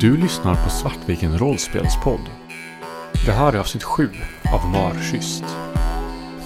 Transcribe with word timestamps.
Du 0.00 0.16
lyssnar 0.16 0.64
på 0.64 0.70
Svartviken 0.70 1.38
rollspelspodd. 1.38 2.20
Det 3.26 3.32
här 3.32 3.52
är 3.52 3.58
avsnitt 3.58 3.82
7 3.82 4.10
av 4.52 4.70
Marschyst. 4.70 5.44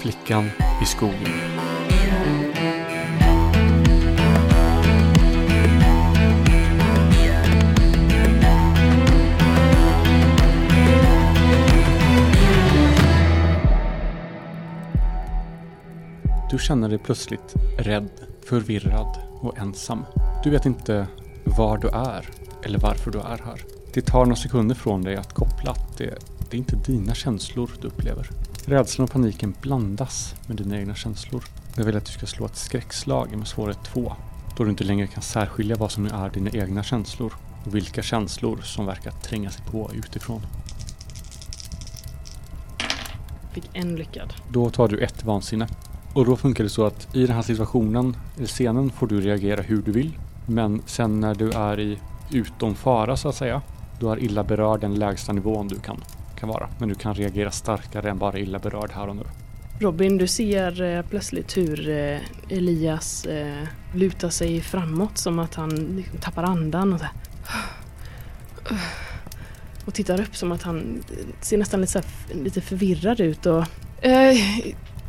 Flickan 0.00 0.50
i 0.82 0.87
skogen. 0.87 1.16
Du 16.51 16.59
känner 16.59 16.89
dig 16.89 16.98
plötsligt 16.98 17.55
rädd, 17.79 18.11
förvirrad 18.45 19.19
och 19.41 19.59
ensam. 19.59 20.05
Du 20.45 20.51
vet 20.51 20.67
inte 20.67 21.07
var 21.45 21.79
du 21.79 21.89
är 21.89 22.41
eller 22.64 22.79
varför 22.79 23.11
du 23.11 23.18
är 23.18 23.38
här. 23.45 23.64
Det 23.92 24.00
tar 24.00 24.24
några 24.24 24.37
sekunder 24.37 24.74
från 24.74 25.02
dig 25.02 25.16
att 25.16 25.34
koppla 25.34 25.70
att 25.70 25.98
det, 25.98 26.18
det 26.51 26.56
är 26.56 26.59
inte 26.59 26.77
dina 26.77 27.14
känslor 27.14 27.70
du 27.80 27.88
upplever. 27.88 28.30
Rädslan 28.64 29.05
och 29.05 29.10
paniken 29.10 29.55
blandas 29.60 30.34
med 30.46 30.56
dina 30.56 30.78
egna 30.78 30.95
känslor. 30.95 31.45
Jag 31.77 31.84
vill 31.84 31.96
att 31.96 32.04
du 32.04 32.12
ska 32.12 32.27
slå 32.27 32.46
ett 32.46 32.56
skräckslag 32.56 33.37
med 33.37 33.48
svårighet 33.48 33.84
2. 33.84 34.12
Då 34.56 34.65
du 34.65 34.70
inte 34.70 34.84
längre 34.84 35.06
kan 35.06 35.23
särskilja 35.23 35.77
vad 35.77 35.91
som 35.91 36.06
är 36.06 36.30
dina 36.30 36.51
egna 36.51 36.82
känslor 36.82 37.34
och 37.65 37.74
vilka 37.74 38.02
känslor 38.02 38.60
som 38.62 38.87
verkar 38.87 39.10
tränga 39.10 39.51
sig 39.51 39.65
på 39.65 39.90
utifrån. 39.95 40.40
Fick 43.52 43.70
en 43.73 43.96
lyckad. 43.96 44.34
Då 44.48 44.70
tar 44.70 44.88
du 44.88 44.98
ett 44.98 45.24
vansinne. 45.24 45.68
Och 46.15 46.24
då 46.24 46.37
funkar 46.37 46.65
det 46.65 46.70
så 46.70 46.87
att 46.87 47.16
i 47.16 47.27
den 47.27 47.37
här 47.37 47.42
situationen, 47.42 48.16
eller 48.37 48.46
scenen, 48.46 48.90
får 48.90 49.06
du 49.06 49.20
reagera 49.20 49.62
hur 49.62 49.82
du 49.82 49.92
vill. 49.92 50.18
Men 50.46 50.82
sen 50.87 51.20
när 51.20 51.34
du 51.34 51.51
är 51.51 51.80
i 51.80 51.98
utom 52.33 52.75
fara 52.75 53.16
så 53.16 53.29
att 53.29 53.34
säga, 53.34 53.62
då 54.01 54.12
är 54.12 54.19
illa 54.19 54.45
berörd 54.45 54.80
den 54.80 54.95
lägsta 54.95 55.32
nivån 55.32 55.68
du 55.68 55.80
kan, 55.80 56.04
kan 56.37 56.49
vara. 56.49 56.68
Men 56.79 56.88
du 56.88 56.95
kan 56.95 57.15
reagera 57.15 57.51
starkare 57.51 58.10
än 58.10 58.18
bara 58.18 58.38
illa 58.38 58.59
berörd 58.59 58.91
här 58.93 59.09
och 59.09 59.16
nu. 59.16 59.23
Robin, 59.80 60.18
du 60.18 60.27
ser 60.27 60.82
eh, 60.82 61.02
plötsligt 61.02 61.57
hur 61.57 61.88
eh, 61.88 62.19
Elias 62.49 63.24
eh, 63.24 63.65
lutar 63.95 64.28
sig 64.28 64.60
framåt 64.60 65.19
som 65.19 65.38
att 65.38 65.54
han 65.54 65.71
liksom 65.71 66.19
tappar 66.19 66.43
andan 66.43 66.93
och 66.93 66.99
så 66.99 67.04
här. 67.04 67.15
Och 69.84 69.94
tittar 69.94 70.21
upp 70.21 70.37
som 70.37 70.53
att 70.53 70.62
han 70.62 71.03
ser 71.41 71.59
nästan 71.59 71.81
lite, 71.81 71.93
så 71.93 71.99
här, 71.99 72.34
lite 72.44 72.60
förvirrad 72.60 73.21
ut 73.21 73.47
och... 73.47 73.65
Eh, 74.03 74.37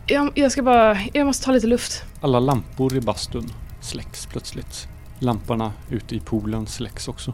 jag, 0.08 0.32
jag 0.36 0.52
ska 0.52 0.64
bara... 0.64 0.98
Jag 1.14 1.28
måste 1.28 1.46
ta 1.46 1.52
lite 1.52 1.68
luft. 1.68 2.04
Alla 2.22 2.40
lampor 2.40 2.96
i 2.96 3.02
bastun 3.02 3.50
släcks 3.82 4.26
plötsligt. 4.26 4.88
Lamporna 5.22 5.72
ute 5.90 6.16
i 6.16 6.20
poolen 6.20 6.68
släcks 6.68 7.08
också. 7.08 7.34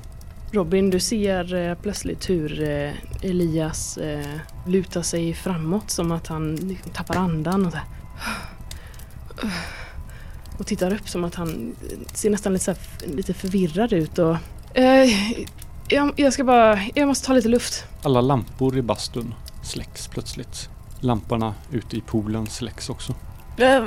Robin, 0.51 0.89
du 0.89 0.99
ser 0.99 1.53
eh, 1.53 1.75
plötsligt 1.75 2.29
hur 2.29 2.61
eh, 2.69 2.91
Elias 3.21 3.97
eh, 3.97 4.25
lutar 4.67 5.01
sig 5.01 5.33
framåt 5.33 5.91
som 5.91 6.11
att 6.11 6.27
han 6.27 6.55
liksom 6.55 6.91
tappar 6.91 7.15
andan 7.15 7.65
och 7.65 7.71
så 7.71 7.77
här. 7.77 7.87
Och 10.57 10.65
tittar 10.65 10.93
upp 10.93 11.09
som 11.09 11.23
att 11.23 11.35
han 11.35 11.75
ser 12.13 12.29
nästan 12.29 12.53
lite, 12.53 12.65
så 12.65 12.71
här, 12.71 12.79
lite 13.15 13.33
förvirrad 13.33 13.93
ut 13.93 14.19
och... 14.19 14.37
Eh, 14.73 15.09
jag, 15.87 16.13
jag 16.15 16.33
ska 16.33 16.43
bara... 16.43 16.79
Jag 16.95 17.07
måste 17.07 17.27
ta 17.27 17.33
lite 17.33 17.49
luft. 17.49 17.85
Alla 18.03 18.21
lampor 18.21 18.77
i 18.77 18.81
bastun 18.81 19.33
släcks 19.63 20.07
plötsligt. 20.07 20.69
Lamporna 20.99 21.53
ute 21.71 21.97
i 21.97 22.01
poolen 22.01 22.47
släcks 22.47 22.89
också. 22.89 23.13
Eh, 23.57 23.83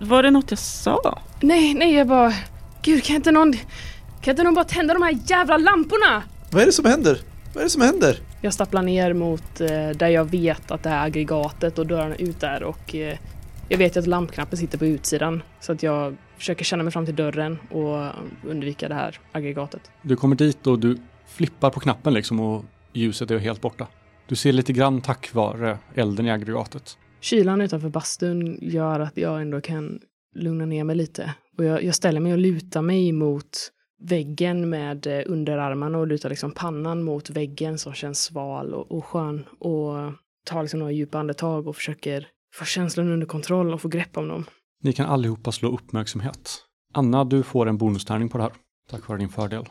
var 0.00 0.22
det 0.22 0.30
något 0.30 0.50
jag 0.50 0.58
sa? 0.58 1.18
Nej, 1.40 1.74
nej, 1.74 1.94
jag 1.94 2.08
bara... 2.08 2.32
Gud, 2.86 3.04
kan 3.04 3.16
inte 3.16 3.32
någon... 3.32 3.52
Kan 4.20 4.32
inte 4.32 4.42
någon 4.42 4.54
bara 4.54 4.64
tända 4.64 4.94
de 4.94 5.02
här 5.02 5.18
jävla 5.26 5.56
lamporna? 5.56 6.22
Vad 6.50 6.62
är 6.62 6.66
det 6.66 6.72
som 6.72 6.84
händer? 6.84 7.20
Vad 7.54 7.60
är 7.60 7.64
det 7.64 7.70
som 7.70 7.82
händer? 7.82 8.18
Jag 8.40 8.54
stapplar 8.54 8.82
ner 8.82 9.12
mot 9.12 9.60
eh, 9.60 9.88
där 9.88 10.08
jag 10.08 10.30
vet 10.30 10.70
att 10.70 10.82
det 10.82 10.88
här 10.88 11.06
aggregatet 11.06 11.78
och 11.78 11.86
dörrarna 11.86 12.16
ut 12.16 12.40
där 12.40 12.62
och 12.62 12.94
eh, 12.94 13.18
jag 13.68 13.78
vet 13.78 13.96
ju 13.96 14.00
att 14.00 14.06
lampknappen 14.06 14.58
sitter 14.58 14.78
på 14.78 14.86
utsidan 14.86 15.42
så 15.60 15.72
att 15.72 15.82
jag 15.82 16.16
försöker 16.36 16.64
känna 16.64 16.82
mig 16.82 16.92
fram 16.92 17.06
till 17.06 17.16
dörren 17.16 17.58
och 17.70 18.12
undvika 18.50 18.88
det 18.88 18.94
här 18.94 19.20
aggregatet. 19.32 19.90
Du 20.02 20.16
kommer 20.16 20.36
dit 20.36 20.66
och 20.66 20.78
du 20.78 20.98
flippar 21.26 21.70
på 21.70 21.80
knappen 21.80 22.14
liksom 22.14 22.40
och 22.40 22.64
ljuset 22.92 23.30
är 23.30 23.38
helt 23.38 23.60
borta. 23.60 23.86
Du 24.28 24.36
ser 24.36 24.52
lite 24.52 24.72
grann 24.72 25.00
tack 25.00 25.34
vare 25.34 25.78
elden 25.94 26.26
i 26.26 26.30
aggregatet. 26.30 26.98
Kylan 27.20 27.60
utanför 27.60 27.88
bastun 27.88 28.58
gör 28.60 29.00
att 29.00 29.16
jag 29.16 29.40
ändå 29.42 29.60
kan 29.60 30.00
lugna 30.36 30.66
ner 30.66 30.84
mig 30.84 30.96
lite 30.96 31.34
och 31.58 31.64
jag, 31.64 31.84
jag 31.84 31.94
ställer 31.94 32.20
mig 32.20 32.32
och 32.32 32.38
lutar 32.38 32.82
mig 32.82 33.12
mot 33.12 33.72
väggen 34.02 34.68
med 34.68 35.06
eh, 35.06 35.22
underarmarna 35.26 35.98
och 35.98 36.06
lutar 36.06 36.28
liksom 36.28 36.52
pannan 36.52 37.02
mot 37.02 37.30
väggen 37.30 37.78
som 37.78 37.94
känns 37.94 38.22
sval 38.22 38.74
och, 38.74 38.92
och 38.92 39.04
skön 39.04 39.44
och 39.58 40.12
tar 40.44 40.62
liksom 40.62 40.78
några 40.78 40.92
djupa 40.92 41.18
andetag 41.18 41.66
och 41.66 41.76
försöker 41.76 42.28
få 42.54 42.64
känslan 42.64 43.08
under 43.08 43.26
kontroll 43.26 43.74
och 43.74 43.80
få 43.80 43.88
grepp 43.88 44.16
om 44.16 44.28
dem. 44.28 44.44
Ni 44.82 44.92
kan 44.92 45.06
allihopa 45.06 45.52
slå 45.52 45.68
uppmärksamhet. 45.74 46.62
Anna, 46.94 47.24
du 47.24 47.42
får 47.42 47.66
en 47.66 47.78
bonustärning 47.78 48.28
på 48.28 48.38
det 48.38 48.44
här. 48.44 48.52
Tack 48.90 49.08
vare 49.08 49.18
din 49.18 49.28
fördel. 49.28 49.64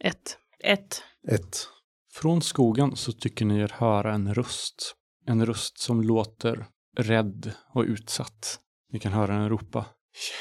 Ett. 0.00 0.36
Ett. 0.64 1.02
Ett. 1.28 1.68
Från 2.12 2.42
skogen 2.42 2.96
så 2.96 3.12
tycker 3.12 3.44
ni 3.44 3.58
er 3.58 3.72
höra 3.74 4.14
en 4.14 4.34
röst. 4.34 4.94
En 5.26 5.46
röst 5.46 5.78
som 5.78 6.02
låter 6.02 6.66
rädd 6.96 7.52
och 7.74 7.84
utsatt. 7.84 8.58
Ni 8.92 8.98
kan 8.98 9.12
höra 9.12 9.38
den 9.38 9.48
ropa. 9.48 9.86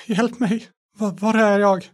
Hjälp 0.07 0.39
mig! 0.39 0.67
Var, 0.97 1.11
var 1.11 1.33
är 1.33 1.59
jag? 1.59 1.89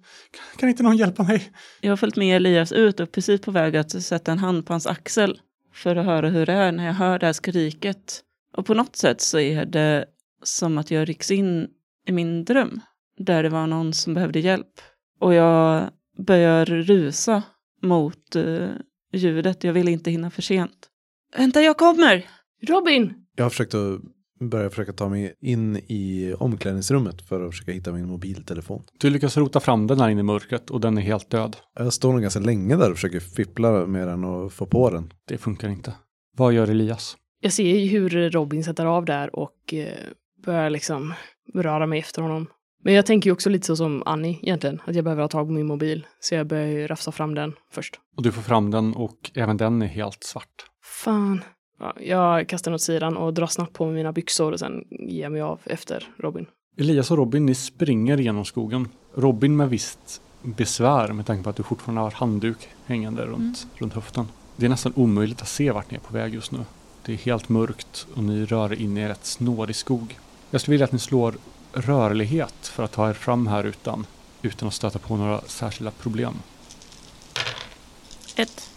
Kan 0.58 0.70
inte 0.70 0.84
någon 0.84 0.98
hjälpa 0.98 1.24
mig? 1.24 1.52
Jag 1.82 1.92
har 1.92 1.98
följt 1.98 2.16
med 2.16 2.36
Elias 2.36 2.72
ut 2.72 3.00
och 3.00 3.12
precis 3.12 3.42
på 3.42 3.52
väg 3.52 3.78
att 3.78 4.04
sätta 4.04 4.32
en 4.32 4.40
hand 4.40 4.66
på 4.66 4.74
hans 4.74 4.88
axel 4.88 5.42
för 5.74 5.96
att 5.96 6.06
höra 6.06 6.30
hur 6.30 6.46
det 6.46 6.54
är 6.54 6.72
när 6.72 6.86
jag 6.86 6.94
hör 6.94 7.20
det 7.20 7.26
här 7.26 7.34
skriket. 7.34 8.22
Och 8.54 8.66
på 8.66 8.74
något 8.74 8.96
sätt 8.96 9.22
så 9.22 9.40
är 9.40 9.66
det 9.66 10.06
som 10.44 10.78
att 10.78 10.92
jag 10.92 11.10
rycks 11.10 11.32
in 11.32 11.68
i 12.08 12.12
min 12.12 12.46
dröm 12.46 12.82
där 13.18 13.44
det 13.44 13.50
var 13.50 13.68
någon 13.68 13.94
som 13.94 14.14
behövde 14.14 14.40
hjälp. 14.40 14.82
Och 15.20 15.34
jag 15.34 15.90
börjar 16.18 16.66
rusa 16.66 17.44
mot 17.82 18.36
uh, 18.36 18.70
ljudet. 19.14 19.64
Jag 19.64 19.74
vill 19.74 19.88
inte 19.88 20.12
hinna 20.12 20.32
för 20.32 20.42
sent. 20.42 20.90
Vänta, 21.38 21.62
jag 21.62 21.78
kommer! 21.78 22.26
Robin! 22.62 23.14
Jag 23.36 23.46
har 23.46 23.50
försökt 23.50 23.74
att 23.74 24.02
börja 24.40 24.70
försöka 24.70 24.94
ta 24.94 25.10
mig 25.10 25.34
in 25.42 25.78
i 25.78 26.34
omklädningsrummet 26.40 27.22
för 27.22 27.46
att 27.46 27.52
försöka 27.52 27.72
hitta 27.72 27.92
min 27.92 28.08
mobiltelefon. 28.08 28.84
Du 29.00 29.10
lyckas 29.10 29.38
rota 29.38 29.60
fram 29.60 29.88
den 29.88 30.00
här 30.00 30.10
inne 30.10 30.20
i 30.20 30.24
mörkret 30.24 30.70
och 30.70 30.82
den 30.82 30.98
är 30.98 31.02
helt 31.02 31.30
död. 31.30 31.58
Jag 31.76 31.94
står 31.94 32.14
nog 32.14 32.22
ganska 32.22 32.40
länge 32.40 32.76
där 32.76 32.90
och 32.90 32.96
försöker 32.96 33.20
fippla 33.20 33.86
med 33.86 34.08
den 34.08 34.24
och 34.24 34.54
få 34.54 34.66
på 34.66 34.90
den. 34.90 35.14
Det 35.28 35.38
funkar 35.38 35.70
inte. 35.70 35.94
Vad 36.38 36.54
gör 36.54 36.68
Elias? 36.68 37.18
Jag 37.42 37.54
ser 37.54 37.76
ju 37.76 37.88
hur 37.88 38.30
Robin 38.30 38.64
sätter 38.64 38.86
av 38.86 39.06
där 39.06 39.36
och 39.36 39.74
eh, 39.74 39.94
börjar 40.46 40.70
liksom 40.70 41.14
röra 41.54 41.86
mig 41.86 42.00
efter 42.00 42.22
honom. 42.22 42.48
Men 42.84 42.94
jag 42.94 43.06
tänker 43.06 43.30
ju 43.30 43.32
också 43.34 43.50
lite 43.50 43.66
så 43.66 43.76
som 43.76 44.04
Annie 44.06 44.40
egentligen, 44.42 44.82
att 44.86 44.96
jag 44.96 45.04
behöver 45.04 45.22
ha 45.22 45.30
tag 45.30 45.48
på 45.48 45.54
min 45.54 45.68
mobil. 45.68 46.08
Så 46.20 46.36
jag 46.36 46.48
börjar 46.48 46.68
ju 46.68 46.88
rafsa 46.88 47.12
fram 47.12 47.36
den 47.36 47.54
först. 47.72 48.00
Och 48.18 48.24
du 48.24 48.32
får 48.32 48.42
fram 48.42 48.72
den 48.72 48.94
och 48.94 49.32
även 49.34 49.58
den 49.58 49.82
är 49.82 49.88
helt 49.88 50.24
svart. 50.24 50.66
Fan. 50.84 51.42
Ja, 51.80 51.94
jag 52.02 52.48
kastar 52.48 52.72
den 52.72 52.76
åt 52.76 52.82
sidan 52.82 53.18
och 53.18 53.34
drar 53.34 53.48
snabbt 53.48 53.74
på 53.74 53.86
mig 53.86 53.96
mina 53.96 54.12
byxor 54.12 54.52
och 54.52 54.60
sen 54.60 54.84
ger 54.90 55.24
jag 55.24 55.32
mig 55.32 55.42
av 55.42 55.60
efter 55.64 56.08
Robin. 56.18 56.46
Elias 56.78 57.12
och 57.12 57.18
Robin, 57.18 57.46
ni 57.46 57.56
springer 57.56 58.18
genom 58.18 58.46
skogen. 58.46 58.90
Robin 59.16 59.58
med 59.58 59.70
visst 59.70 60.22
besvär 60.42 61.12
med 61.12 61.26
tanke 61.26 61.44
på 61.44 61.50
att 61.50 61.56
du 61.56 61.64
fortfarande 61.64 62.02
har 62.02 62.12
handduk 62.12 62.70
hängande 62.86 63.26
runt, 63.26 63.68
runt 63.76 63.94
höften. 63.94 64.28
Det 64.56 64.66
är 64.66 64.70
nästan 64.70 64.94
omöjligt 64.96 65.42
att 65.42 65.48
se 65.48 65.72
vart 65.72 65.92
ni 65.92 65.98
är 65.98 66.02
på 66.02 66.14
väg 66.14 66.34
just 66.34 66.52
nu. 66.52 66.60
Det 67.06 67.14
är 67.14 67.18
helt 67.18 67.50
mörkt 67.50 68.08
och 68.16 68.24
ni 68.24 68.46
rör 68.46 68.74
er 68.74 68.82
in 68.82 68.98
i 68.98 69.08
rätt 69.08 69.26
snårig 69.26 69.76
skog. 69.76 70.20
Jag 70.52 70.62
skulle 70.62 70.74
vilja 70.74 70.86
att 70.86 70.92
ni 70.92 71.00
slår 71.00 71.36
rörlighet 71.74 72.68
för 72.68 72.84
att 72.84 72.92
ta 72.92 73.10
er 73.10 73.14
fram 73.14 73.48
här 73.48 73.64
utan, 73.64 74.06
utan 74.42 74.68
att 74.68 74.74
stöta 74.74 75.00
på 75.00 75.16
några 75.16 75.42
särskilda 75.42 75.92
problem. 75.92 76.34
Ett. 78.36 78.70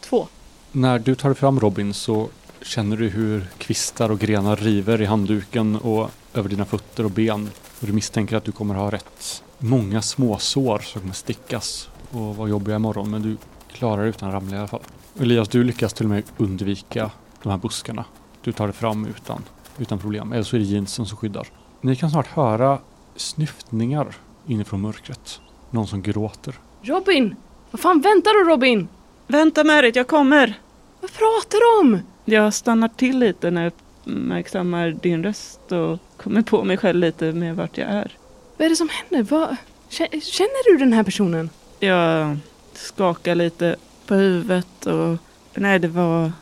Två. 0.00 0.28
När 0.76 0.98
du 0.98 1.14
tar 1.14 1.34
fram 1.34 1.60
Robin 1.60 1.94
så 1.94 2.28
känner 2.62 2.96
du 2.96 3.08
hur 3.08 3.46
kvistar 3.58 4.10
och 4.10 4.18
grenar 4.18 4.56
river 4.56 5.02
i 5.02 5.04
handduken 5.04 5.76
och 5.76 6.10
över 6.34 6.48
dina 6.48 6.64
fötter 6.64 7.04
och 7.04 7.10
ben. 7.10 7.50
Och 7.80 7.86
du 7.86 7.92
misstänker 7.92 8.36
att 8.36 8.44
du 8.44 8.52
kommer 8.52 8.74
ha 8.74 8.90
rätt 8.90 9.42
många 9.58 10.02
småsår 10.02 10.78
som 10.78 11.00
kommer 11.00 11.14
stickas 11.14 11.88
och 12.10 12.36
vara 12.36 12.48
jobbiga 12.48 12.76
imorgon. 12.76 13.10
Men 13.10 13.22
du 13.22 13.36
klarar 13.72 14.02
det 14.02 14.08
utan 14.08 14.28
att 14.28 14.34
ramla 14.34 14.56
i 14.56 14.58
alla 14.58 14.68
fall. 14.68 14.82
Elias, 15.20 15.48
du 15.48 15.64
lyckas 15.64 15.92
till 15.92 16.06
och 16.06 16.10
med 16.10 16.22
undvika 16.36 17.10
de 17.42 17.48
här 17.48 17.58
buskarna. 17.58 18.04
Du 18.42 18.52
tar 18.52 18.66
dig 18.66 18.76
fram 18.76 19.06
utan, 19.06 19.42
utan 19.78 19.98
problem. 19.98 20.32
Eller 20.32 20.42
så 20.42 20.56
är 20.56 20.60
det 20.60 20.66
jeansen 20.66 21.06
som 21.06 21.16
skyddar. 21.16 21.48
Ni 21.80 21.96
kan 21.96 22.10
snart 22.10 22.26
höra 22.26 22.78
snyftningar 23.16 24.16
inifrån 24.46 24.80
mörkret. 24.80 25.40
Någon 25.70 25.86
som 25.86 26.02
gråter. 26.02 26.54
Robin! 26.82 27.34
Vad 27.70 27.80
fan 27.80 28.00
väntar 28.00 28.44
du 28.44 28.50
Robin? 28.50 28.88
Vänta 29.26 29.64
Merit, 29.64 29.96
jag 29.96 30.06
kommer! 30.06 30.60
Vad 31.06 31.12
pratar 31.12 31.58
du 31.58 31.80
om? 31.88 32.00
Jag 32.24 32.54
stannar 32.54 32.88
till 32.88 33.18
lite 33.18 33.50
när 33.50 33.62
jag 33.62 33.72
uppmärksammar 34.06 34.90
din 35.02 35.22
röst 35.24 35.72
och 35.72 35.98
kommer 36.16 36.42
på 36.42 36.64
mig 36.64 36.76
själv 36.76 36.98
lite 37.00 37.32
med 37.32 37.56
vart 37.56 37.78
jag 37.78 37.88
är. 37.88 38.12
Vad 38.56 38.66
är 38.66 38.70
det 38.70 38.76
som 38.76 38.88
händer? 38.88 39.22
Vad? 39.36 39.56
Kä- 39.90 40.20
Känner 40.20 40.72
du 40.72 40.76
den 40.78 40.92
här 40.92 41.02
personen? 41.02 41.50
Jag 41.80 42.36
skakar 42.74 43.34
lite 43.34 43.76
på 44.06 44.14
huvudet 44.14 44.86
och 44.86 45.16
nej, 45.54 45.78
det 45.78 45.88
var... 45.88 46.32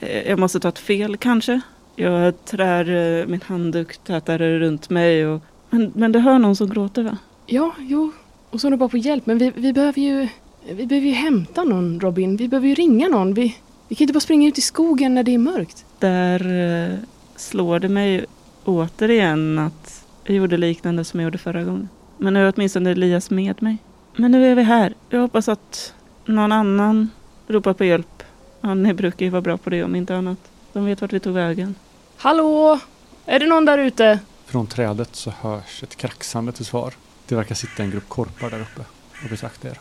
eh, 0.00 0.28
Jag 0.28 0.38
måste 0.38 0.60
ta 0.60 0.68
ett 0.68 0.78
fel 0.78 1.16
kanske. 1.16 1.60
Jag 1.96 2.44
trär 2.44 3.18
eh, 3.20 3.26
min 3.26 3.40
handduk 3.46 3.96
tätare 3.98 4.58
runt 4.58 4.90
mig 4.90 5.26
och... 5.26 5.42
Men, 5.70 5.92
men 5.94 6.12
det 6.12 6.18
hör 6.20 6.38
någon 6.38 6.56
som 6.56 6.70
gråter 6.70 7.02
va? 7.02 7.16
Ja, 7.46 7.74
jo. 7.78 8.12
Och 8.50 8.60
så 8.60 8.70
ropar 8.70 8.88
på 8.88 8.96
hjälp. 8.96 9.26
Men 9.26 9.38
vi, 9.38 9.52
vi 9.56 9.72
behöver 9.72 10.00
ju... 10.00 10.28
Vi 10.70 10.86
behöver 10.86 11.08
ju 11.08 11.14
hämta 11.14 11.64
någon, 11.64 12.00
Robin. 12.00 12.36
Vi 12.36 12.48
behöver 12.48 12.68
ju 12.68 12.74
ringa 12.74 13.08
någon. 13.08 13.34
Vi, 13.34 13.56
vi 13.90 13.96
kan 13.96 14.04
inte 14.04 14.12
bara 14.12 14.20
springa 14.20 14.48
ut 14.48 14.58
i 14.58 14.60
skogen 14.60 15.14
när 15.14 15.22
det 15.22 15.34
är 15.34 15.38
mörkt. 15.38 15.84
Där 15.98 16.52
eh, 16.90 16.98
slår 17.36 17.78
det 17.78 17.88
mig 17.88 18.24
återigen 18.64 19.58
att 19.58 20.04
jag 20.24 20.36
gjorde 20.36 20.56
liknande 20.56 21.04
som 21.04 21.20
jag 21.20 21.24
gjorde 21.24 21.38
förra 21.38 21.64
gången. 21.64 21.88
Men 22.18 22.34
nu 22.34 22.46
är 22.46 22.52
åtminstone 22.56 22.90
Elias 22.90 23.30
med 23.30 23.62
mig. 23.62 23.78
Men 24.16 24.30
nu 24.30 24.46
är 24.46 24.54
vi 24.54 24.62
här. 24.62 24.94
Jag 25.08 25.20
hoppas 25.20 25.48
att 25.48 25.94
någon 26.24 26.52
annan 26.52 27.10
ropar 27.46 27.72
på 27.72 27.84
hjälp. 27.84 28.22
Ja, 28.60 28.74
ni 28.74 28.94
brukar 28.94 29.26
ju 29.26 29.30
vara 29.30 29.42
bra 29.42 29.56
på 29.56 29.70
det 29.70 29.84
om 29.84 29.94
inte 29.94 30.16
annat. 30.16 30.38
De 30.72 30.84
vet 30.84 31.00
vart 31.00 31.12
vi 31.12 31.20
tog 31.20 31.34
vägen. 31.34 31.74
Hallå? 32.16 32.80
Är 33.26 33.40
det 33.40 33.46
någon 33.46 33.64
där 33.64 33.78
ute? 33.78 34.18
Från 34.44 34.66
trädet 34.66 35.16
så 35.16 35.30
hörs 35.30 35.82
ett 35.82 35.96
kraxande 35.96 36.52
till 36.52 36.64
svar. 36.64 36.94
Det 37.26 37.34
verkar 37.34 37.54
sitta 37.54 37.82
en 37.82 37.90
grupp 37.90 38.08
korpar 38.08 38.50
där 38.50 38.60
uppe 38.60 38.80
och 39.24 39.30
betrakta 39.30 39.68
er. 39.68 39.80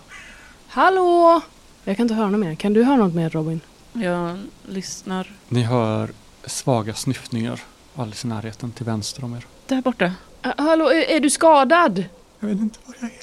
Hallå? 0.68 1.42
Jag 1.84 1.98
kan 1.98 2.04
inte 2.04 2.14
höra 2.14 2.30
något 2.30 2.40
mer. 2.40 2.56
Kan 2.56 2.74
du 2.74 2.84
höra 2.84 2.98
något 2.98 3.16
mer, 3.16 3.30
Robin? 3.30 3.62
Jag 3.94 4.38
lyssnar. 4.68 5.32
Ni 5.50 5.62
hör 5.64 6.10
svaga 6.46 6.94
snyftningar 6.94 7.62
alldeles 7.96 8.26
i 8.26 8.28
närheten 8.28 8.72
till 8.72 8.86
vänster 8.86 9.24
om 9.24 9.34
er. 9.36 9.46
Där 9.68 9.82
borta. 9.82 10.14
Ah, 10.42 10.54
hallå, 10.58 10.90
är, 10.90 11.02
är 11.16 11.20
du 11.20 11.30
skadad? 11.30 12.06
Jag 12.40 12.48
vet 12.48 12.60
inte 12.60 12.80
var 12.86 12.96
jag 13.00 13.10
är. 13.10 13.16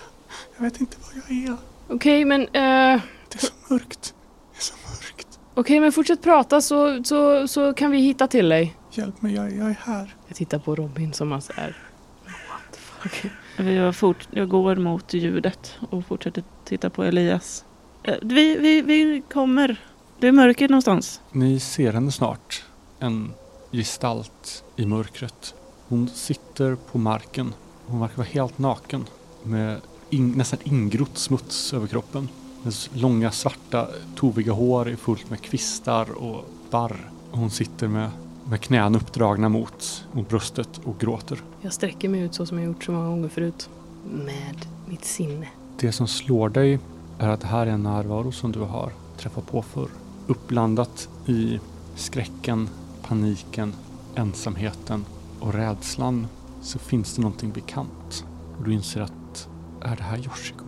Jag 0.56 0.62
vet 0.64 0.80
inte 0.80 0.96
var 1.00 1.22
jag 1.28 1.48
är. 1.48 1.56
Okej, 1.88 2.24
men... 2.24 2.40
eh, 2.42 2.48
Det 2.52 3.34
är 3.34 3.38
så 3.38 3.52
mörkt. 3.68 4.14
Det 4.52 4.58
är 4.58 4.62
så 4.62 4.74
mörkt. 4.88 5.38
Okej, 5.54 5.80
men 5.80 5.92
fortsätt 5.92 6.22
prata 6.22 6.60
så, 6.60 7.04
så, 7.04 7.48
så 7.48 7.74
kan 7.74 7.90
vi 7.90 7.98
hitta 7.98 8.26
till 8.28 8.48
dig. 8.48 8.76
Hjälp 8.90 9.22
mig, 9.22 9.34
jag, 9.34 9.56
jag 9.56 9.70
är 9.70 9.78
här. 9.84 10.14
Jag 10.28 10.36
tittar 10.36 10.58
på 10.58 10.74
Robin 10.74 11.12
som 11.12 11.32
alltså 11.32 11.52
är... 11.56 11.76
What 12.24 12.72
the 12.72 12.78
fuck? 13.08 13.32
Jag, 13.66 13.96
fort, 13.96 14.28
jag 14.30 14.48
går 14.48 14.76
mot 14.76 15.12
ljudet 15.14 15.74
och 15.90 16.06
fortsätter 16.06 16.44
titta 16.64 16.90
på 16.90 17.04
Elias. 17.04 17.64
Eh, 18.02 18.14
Vi, 18.22 18.56
vi, 18.56 18.82
vi 18.82 19.22
kommer. 19.32 19.76
Det 20.20 20.28
är 20.28 20.32
mörker 20.32 20.68
någonstans. 20.68 21.20
Ni 21.32 21.60
ser 21.60 21.92
henne 21.92 22.12
snart. 22.12 22.64
En 22.98 23.32
gestalt 23.72 24.64
i 24.76 24.86
mörkret. 24.86 25.54
Hon 25.88 26.08
sitter 26.08 26.74
på 26.74 26.98
marken. 26.98 27.54
Hon 27.86 28.00
verkar 28.00 28.16
vara 28.16 28.26
helt 28.26 28.58
naken. 28.58 29.04
Med 29.42 29.80
in, 30.10 30.30
nästan 30.30 30.58
ingrott 30.64 31.18
smuts 31.18 31.74
över 31.74 31.86
kroppen. 31.86 32.28
Hennes 32.62 32.90
långa 32.92 33.30
svarta 33.30 33.88
toviga 34.16 34.52
hår 34.52 34.88
är 34.88 34.96
fullt 34.96 35.30
med 35.30 35.40
kvistar 35.40 36.10
och 36.10 36.44
barr. 36.70 37.10
Hon 37.30 37.50
sitter 37.50 37.88
med, 37.88 38.10
med 38.44 38.60
knäna 38.60 38.98
uppdragna 38.98 39.48
mot, 39.48 40.04
mot 40.12 40.28
bröstet 40.28 40.80
och 40.84 40.98
gråter. 40.98 41.42
Jag 41.60 41.72
sträcker 41.72 42.08
mig 42.08 42.20
ut 42.20 42.34
så 42.34 42.46
som 42.46 42.58
jag 42.58 42.66
gjort 42.66 42.84
så 42.84 42.92
många 42.92 43.08
gånger 43.08 43.28
förut. 43.28 43.68
Med 44.12 44.66
mitt 44.86 45.04
sinne. 45.04 45.48
Det 45.80 45.92
som 45.92 46.08
slår 46.08 46.48
dig 46.48 46.78
är 47.18 47.28
att 47.28 47.40
det 47.40 47.46
här 47.46 47.66
är 47.66 47.70
en 47.70 47.82
närvaro 47.82 48.32
som 48.32 48.52
du 48.52 48.60
har 48.60 48.92
träffat 49.16 49.46
på 49.46 49.62
förr. 49.62 49.88
Uppblandat 50.26 51.08
i 51.26 51.60
skräcken, 51.94 52.68
paniken, 53.02 53.74
ensamheten 54.14 55.04
och 55.40 55.54
rädslan 55.54 56.26
så 56.62 56.78
finns 56.78 57.14
det 57.14 57.22
någonting 57.22 57.52
bekant. 57.52 58.24
Och 58.58 58.64
du 58.64 58.72
inser 58.72 59.00
att 59.00 59.48
är 59.80 59.96
det 59.96 60.02
här 60.02 60.18
Yoshiko? 60.18 60.64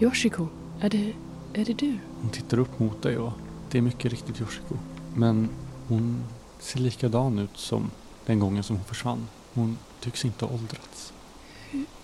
Yoshiko, 0.00 0.48
är 0.80 0.90
det, 0.90 1.12
är 1.52 1.64
det 1.64 1.72
du? 1.72 1.98
Hon 2.20 2.30
tittar 2.30 2.58
upp 2.58 2.78
mot 2.78 3.02
dig 3.02 3.18
och 3.18 3.32
det 3.70 3.78
är 3.78 3.82
mycket 3.82 4.10
riktigt 4.10 4.40
Yoshiko. 4.40 4.74
Men 5.14 5.48
hon 5.88 6.24
ser 6.58 6.80
likadan 6.80 7.38
ut 7.38 7.56
som 7.56 7.90
den 8.26 8.40
gången 8.40 8.62
som 8.62 8.76
hon 8.76 8.84
försvann. 8.84 9.26
Hon 9.54 9.78
tycks 10.00 10.24
inte 10.24 10.44
ha 10.44 10.54
åldrats. 10.54 11.12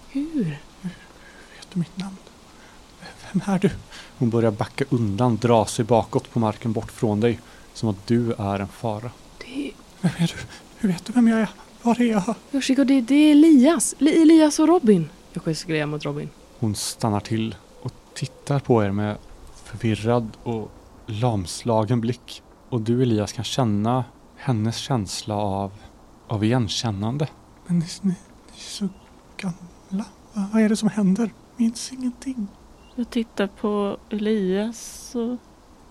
Hur? 0.09 0.59
Vet 1.57 1.71
du 1.73 1.79
mitt 1.79 1.97
namn? 1.97 2.17
Vem 3.33 3.55
är 3.55 3.59
du? 3.59 3.71
Hon 4.19 4.31
börjar 4.31 4.51
backa 4.51 4.85
undan, 4.91 5.37
dra 5.37 5.67
sig 5.67 5.85
bakåt 5.85 6.31
på 6.33 6.39
marken 6.39 6.73
bort 6.73 6.93
från 6.93 7.21
dig. 7.21 7.41
Som 7.75 7.89
att 7.89 8.07
du 8.07 8.33
är 8.33 8.59
en 8.61 8.69
fara. 8.69 9.11
Det, 9.39 9.73
Vem 10.01 10.13
är 10.19 10.27
du? 10.27 10.35
Hur 10.79 10.89
vet 10.89 11.05
du 11.05 11.13
vem 11.13 11.29
jag 11.29 11.41
är? 11.41 11.49
Var 11.83 12.01
är 12.01 12.05
jag? 12.11 12.35
Yoshiko, 12.53 12.85
det, 12.85 13.01
det 13.01 13.15
är 13.15 13.31
Elias. 13.33 13.95
Li- 13.99 14.23
Elias 14.23 14.59
och 14.59 14.69
Robin. 14.69 15.09
Jag 15.33 15.45
gestikulerar 15.45 15.87
mot 15.87 16.05
Robin. 16.05 16.29
Hon 16.59 16.75
stannar 16.75 17.21
till 17.21 17.55
och 17.83 17.93
tittar 18.15 18.59
på 18.59 18.85
er 18.85 18.91
med 18.91 19.17
förvirrad 19.65 20.29
och 20.43 20.71
lamslagen 21.07 22.01
blick. 22.01 22.43
Och 22.69 22.81
du 22.81 23.03
Elias 23.03 23.33
kan 23.33 23.45
känna 23.45 24.05
hennes 24.37 24.77
känsla 24.77 25.35
av, 25.35 25.73
av 26.29 26.45
igenkännande. 26.45 27.29
Men 27.67 27.79
ni, 27.79 27.85
ni, 28.03 28.09
ni 28.11 28.15
är 28.57 28.61
så 28.61 28.89
gamla. 29.37 30.05
Va- 30.33 30.49
Vad 30.53 30.63
är 30.63 30.69
det 30.69 30.77
som 30.77 30.89
händer? 30.89 31.31
Minns 31.57 31.93
ingenting. 31.93 32.47
Jag 32.95 33.11
tittar 33.11 33.47
på 33.47 33.97
Elias 34.11 35.13
och 35.15 35.37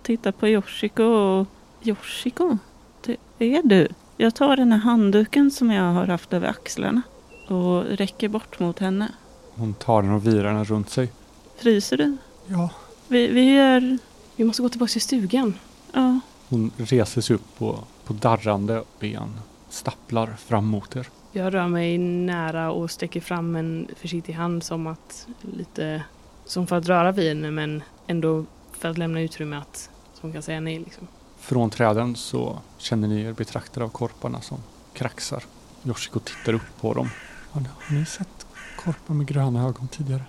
tittar 0.02 0.32
på 0.32 0.48
Yoshiko 0.48 1.04
och 1.04 1.48
Yoshiko, 1.84 2.58
det 3.02 3.18
är 3.56 3.64
du. 3.64 3.88
Jag 4.18 4.36
tar 4.36 4.58
den 4.58 4.72
här 4.72 4.80
handduken 4.80 5.52
som 5.52 5.72
jag 5.72 5.94
har 5.94 6.06
haft 6.06 6.34
över 6.34 6.48
axlarna 6.48 7.02
och 7.48 7.84
räcker 7.84 8.28
bort 8.28 8.60
mot 8.60 8.80
henne. 8.80 9.12
Hon 9.56 9.74
tar 9.74 10.02
den 10.02 10.12
och 10.12 10.28
virar 10.28 10.54
den 10.54 10.66
runt 10.66 10.90
sig. 10.90 11.12
Fryser 11.58 11.98
du? 11.98 12.18
Ja. 12.46 12.70
Vi, 13.08 13.28
vi 13.28 13.58
är... 13.58 13.98
Vi 14.36 14.44
måste 14.44 14.62
gå 14.62 14.70
tillbaka 14.70 14.92
till 14.92 15.02
stugan. 15.02 15.54
Ja, 15.94 16.20
Hon 16.50 16.72
reser 16.78 17.22
sig 17.22 17.36
upp 17.36 17.58
på, 17.58 17.80
på 18.06 18.14
darrande 18.14 18.84
ben. 19.00 19.30
Stapplar 19.70 20.28
fram 20.28 20.66
mot 20.66 20.96
er. 20.96 21.08
Jag 21.32 21.54
rör 21.54 21.68
mig 21.68 21.98
nära 21.98 22.72
och 22.72 22.92
sträcker 22.92 23.22
fram 23.22 23.56
en 23.56 23.88
försiktig 23.96 24.34
hand 24.34 24.64
som 24.64 24.88
att 24.88 25.28
lite 25.58 26.04
som 26.50 26.68
för 26.68 26.76
att 26.76 26.86
röra 26.86 27.12
vid 27.12 27.28
henne 27.28 27.52
men 27.52 27.84
ändå 28.08 28.46
för 28.72 28.90
att 28.90 28.98
lämna 28.98 29.22
utrymme 29.22 29.56
att 29.56 29.90
hon 30.22 30.34
kan 30.34 30.42
säga 30.42 30.60
nej 30.60 30.80
liksom. 30.80 31.08
Från 31.40 31.70
träden 31.70 32.16
så 32.16 32.60
känner 32.78 33.08
ni 33.08 33.22
er 33.22 33.34
betraktade 33.34 33.86
av 33.86 33.90
korparna 33.90 34.42
som 34.42 34.58
kraxar. 34.94 35.44
Yoshiko 35.86 36.20
tittar 36.20 36.54
upp 36.54 36.82
på 36.82 36.94
dem. 36.94 37.10
Har 37.52 37.62
ni, 37.62 37.68
har 37.80 37.96
ni 37.96 38.06
sett 38.06 38.48
korpar 38.78 39.14
med 39.14 39.28
gröna 39.28 39.68
ögon 39.68 39.88
tidigare? 39.88 40.24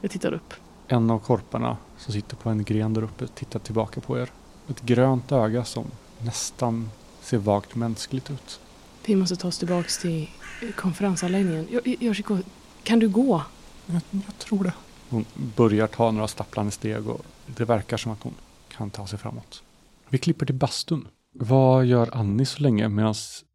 Jag 0.00 0.10
tittar 0.10 0.32
upp. 0.32 0.54
En 0.88 1.10
av 1.10 1.18
korparna 1.18 1.76
som 1.98 2.12
sitter 2.12 2.36
på 2.36 2.50
en 2.50 2.64
gren 2.64 2.94
där 2.94 3.02
uppe 3.02 3.26
tittar 3.26 3.58
tillbaka 3.58 4.00
på 4.00 4.18
er. 4.18 4.30
Ett 4.68 4.80
grönt 4.80 5.32
öga 5.32 5.64
som 5.64 5.86
nästan 6.18 6.90
ser 7.20 7.38
vagt 7.38 7.74
mänskligt 7.74 8.30
ut. 8.30 8.60
Vi 9.06 9.16
måste 9.16 9.36
ta 9.36 9.48
oss 9.48 9.58
tillbaka 9.58 9.88
till 10.00 10.30
konferensanläggningen. 10.76 11.68
Yoshiko, 11.84 12.38
kan 12.82 12.98
du 12.98 13.08
gå? 13.08 13.42
Jag, 13.86 14.00
jag 14.10 14.38
tror 14.38 14.64
det. 14.64 14.72
Hon 15.10 15.24
börjar 15.56 15.86
ta 15.86 16.10
några 16.10 16.28
stapplande 16.28 16.72
steg 16.72 17.08
och 17.08 17.24
det 17.46 17.64
verkar 17.64 17.96
som 17.96 18.12
att 18.12 18.22
hon 18.22 18.34
kan 18.68 18.90
ta 18.90 19.06
sig 19.06 19.18
framåt. 19.18 19.62
Vi 20.08 20.18
klipper 20.18 20.46
till 20.46 20.54
bastun. 20.54 21.08
Vad 21.34 21.86
gör 21.86 22.08
Annie 22.12 22.46
så 22.46 22.62
länge 22.62 22.88
medan 22.88 23.14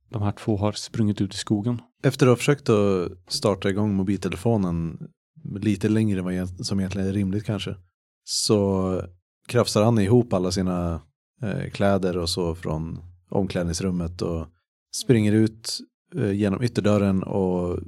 de 0.10 0.22
här 0.22 0.32
två 0.32 0.58
har 0.58 0.72
sprungit 0.72 1.22
ut 1.22 1.34
i 1.34 1.38
skogen? 1.38 1.82
Efter 2.04 2.26
att 2.26 2.32
ha 2.32 2.36
försökt 2.36 2.70
att 2.70 3.12
starta 3.28 3.70
igång 3.70 3.94
mobiltelefonen 3.94 5.08
lite 5.56 5.90
längre 5.90 6.20
än 6.20 6.26
vad 6.26 6.66
som 6.66 6.80
egentligen 6.80 7.08
är 7.08 7.14
rimligt 7.14 7.46
kanske. 7.46 7.76
Så 8.24 9.02
krafsar 9.48 9.84
Annie 9.84 10.04
ihop 10.04 10.34
alla 10.34 10.52
sina 10.52 11.02
eh, 11.42 11.70
kläder 11.72 12.18
och 12.18 12.30
så 12.30 12.56
från 12.56 13.00
omklädningsrummet 13.30 14.22
och 14.22 14.48
springer 14.96 15.32
ut 15.32 15.80
eh, 16.16 16.32
genom 16.32 16.64
ytterdörren 16.64 17.24
och 17.24 17.80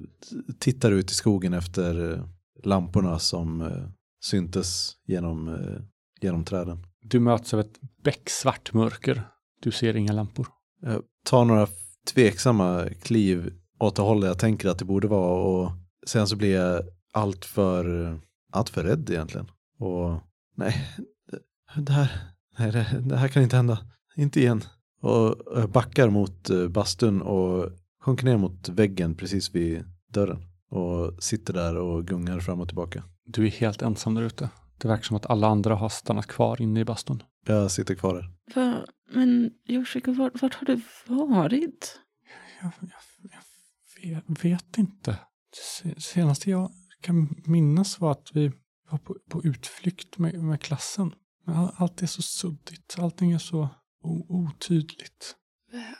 tittar 0.60 0.92
ut 0.92 1.12
i 1.12 1.14
skogen 1.14 1.54
efter 1.54 2.12
eh, 2.14 2.24
lamporna 2.64 3.20
som 3.20 3.62
eh, 3.62 3.88
syntes 4.22 4.92
genom, 5.06 5.48
eh, 5.48 5.82
genom 6.22 6.46
träden. 6.46 6.86
Du 7.02 7.20
möts 7.20 7.54
av 7.54 7.60
ett 7.60 7.80
becksvart 8.04 8.74
mörker. 8.74 9.24
Du 9.62 9.72
ser 9.72 9.96
inga 9.96 10.14
lampor. 10.14 10.48
Jag 10.82 11.02
tar 11.26 11.46
några 11.46 11.68
tveksamma 12.14 12.86
kliv 13.02 13.54
åt 13.80 13.96
det 13.96 14.02
hållet 14.02 14.28
jag 14.28 14.40
tänker 14.40 14.70
att 14.70 14.80
det 14.80 14.86
borde 14.86 15.08
vara 15.08 15.42
och 15.42 15.72
sen 16.08 16.28
så 16.28 16.36
blir 16.36 16.56
jag 16.56 16.84
allt 17.14 17.46
för, 17.46 18.20
allt 18.52 18.70
för 18.70 18.84
rädd 18.84 19.10
egentligen. 19.10 19.48
Och 19.80 20.20
nej, 20.56 20.88
det- 21.76 21.82
det 21.82 21.92
här, 21.92 22.12
nej 22.60 22.72
det, 22.72 23.02
det 23.06 23.18
här 23.18 23.28
kan 23.28 23.44
inte 23.44 23.56
hända. 23.56 23.80
Inte 24.16 24.40
igen. 24.40 24.62
Och 25.02 25.36
jag 25.56 25.70
backar 25.70 26.10
mot 26.10 26.50
eh, 26.50 26.68
bastun 26.68 27.22
och 27.22 27.70
sjunker 28.02 28.26
ner 28.26 28.38
mot 28.38 28.70
väggen 28.70 29.16
precis 29.16 29.56
vid 29.56 29.84
dörren. 30.14 30.44
Och 30.70 31.24
sitter 31.24 31.54
där 31.54 31.76
och 31.78 32.08
gungar 32.08 32.40
fram 32.40 32.60
och 32.62 32.68
tillbaka. 32.68 33.04
Du 33.26 33.46
är 33.46 33.52
helt 33.52 33.82
ensam 33.82 34.14
där 34.14 34.22
ute. 34.22 34.50
Det 34.78 34.88
verkar 34.88 35.04
som 35.04 35.18
att 35.18 35.26
alla 35.26 35.48
andra 35.48 35.76
har 35.76 35.90
stannat 35.90 36.28
kvar 36.28 36.62
inne 36.62 36.80
i 36.80 36.86
bastun. 36.86 37.24
Jag 37.46 37.72
sitter 37.72 37.96
kvar 37.96 38.16
där. 38.16 38.32
Va? 38.56 38.86
Men 39.14 39.52
Yoshiko, 39.68 40.12
vart, 40.14 40.42
vart 40.42 40.54
har 40.54 40.66
du 40.66 40.82
varit? 41.08 42.00
Jag, 42.62 42.72
jag, 42.82 43.42
jag 44.02 44.14
vet, 44.28 44.46
vet 44.46 44.78
inte. 44.78 45.20
Se- 45.56 46.02
Senast 46.02 46.48
jag 46.48 46.72
kan 47.02 47.36
minnas 47.46 48.00
var 48.00 48.12
att 48.12 48.32
vi 48.34 48.52
var 48.92 48.98
på, 48.98 49.16
på 49.30 49.44
utflykt 49.44 50.18
med, 50.18 50.44
med 50.44 50.62
klassen. 50.62 51.14
Men 51.46 51.56
all, 51.56 51.72
allt 51.76 52.02
är 52.02 52.08
så 52.08 52.22
suddigt, 52.22 52.96
allting 53.00 53.32
är 53.32 53.38
så 53.38 53.70
o, 54.04 54.26
otydligt. 54.30 55.36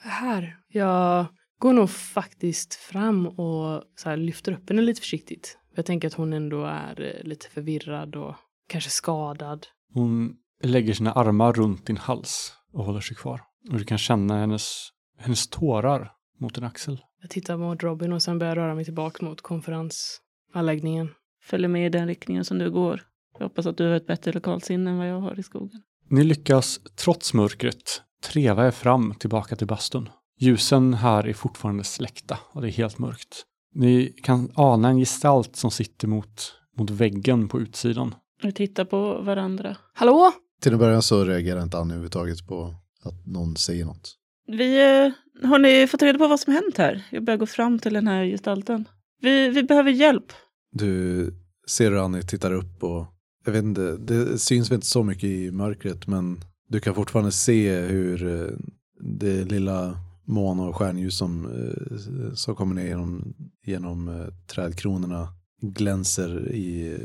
Här. 0.02 0.58
Jag 0.68 1.26
går 1.60 1.74
nog 1.74 1.90
faktiskt 1.90 2.74
fram 2.74 3.28
och 3.28 3.84
så 3.96 4.10
här 4.10 4.18
lyfter 4.18 4.52
upp 4.52 4.70
henne 4.70 4.82
lite 4.82 5.02
försiktigt. 5.02 5.58
Jag 5.76 5.86
tänker 5.86 6.08
att 6.08 6.14
hon 6.14 6.34
ändå 6.34 6.66
är 6.66 7.02
eh, 7.02 7.28
lite 7.28 7.50
förvirrad 7.50 8.16
och 8.16 8.36
kanske 8.68 8.90
skadad. 8.90 9.68
Hon 9.94 10.36
lägger 10.64 10.94
sina 10.94 11.12
armar 11.12 11.54
runt 11.54 11.86
din 11.86 11.98
hals 11.98 12.54
och 12.74 12.86
håller 12.86 13.00
sig 13.00 13.18
kvar. 13.18 13.42
Och 13.72 13.78
du 13.78 13.86
kan 13.86 13.98
känna 13.98 14.40
hennes, 14.40 14.90
hennes 15.18 15.48
tårar 15.48 16.12
mot 16.40 16.56
din 16.56 16.64
axel. 16.64 17.02
Jag 17.22 17.30
tittar 17.30 17.58
mot 17.58 17.84
Robin 17.84 18.14
och 18.14 18.24
sen 18.24 18.40
börjar 18.40 18.56
jag 18.56 18.64
röra 18.64 18.76
mig 18.76 18.86
tillbaka 18.86 19.26
mot 19.26 19.42
konferensanläggningen. 19.42 21.10
Följer 21.44 21.68
med 21.68 21.86
i 21.86 21.90
den 21.90 22.08
riktningen 22.08 22.46
som 22.46 22.58
du 22.58 22.72
går. 22.72 23.02
Jag 23.40 23.46
hoppas 23.46 23.66
att 23.66 23.78
du 23.78 23.88
har 23.88 23.96
ett 23.96 24.08
bättre 24.08 24.32
lokalsinne 24.32 24.92
än 24.92 24.98
vad 24.98 25.10
jag 25.10 25.20
har 25.20 25.40
i 25.40 25.44
skogen. 25.44 25.82
Ni 26.10 26.24
lyckas, 26.24 26.80
trots 26.96 27.34
mörkret, 27.34 28.02
treva 28.24 28.68
er 28.68 28.72
fram 28.72 29.14
tillbaka 29.14 29.56
till 29.56 29.68
bastun. 29.68 30.10
Ljusen 30.40 30.94
här 30.94 31.28
är 31.28 31.34
fortfarande 31.34 31.84
släckta 31.84 32.40
och 32.52 32.62
det 32.62 32.68
är 32.68 32.72
helt 32.72 32.98
mörkt. 32.98 33.46
Ni 33.76 34.14
kan 34.24 34.52
ana 34.56 34.90
en 34.90 34.98
gestalt 34.98 35.56
som 35.56 35.72
sitter 35.72 36.08
mot, 36.08 36.54
mot 36.78 36.90
väggen 36.90 37.48
på 37.48 37.60
utsidan. 37.62 38.16
Vi 38.42 38.52
tittar 38.52 38.86
på 38.86 39.22
varandra. 39.22 39.78
Hallå? 39.94 40.32
Till 40.62 40.74
en 40.74 40.80
början 40.80 41.02
så 41.02 41.26
reagerar 41.26 41.64
inte 41.64 41.78
Annie 41.78 41.92
överhuvudtaget 41.92 42.48
på 42.48 42.76
att 43.04 43.26
någon 43.26 43.56
säger 43.56 43.86
något. 43.86 44.16
Vi, 44.48 44.78
eh, 44.82 45.50
har 45.50 45.60
ni 45.60 45.88
fått 45.88 46.02
reda 46.02 46.20
på 46.20 46.28
vad 46.28 46.40
som 46.40 46.54
hänt 46.54 46.78
här? 46.78 47.04
Jag 47.12 47.24
börjar 47.24 47.38
gå 47.38 47.46
fram 47.46 47.80
till 47.80 47.94
den 47.94 48.08
här 48.08 48.26
gestalten. 48.26 48.88
Vi, 49.22 49.50
vi 49.50 49.64
behöver 49.64 49.92
hjälp. 49.92 50.34
Du 50.72 51.34
ser 51.68 51.92
hur 51.92 52.06
Annie 52.06 52.22
tittar 52.22 52.54
upp 52.54 52.84
och 52.84 53.06
jag 53.46 53.52
vet 53.52 53.64
inte, 53.64 53.98
det 53.98 54.40
syns 54.40 54.72
väl 54.72 54.76
inte 54.76 54.88
så 54.88 55.04
mycket 55.04 55.24
i 55.24 55.52
mörkret 55.52 56.08
men 56.08 56.42
du 56.70 56.80
kan 56.80 56.96
fortfarande 56.96 57.32
se 57.32 57.80
hur 57.80 58.28
eh, 58.28 58.52
det 59.00 59.44
lilla 59.46 59.98
mån 60.28 60.60
och 60.60 60.76
stjärnljus 60.76 61.18
som, 61.18 61.46
eh, 61.46 62.34
som 62.34 62.56
kommer 62.56 62.76
ner 62.76 62.86
genom, 62.86 63.34
genom 63.66 64.08
eh, 64.08 64.28
trädkronorna 64.48 65.28
glänser 65.62 66.52
i 66.52 66.98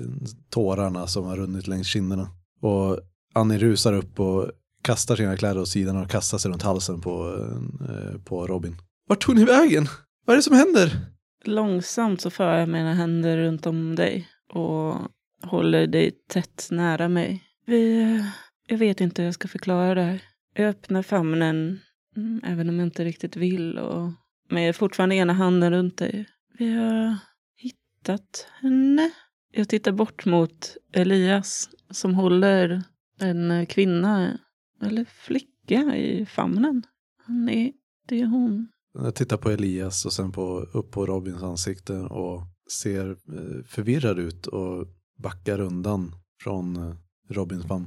tårarna 0.50 1.06
som 1.06 1.24
har 1.24 1.36
runnit 1.36 1.66
längs 1.66 1.86
kinderna. 1.86 2.28
Och 2.60 2.98
Annie 3.34 3.58
rusar 3.58 3.92
upp 3.92 4.20
och 4.20 4.50
kastar 4.82 5.16
sina 5.16 5.36
kläder 5.36 5.60
åt 5.60 5.68
sidan 5.68 5.96
och 5.96 6.10
kastar 6.10 6.38
sig 6.38 6.50
runt 6.50 6.62
halsen 6.62 7.00
på, 7.00 7.46
eh, 7.88 8.20
på 8.24 8.46
Robin. 8.46 8.76
Vart 9.08 9.20
tog 9.20 9.36
ni 9.36 9.44
vägen? 9.44 9.86
Vad 10.24 10.34
är 10.34 10.38
det 10.38 10.42
som 10.42 10.56
händer? 10.56 11.00
Långsamt 11.44 12.20
så 12.20 12.30
för 12.30 12.58
jag 12.58 12.68
mina 12.68 12.94
händer 12.94 13.38
runt 13.38 13.66
om 13.66 13.96
dig 13.96 14.28
och 14.52 14.94
håller 15.42 15.86
dig 15.86 16.10
tätt 16.28 16.68
nära 16.70 17.08
mig. 17.08 17.42
Vi, 17.66 18.24
jag 18.66 18.78
vet 18.78 19.00
inte 19.00 19.22
hur 19.22 19.26
jag 19.26 19.34
ska 19.34 19.48
förklara 19.48 19.94
det 19.94 20.02
här. 20.02 20.22
Jag 20.54 20.68
öppnar 20.68 21.02
famnen, 21.02 21.80
mm, 22.16 22.40
även 22.44 22.68
om 22.68 22.78
jag 22.78 22.86
inte 22.86 23.04
riktigt 23.04 23.36
vill, 23.36 23.78
och 23.78 24.12
är 24.50 24.72
fortfarande 24.72 25.14
ena 25.14 25.32
handen 25.32 25.72
runt 25.72 25.98
dig. 25.98 26.26
Vi 26.58 26.72
har 26.72 27.16
hittat 27.56 28.46
henne. 28.60 29.10
Jag 29.52 29.68
tittar 29.68 29.92
bort 29.92 30.24
mot 30.24 30.76
Elias 30.92 31.70
som 31.90 32.14
håller 32.14 32.82
en 33.20 33.66
kvinna, 33.66 34.38
eller 34.82 35.04
flicka, 35.04 35.96
i 35.96 36.26
famnen. 36.26 36.82
Han 37.26 37.48
är, 37.48 37.72
det 38.08 38.20
är 38.20 38.26
hon. 38.26 38.68
Jag 38.94 39.14
tittar 39.14 39.36
på 39.36 39.50
Elias 39.50 40.04
och 40.04 40.12
sen 40.12 40.32
på, 40.32 40.60
upp 40.60 40.90
på 40.90 41.06
Robins 41.06 41.42
ansikte 41.42 41.92
och 41.92 42.42
ser 42.80 43.10
eh, 43.10 43.64
förvirrad 43.64 44.18
ut 44.18 44.46
och 44.46 44.86
backar 45.18 45.60
undan 45.60 46.12
från 46.42 46.76
eh, 46.76 46.94
Robins 47.28 47.66
famn. 47.66 47.86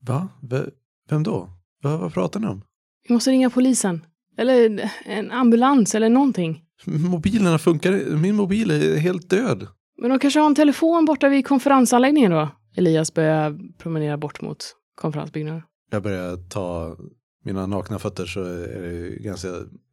Va? 0.00 0.28
V 0.42 0.60
vem 1.08 1.22
då? 1.22 1.50
Va, 1.82 1.96
vad 1.96 2.12
pratar 2.12 2.40
ni 2.40 2.46
om? 2.46 2.62
Vi 3.08 3.14
måste 3.14 3.30
ringa 3.30 3.50
polisen. 3.50 4.06
Eller 4.38 4.90
en 5.04 5.30
ambulans 5.30 5.94
eller 5.94 6.08
någonting. 6.08 6.62
Mobilerna 6.84 7.58
funkar 7.58 8.16
Min 8.16 8.36
mobil 8.36 8.70
är 8.70 8.96
helt 8.96 9.30
död. 9.30 9.66
Men 10.00 10.10
de 10.10 10.18
kanske 10.18 10.40
har 10.40 10.46
en 10.46 10.54
telefon 10.54 11.04
borta 11.04 11.28
vid 11.28 11.46
konferensanläggningen 11.46 12.30
då? 12.30 12.48
Elias 12.76 13.14
börjar 13.14 13.58
promenera 13.78 14.16
bort 14.16 14.40
mot 14.40 14.76
konferensbyggnaden. 14.94 15.62
Jag 15.90 16.02
börjar 16.02 16.36
ta 16.48 16.96
mina 17.44 17.66
nakna 17.66 17.98
fötter 17.98 18.26
så 18.26 18.44
är 18.44 18.82
det 18.82 19.22
ganska 19.22 19.48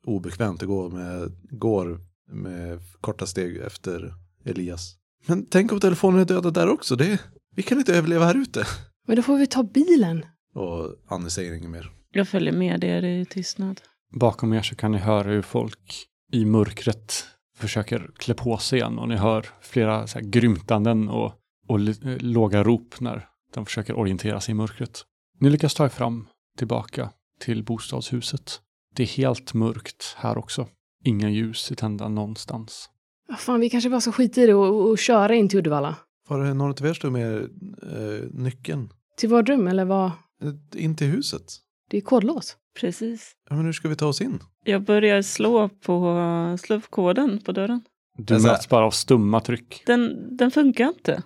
obekvämt 0.05 0.61
att 0.61 0.67
gå 0.67 0.89
med, 0.89 1.31
går 1.51 1.99
med 2.31 2.79
korta 3.01 3.25
steg 3.25 3.57
efter 3.57 4.13
Elias. 4.45 4.95
Men 5.27 5.45
tänk 5.45 5.71
om 5.71 5.79
telefonen 5.79 6.19
är 6.19 6.25
dödad 6.25 6.53
där 6.53 6.69
också. 6.69 6.95
Det, 6.95 7.21
vi 7.55 7.63
kan 7.63 7.77
inte 7.77 7.95
överleva 7.97 8.25
här 8.25 8.41
ute. 8.41 8.65
Men 9.07 9.15
då 9.15 9.21
får 9.21 9.37
vi 9.37 9.47
ta 9.47 9.63
bilen. 9.63 10.25
Och 10.55 10.95
Annie 11.07 11.29
säger 11.29 11.53
inget 11.53 11.69
mer. 11.69 11.91
Jag 12.13 12.27
följer 12.27 12.53
med 12.53 12.83
er 12.83 13.03
i 13.03 13.25
tystnad. 13.25 13.81
Bakom 14.11 14.53
er 14.53 14.61
så 14.61 14.75
kan 14.75 14.91
ni 14.91 14.97
höra 14.97 15.29
hur 15.29 15.41
folk 15.41 16.05
i 16.31 16.45
mörkret 16.45 17.25
försöker 17.55 18.09
klä 18.17 18.33
på 18.33 18.57
sig 18.57 18.79
igen 18.79 18.99
och 18.99 19.07
ni 19.07 19.15
hör 19.15 19.45
flera 19.61 20.07
så 20.07 20.19
här 20.19 20.25
grymtanden 20.25 21.09
och, 21.09 21.33
och 21.67 21.79
eh, 21.79 22.17
låga 22.19 22.63
rop 22.63 22.99
när 22.99 23.27
de 23.53 23.65
försöker 23.65 23.97
orientera 23.97 24.41
sig 24.41 24.51
i 24.51 24.55
mörkret. 24.55 25.05
Ni 25.39 25.49
lyckas 25.49 25.73
ta 25.73 25.85
er 25.85 25.89
fram 25.89 26.27
tillbaka 26.57 27.09
till 27.39 27.63
bostadshuset. 27.63 28.59
Det 28.95 29.03
är 29.03 29.07
helt 29.07 29.53
mörkt 29.53 30.15
här 30.17 30.37
också. 30.37 30.67
Inga 31.05 31.29
ljus 31.29 31.71
är 31.71 31.75
tända 31.75 32.07
någonstans. 32.09 32.89
Vad 33.27 33.39
fan, 33.39 33.59
vi 33.59 33.69
kanske 33.69 33.89
bara 33.89 34.01
ska 34.01 34.11
skita 34.11 34.41
i 34.41 34.45
det 34.45 34.53
och, 34.53 34.89
och 34.89 34.97
köra 34.97 35.35
in 35.35 35.49
till 35.49 35.59
Uddevalla. 35.59 35.95
Var 36.27 36.43
det 36.43 36.53
någon 36.53 36.71
av 36.71 36.85
er 36.85 36.93
stod 36.93 37.11
med 37.11 37.37
eh, 37.83 38.29
nyckeln? 38.31 38.89
Till 39.17 39.29
vårt 39.29 39.49
rum, 39.49 39.67
eller 39.67 39.85
vad? 39.85 40.05
Eh, 40.43 40.53
In 40.83 40.95
till 40.95 41.07
huset? 41.07 41.43
Det 41.89 41.97
är 41.97 42.01
kodlås. 42.01 42.57
Precis. 42.79 43.31
Ja, 43.49 43.55
men 43.55 43.65
hur 43.65 43.73
ska 43.73 43.87
vi 43.89 43.95
ta 43.95 44.05
oss 44.07 44.21
in? 44.21 44.39
Jag 44.63 44.83
börjar 44.83 45.21
slå 45.21 45.69
på, 45.69 46.57
slå 46.61 46.79
på 46.79 46.87
koden 46.89 47.41
på 47.45 47.51
dörren. 47.51 47.81
Du 48.17 48.33
Alltså- 48.33 48.47
möts 48.49 48.69
bara 48.69 48.85
av 48.85 48.91
stumma 48.91 49.39
tryck. 49.41 49.83
Den, 49.85 50.37
den 50.37 50.51
funkar 50.51 50.87
inte. 50.87 51.23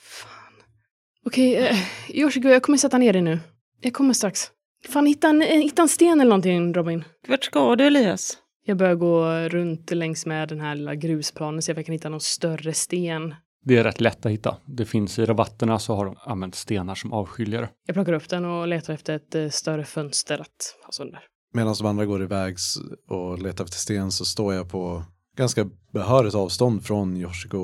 Fan. 0.00 0.52
Okej, 1.26 1.56
eh, 1.56 1.76
Yoshiko, 2.10 2.48
jag 2.48 2.62
kommer 2.62 2.78
sätta 2.78 2.98
ner 2.98 3.12
dig 3.12 3.22
nu. 3.22 3.38
Jag 3.80 3.92
kommer 3.94 4.14
strax. 4.14 4.50
Fan, 4.88 5.06
hitta 5.06 5.28
en, 5.28 5.42
eh, 5.42 5.48
hitta 5.48 5.82
en 5.82 5.88
sten 5.88 6.20
eller 6.20 6.28
någonting, 6.30 6.74
Robin. 6.74 7.04
Vart 7.28 7.44
ska 7.44 7.76
du 7.76 7.86
Elias? 7.86 8.38
Jag 8.66 8.76
börjar 8.76 8.94
gå 8.94 9.28
runt 9.48 9.90
längs 9.90 10.26
med 10.26 10.48
den 10.48 10.60
här 10.60 10.74
lilla 10.74 10.94
grusplanen, 10.94 11.62
se 11.62 11.72
om 11.72 11.76
jag 11.76 11.86
kan 11.86 11.92
hitta 11.92 12.08
någon 12.08 12.20
större 12.20 12.74
sten. 12.74 13.34
Det 13.64 13.76
är 13.76 13.84
rätt 13.84 14.00
lätt 14.00 14.26
att 14.26 14.32
hitta. 14.32 14.56
Det 14.66 14.84
finns 14.84 15.18
i 15.18 15.24
rabatterna 15.24 15.78
så 15.78 15.94
har 15.94 16.04
de 16.04 16.16
använt 16.20 16.54
stenar 16.54 16.94
som 16.94 17.12
avskiljare. 17.12 17.68
Jag 17.86 17.94
plockar 17.94 18.12
upp 18.12 18.28
den 18.28 18.44
och 18.44 18.68
letar 18.68 18.94
efter 18.94 19.16
ett 19.16 19.34
eh, 19.34 19.48
större 19.48 19.84
fönster 19.84 20.38
att 20.38 20.76
ha 20.84 20.92
sönder. 20.92 21.22
Medan 21.52 21.74
de 21.78 21.86
andra 21.86 22.06
går 22.06 22.22
iväg 22.22 22.56
och 23.08 23.38
letar 23.38 23.64
efter 23.64 23.78
sten 23.78 24.12
så 24.12 24.24
står 24.24 24.54
jag 24.54 24.70
på 24.70 25.04
ganska 25.36 25.70
behörigt 25.92 26.34
avstånd 26.34 26.84
från 26.84 27.16
Yoshiko 27.16 27.58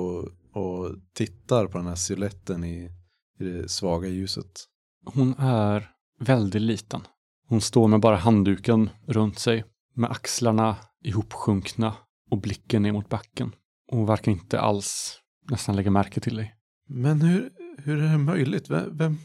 och 0.53 0.91
tittar 1.15 1.67
på 1.67 1.79
den 1.79 1.87
här 1.87 1.95
siluetten 1.95 2.65
i, 2.65 2.91
i 3.39 3.45
det 3.45 3.69
svaga 3.69 4.09
ljuset. 4.09 4.67
Hon 5.05 5.35
är 5.39 5.91
väldigt 6.21 6.63
liten. 6.63 7.01
Hon 7.49 7.61
står 7.61 7.89
med 7.89 8.01
bara 8.01 8.17
handduken 8.17 8.91
runt 9.07 9.39
sig, 9.39 9.65
med 9.95 10.11
axlarna 10.11 10.77
ihopsjunkna 11.05 11.95
och 12.31 12.39
blicken 12.39 12.83
ner 12.83 12.93
mot 12.93 13.09
backen. 13.09 13.55
Och 13.91 13.97
hon 13.97 14.07
verkar 14.07 14.33
inte 14.33 14.61
alls 14.61 15.21
nästan 15.43 15.77
lägga 15.77 15.91
märke 15.91 16.21
till 16.21 16.37
dig. 16.37 16.57
Men 16.89 17.23
hur, 17.23 17.51
hur 17.79 18.03
är 18.03 18.13
det 18.13 18.19
möjligt? 18.19 18.71
Vem, 18.71 18.97
vem? 18.97 19.19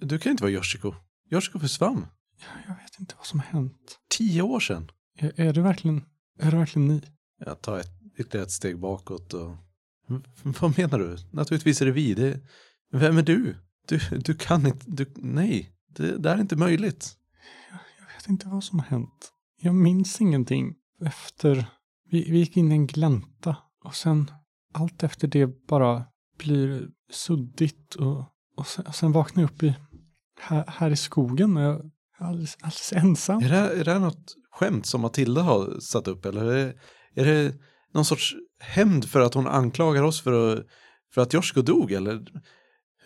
Du 0.00 0.18
kan 0.18 0.30
inte 0.30 0.42
vara 0.42 0.52
Yoshiko. 0.52 0.94
Yoshiko 1.30 1.58
försvann. 1.58 2.06
Jag 2.68 2.74
vet 2.74 3.00
inte 3.00 3.14
vad 3.16 3.26
som 3.26 3.40
har 3.40 3.46
hänt. 3.46 3.98
Tio 4.08 4.42
år 4.42 4.60
sedan. 4.60 4.90
Är, 5.18 5.40
är 5.40 5.52
det 5.52 5.60
verkligen, 5.60 6.04
är 6.38 6.50
det 6.50 6.56
verkligen 6.56 6.88
ni? 6.88 7.02
Jag 7.38 7.60
tar 7.60 7.78
ett, 7.78 7.90
ytterligare 8.18 8.46
ett 8.46 8.52
steg 8.52 8.78
bakåt 8.78 9.34
och... 9.34 9.56
Vad 10.42 10.78
menar 10.78 10.98
du? 10.98 11.16
Naturligtvis 11.32 11.82
är 11.82 11.86
det 11.86 11.92
vi. 11.92 12.14
Det, 12.14 12.40
vem 12.92 13.18
är 13.18 13.22
du? 13.22 13.56
Du, 13.88 13.98
du 14.18 14.34
kan 14.34 14.66
inte... 14.66 14.84
Du, 14.86 15.06
nej, 15.16 15.72
det, 15.96 16.18
det 16.18 16.30
är 16.30 16.40
inte 16.40 16.56
möjligt. 16.56 17.16
Jag 17.98 18.16
vet 18.16 18.28
inte 18.28 18.48
vad 18.48 18.64
som 18.64 18.78
har 18.78 18.86
hänt. 18.86 19.32
Jag 19.60 19.74
minns 19.74 20.20
ingenting 20.20 20.74
efter... 21.04 21.66
Vi, 22.10 22.30
vi 22.30 22.38
gick 22.38 22.56
in 22.56 22.72
i 22.72 22.74
en 22.74 22.86
glänta 22.86 23.56
och 23.84 23.94
sen 23.94 24.30
allt 24.76 25.02
efter 25.02 25.28
det 25.28 25.66
bara 25.66 26.04
blir 26.38 26.88
suddigt 27.10 27.94
och, 27.94 28.24
och, 28.56 28.66
sen, 28.66 28.86
och 28.86 28.94
sen 28.94 29.12
vaknar 29.12 29.42
jag 29.42 29.50
upp 29.50 29.62
i, 29.62 29.74
här, 30.40 30.64
här 30.68 30.90
i 30.90 30.96
skogen 30.96 31.56
och 31.56 31.62
jag 31.62 31.74
är 31.74 32.24
alldeles, 32.24 32.56
alldeles 32.60 32.92
ensam. 32.92 33.42
Är 33.42 33.48
det, 33.48 33.56
är 33.56 33.84
det 33.84 33.92
här 33.92 34.00
något 34.00 34.34
skämt 34.50 34.86
som 34.86 35.00
Matilda 35.00 35.42
har 35.42 35.80
satt 35.80 36.08
upp 36.08 36.24
eller 36.24 36.44
är 36.44 36.54
det, 36.54 36.74
är 37.20 37.24
det 37.24 37.54
någon 37.94 38.04
sorts 38.04 38.34
hämnd 38.60 39.08
för 39.08 39.20
att 39.20 39.34
hon 39.34 39.46
anklagar 39.46 40.02
oss 40.02 40.20
för 40.20 40.52
att, 40.52 40.66
för 41.14 41.20
att 41.20 41.32
Joshko 41.32 41.62
dog 41.62 41.92
eller? 41.92 42.14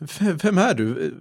V- 0.00 0.32
Vem 0.42 0.58
är 0.58 0.74
du? 0.74 1.14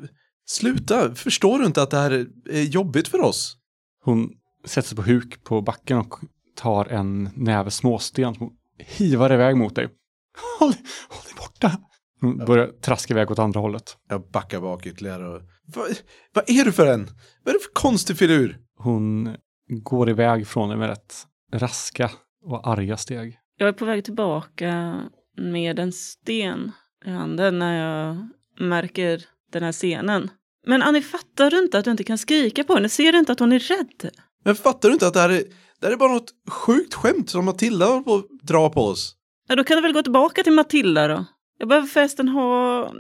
Sluta, 0.45 1.15
förstår 1.15 1.59
du 1.59 1.65
inte 1.65 1.81
att 1.81 1.91
det 1.91 1.97
här 1.97 2.27
är 2.49 2.61
jobbigt 2.63 3.07
för 3.07 3.21
oss? 3.21 3.57
Hon 4.03 4.29
sätter 4.65 4.87
sig 4.87 4.95
på 4.95 5.01
huk 5.01 5.43
på 5.43 5.61
backen 5.61 5.97
och 5.97 6.19
tar 6.55 6.85
en 6.85 7.29
näve 7.35 7.71
småsten 7.71 8.35
som 8.35 8.49
hivar 8.77 9.33
iväg 9.33 9.57
mot 9.57 9.75
dig. 9.75 9.89
Håll, 10.59 10.73
håll 11.09 11.33
borta. 11.37 11.77
Hon 12.21 12.37
börjar 12.37 12.67
traska 12.67 13.13
iväg 13.13 13.31
åt 13.31 13.39
andra 13.39 13.59
hållet. 13.59 13.97
Jag 14.09 14.29
backar 14.31 14.61
bak 14.61 14.85
ytterligare 14.85 15.27
och... 15.27 15.41
Vad, 15.65 15.89
vad 16.33 16.49
är 16.49 16.65
du 16.65 16.71
för 16.71 16.85
en? 16.85 17.05
Vad 17.43 17.55
är 17.55 17.59
det 17.59 17.63
för 17.63 17.73
konstig 17.73 18.17
filur? 18.17 18.57
Hon 18.77 19.35
går 19.67 20.09
iväg 20.09 20.47
från 20.47 20.69
dig 20.69 20.77
med 20.77 20.89
rätt 20.89 21.15
raska 21.53 22.11
och 22.45 22.67
arga 22.67 22.97
steg. 22.97 23.39
Jag 23.57 23.69
är 23.69 23.73
på 23.73 23.85
väg 23.85 24.05
tillbaka 24.05 25.01
med 25.37 25.79
en 25.79 25.91
sten 25.91 26.71
i 27.05 27.09
handen 27.09 27.59
när 27.59 27.85
jag 27.85 28.29
märker 28.67 29.25
den 29.51 29.63
här 29.63 29.71
scenen. 29.71 30.29
Men 30.67 30.81
Annie, 30.81 31.01
fattar 31.01 31.51
du 31.51 31.59
inte 31.59 31.79
att 31.79 31.85
du 31.85 31.91
inte 31.91 32.03
kan 32.03 32.17
skrika 32.17 32.63
på 32.63 32.73
henne? 32.73 32.89
Ser 32.89 33.11
du 33.11 33.19
inte 33.19 33.31
att 33.31 33.39
hon 33.39 33.51
är 33.51 33.59
rädd? 33.59 34.11
Men 34.43 34.55
fattar 34.55 34.89
du 34.89 34.93
inte 34.93 35.07
att 35.07 35.13
det 35.13 35.19
här 35.19 35.29
är, 35.29 35.43
det 35.79 35.85
här 35.87 35.93
är 35.93 35.97
bara 35.97 36.13
något 36.13 36.33
sjukt 36.49 36.93
skämt 36.93 37.29
som 37.29 37.45
Matilda 37.45 37.85
håller 37.85 38.01
på 38.01 38.15
att 38.15 38.25
dra 38.41 38.69
på 38.69 38.81
oss? 38.81 39.15
Ja, 39.49 39.55
då 39.55 39.63
kan 39.63 39.75
du 39.77 39.81
väl 39.81 39.93
gå 39.93 40.03
tillbaka 40.03 40.43
till 40.43 40.53
Matilda 40.53 41.07
då? 41.07 41.25
Jag 41.57 41.67
behöver 41.67 41.87
förresten 41.87 42.29
ha 42.29 42.93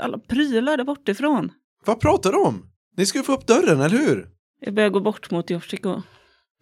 alla 0.00 0.18
prylar 0.18 0.76
där 0.76 0.84
bortifrån. 0.84 1.52
Vad 1.84 2.00
pratar 2.00 2.32
du 2.32 2.38
om? 2.38 2.70
Ni 2.96 3.06
ska 3.06 3.18
ju 3.18 3.24
få 3.24 3.32
upp 3.32 3.46
dörren, 3.46 3.80
eller 3.80 3.98
hur? 3.98 4.28
Jag 4.60 4.74
börjar 4.74 4.90
gå 4.90 5.00
bort 5.00 5.30
mot 5.30 5.50
Yoshiko. 5.50 6.02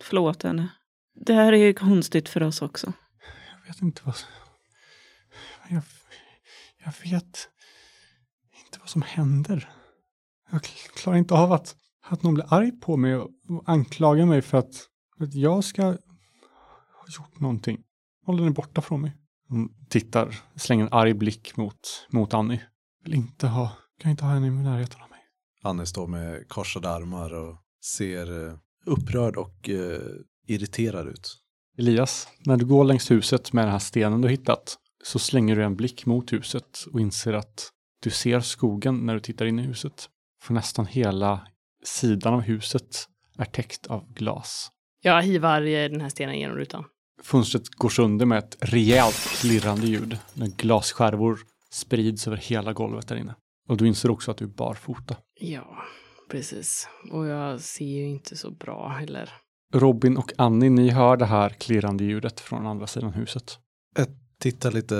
Förlåt 0.02 0.42
henne. 0.42 0.68
Det 1.14 1.34
här 1.34 1.52
är 1.52 1.56
ju 1.56 1.74
konstigt 1.74 2.28
för 2.28 2.42
oss 2.42 2.62
också. 2.62 2.92
Jag 3.60 3.66
vet 3.72 3.82
inte 3.82 4.02
vad... 4.04 4.14
Jag, 5.68 5.82
jag 6.84 6.92
vet 7.10 7.48
inte 8.64 8.78
vad 8.80 8.88
som 8.88 9.02
händer. 9.02 9.68
Jag 10.50 10.60
kl- 10.60 10.92
klarar 10.96 11.16
inte 11.18 11.34
av 11.34 11.52
att, 11.52 11.76
att 12.04 12.22
någon 12.22 12.34
blir 12.34 12.54
arg 12.54 12.72
på 12.80 12.96
mig 12.96 13.16
och, 13.16 13.30
och 13.48 13.62
anklagar 13.66 14.26
mig 14.26 14.42
för 14.42 14.58
att, 14.58 14.74
för 15.18 15.24
att 15.24 15.34
jag 15.34 15.64
ska 15.64 15.82
ha 15.82 15.96
gjort 17.18 17.40
någonting. 17.40 17.82
Håller 18.26 18.44
den 18.44 18.52
borta 18.52 18.80
från 18.80 19.00
mig. 19.00 19.16
Hon 19.52 19.68
tittar, 19.88 20.34
slänger 20.56 20.84
en 20.84 20.92
arg 20.92 21.14
blick 21.14 21.56
mot, 21.56 22.06
mot 22.10 22.34
Annie. 22.34 22.60
Vill 23.04 23.14
inte 23.14 23.46
ha, 23.46 23.72
kan 23.98 24.10
inte 24.10 24.24
ha 24.24 24.32
henne 24.32 24.46
i 24.46 24.50
närheten 24.50 25.02
av 25.02 25.10
mig. 25.10 25.18
Annie 25.62 25.86
står 25.86 26.06
med 26.06 26.48
korsade 26.48 26.90
armar 26.90 27.34
och 27.34 27.56
ser 27.84 28.48
eh, 28.48 28.54
upprörd 28.86 29.36
och 29.36 29.68
eh, 29.68 30.00
irriterad 30.46 31.08
ut. 31.08 31.38
Elias, 31.78 32.28
när 32.46 32.56
du 32.56 32.66
går 32.66 32.84
längs 32.84 33.10
huset 33.10 33.52
med 33.52 33.64
den 33.64 33.72
här 33.72 33.78
stenen 33.78 34.20
du 34.20 34.28
hittat 34.28 34.76
så 35.04 35.18
slänger 35.18 35.56
du 35.56 35.64
en 35.64 35.76
blick 35.76 36.06
mot 36.06 36.32
huset 36.32 36.86
och 36.92 37.00
inser 37.00 37.32
att 37.32 37.70
du 38.02 38.10
ser 38.10 38.40
skogen 38.40 39.06
när 39.06 39.14
du 39.14 39.20
tittar 39.20 39.46
in 39.46 39.58
i 39.58 39.62
huset. 39.62 40.08
För 40.42 40.54
nästan 40.54 40.86
hela 40.86 41.46
sidan 41.84 42.34
av 42.34 42.40
huset 42.40 43.08
är 43.38 43.44
täckt 43.44 43.86
av 43.86 44.12
glas. 44.12 44.70
Jag 45.02 45.22
hivar 45.22 45.60
den 45.60 46.00
här 46.00 46.08
stenen 46.08 46.38
genom 46.38 46.56
rutan. 46.56 46.84
Fönstret 47.22 47.68
går 47.68 47.88
sönder 47.88 48.26
med 48.26 48.38
ett 48.38 48.56
rejält 48.60 49.28
klirrande 49.40 49.86
ljud 49.86 50.18
när 50.34 50.46
glasskärvor 50.46 51.38
sprids 51.70 52.26
över 52.26 52.36
hela 52.36 52.72
golvet 52.72 53.08
där 53.08 53.16
inne. 53.16 53.34
Och 53.68 53.76
du 53.76 53.86
inser 53.86 54.10
också 54.10 54.30
att 54.30 54.36
du 54.36 54.44
är 54.44 54.48
barfota. 54.48 55.16
Ja, 55.40 55.76
precis. 56.30 56.88
Och 57.10 57.26
jag 57.26 57.60
ser 57.60 57.84
ju 57.84 58.08
inte 58.08 58.36
så 58.36 58.50
bra 58.50 58.88
heller. 58.88 59.30
Robin 59.74 60.16
och 60.16 60.32
Annie, 60.38 60.70
ni 60.70 60.90
hör 60.90 61.16
det 61.16 61.26
här 61.26 61.50
klirrande 61.50 62.04
ljudet 62.04 62.40
från 62.40 62.66
andra 62.66 62.86
sidan 62.86 63.12
huset. 63.12 63.58
Tittar 64.38 64.70
lite 64.72 64.94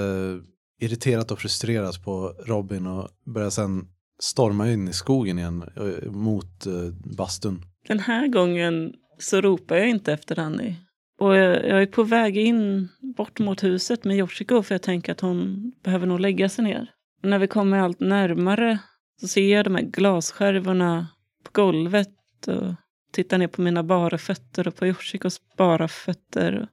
irriterat 0.81 1.31
och 1.31 1.39
frustrerat 1.39 2.05
på 2.05 2.35
Robin 2.47 2.87
och 2.87 3.09
börjar 3.35 3.51
sen 3.51 3.89
storma 4.21 4.71
in 4.71 4.89
i 4.89 4.93
skogen 4.93 5.39
igen 5.39 5.65
eh, 5.77 6.11
mot 6.11 6.67
eh, 6.67 6.73
bastun. 7.17 7.63
Den 7.89 7.99
här 7.99 8.29
gången 8.29 8.93
så 9.19 9.41
ropar 9.41 9.77
jag 9.77 9.89
inte 9.89 10.13
efter 10.13 10.39
Annie. 10.39 10.77
Och 11.23 11.37
jag, 11.37 11.69
jag 11.69 11.83
är 11.83 11.87
på 11.87 12.03
väg 12.03 12.37
in 12.37 12.89
bort 13.17 13.39
mot 13.39 13.65
huset 13.65 14.05
med 14.05 14.17
Yoshiko 14.17 14.63
för 14.63 14.75
jag 14.75 14.83
tänker 14.83 15.13
att 15.13 15.21
hon 15.21 15.73
behöver 15.85 16.07
nog 16.07 16.21
lägga 16.21 16.49
sig 16.49 16.65
ner. 16.65 16.91
När 17.23 17.39
vi 17.39 17.47
kommer 17.47 17.79
allt 17.79 18.01
närmare 18.01 18.79
så 19.21 19.29
ser 19.29 19.55
jag 19.55 19.65
de 19.65 19.75
här 19.75 19.83
glasskärvorna 19.83 21.09
på 21.45 21.51
golvet 21.53 22.09
och 22.47 22.75
tittar 23.13 23.39
ner 23.39 23.47
på 23.47 23.63
mina 23.63 23.83
bara 23.83 24.19
fötter 24.19 24.69
och 24.69 24.77
på 24.77 24.87
Yoshikos 24.87 25.41
bara 25.57 25.89
fötter. 25.89 26.69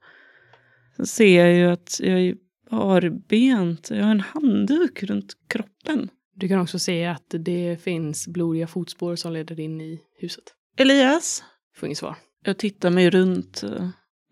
Sen 0.96 1.06
ser 1.06 1.46
jag 1.46 1.56
ju 1.56 1.66
att 1.66 2.00
jag 2.00 2.22
är 2.22 2.36
barbent. 2.72 3.90
Jag 3.90 4.04
har 4.04 4.12
en 4.12 4.20
handduk 4.20 5.04
runt 5.04 5.34
kroppen. 5.48 6.10
Du 6.36 6.48
kan 6.48 6.60
också 6.60 6.80
se 6.80 7.06
att 7.06 7.36
det 7.40 7.84
finns 7.84 8.28
blodiga 8.28 8.68
fotspår 8.68 9.16
som 9.16 9.34
leder 9.34 9.60
in 9.60 9.82
i 9.82 10.02
huset. 10.20 10.44
Elias? 10.78 11.44
Får 11.76 11.88
inget 11.88 11.98
svar. 11.98 12.16
Jag 12.44 12.58
tittar 12.58 12.90
mig 12.90 13.10
runt 13.10 13.64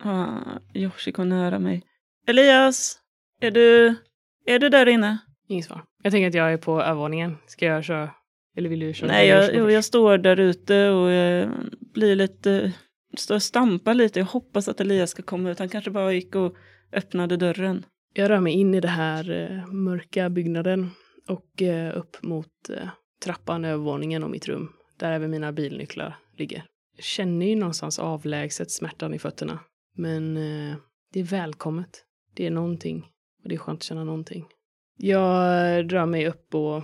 och 0.04 0.10
har 0.10 0.60
Yoshiko 0.74 1.24
nära 1.24 1.60
mig. 1.60 1.84
Elias? 2.28 3.00
Är 3.42 3.52
du, 3.52 3.96
är 4.46 4.60
du 4.60 4.70
där 4.70 4.88
inne? 4.88 5.18
Inget 5.48 5.66
svar. 5.66 5.84
Jag 6.04 6.12
tänker 6.12 6.28
att 6.28 6.34
jag 6.34 6.54
är 6.54 6.58
på 6.58 6.82
övervåningen. 6.82 7.38
Ska 7.48 7.66
jag 7.66 7.84
köra? 7.84 8.10
Eller 8.58 8.70
vill 8.70 8.80
du 8.80 8.94
köra? 8.94 9.12
Nej, 9.12 9.28
jag, 9.28 9.56
jag, 9.56 9.72
jag 9.72 9.84
står 9.84 10.18
där 10.18 10.40
ute 10.40 10.90
och 10.90 11.12
jag 11.12 11.50
blir 11.94 12.16
lite... 12.16 12.74
Står 13.18 13.36
och 13.36 13.44
stampar 13.44 13.94
lite. 13.94 14.20
Jag 14.20 14.26
hoppas 14.26 14.68
att 14.68 14.82
Elias 14.82 15.10
ska 15.10 15.24
komma 15.24 15.52
ut. 15.52 15.60
Han 15.60 15.70
kanske 15.70 15.92
bara 15.92 16.14
gick 16.14 16.36
och 16.36 16.56
öppnade 16.94 17.38
dörren. 17.38 17.86
Jag 18.14 18.30
rör 18.30 18.40
mig 18.40 18.54
in 18.54 18.74
i 18.74 18.80
det 18.80 18.88
här 18.88 19.32
eh, 19.32 19.74
mörka 19.74 20.30
byggnaden 20.30 20.90
och 21.28 21.62
eh, 21.62 21.98
upp 21.98 22.24
mot 22.24 22.70
eh, 22.70 22.90
trappan, 23.24 23.66
övervåningen 23.66 24.24
och 24.24 24.30
mitt 24.30 24.48
rum. 24.48 24.72
Där 24.98 25.12
även 25.12 25.32
mina 25.32 25.52
bilnycklar 25.52 26.18
ligger. 26.38 26.64
Jag 26.96 27.04
känner 27.04 27.46
ju 27.46 27.56
någonstans 27.56 28.00
avlägset 28.00 28.72
smärtan 28.72 29.14
i 29.14 29.20
fötterna. 29.20 29.60
Men 29.98 30.38
eh, 30.38 30.78
det 31.14 31.20
är 31.20 31.24
välkommet. 31.24 32.04
Det 32.34 32.46
är 32.46 32.52
någonting. 32.52 33.06
Och 33.44 33.50
det 33.50 33.56
är 33.56 33.60
skönt 33.60 33.80
att 33.80 33.84
känna 33.84 34.04
någonting. 34.04 34.46
Jag 34.98 35.88
drar 35.88 36.06
mig 36.06 36.28
upp 36.28 36.56
och 36.56 36.84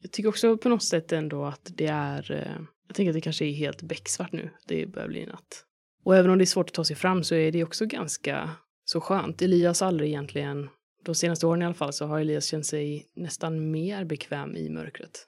jag 0.00 0.12
tycker 0.12 0.28
också 0.28 0.56
på 0.56 0.68
något 0.68 0.82
sätt 0.82 1.12
ändå 1.12 1.44
att 1.44 1.72
det 1.74 1.86
är... 1.86 2.32
Eh, 2.32 2.62
jag 2.86 2.96
tänker 2.96 3.10
att 3.10 3.14
det 3.14 3.20
kanske 3.20 3.44
är 3.44 3.52
helt 3.52 3.82
becksvart 3.82 4.32
nu. 4.32 4.50
Det 4.66 4.86
börjar 4.86 5.08
bli 5.08 5.26
natt. 5.26 5.64
Och 6.04 6.16
även 6.16 6.30
om 6.30 6.38
det 6.38 6.44
är 6.44 6.46
svårt 6.46 6.68
att 6.68 6.74
ta 6.74 6.84
sig 6.84 6.96
fram 6.96 7.24
så 7.24 7.34
är 7.34 7.52
det 7.52 7.64
också 7.64 7.86
ganska 7.86 8.50
så 8.84 9.00
skönt. 9.00 9.42
Elias 9.42 9.80
har 9.80 9.88
aldrig 9.88 10.08
egentligen, 10.08 10.68
de 11.04 11.14
senaste 11.14 11.46
åren 11.46 11.62
i 11.62 11.64
alla 11.64 11.74
fall, 11.74 11.92
så 11.92 12.06
har 12.06 12.20
Elias 12.20 12.46
känt 12.46 12.66
sig 12.66 13.06
nästan 13.16 13.70
mer 13.70 14.04
bekväm 14.04 14.56
i 14.56 14.70
mörkret. 14.70 15.26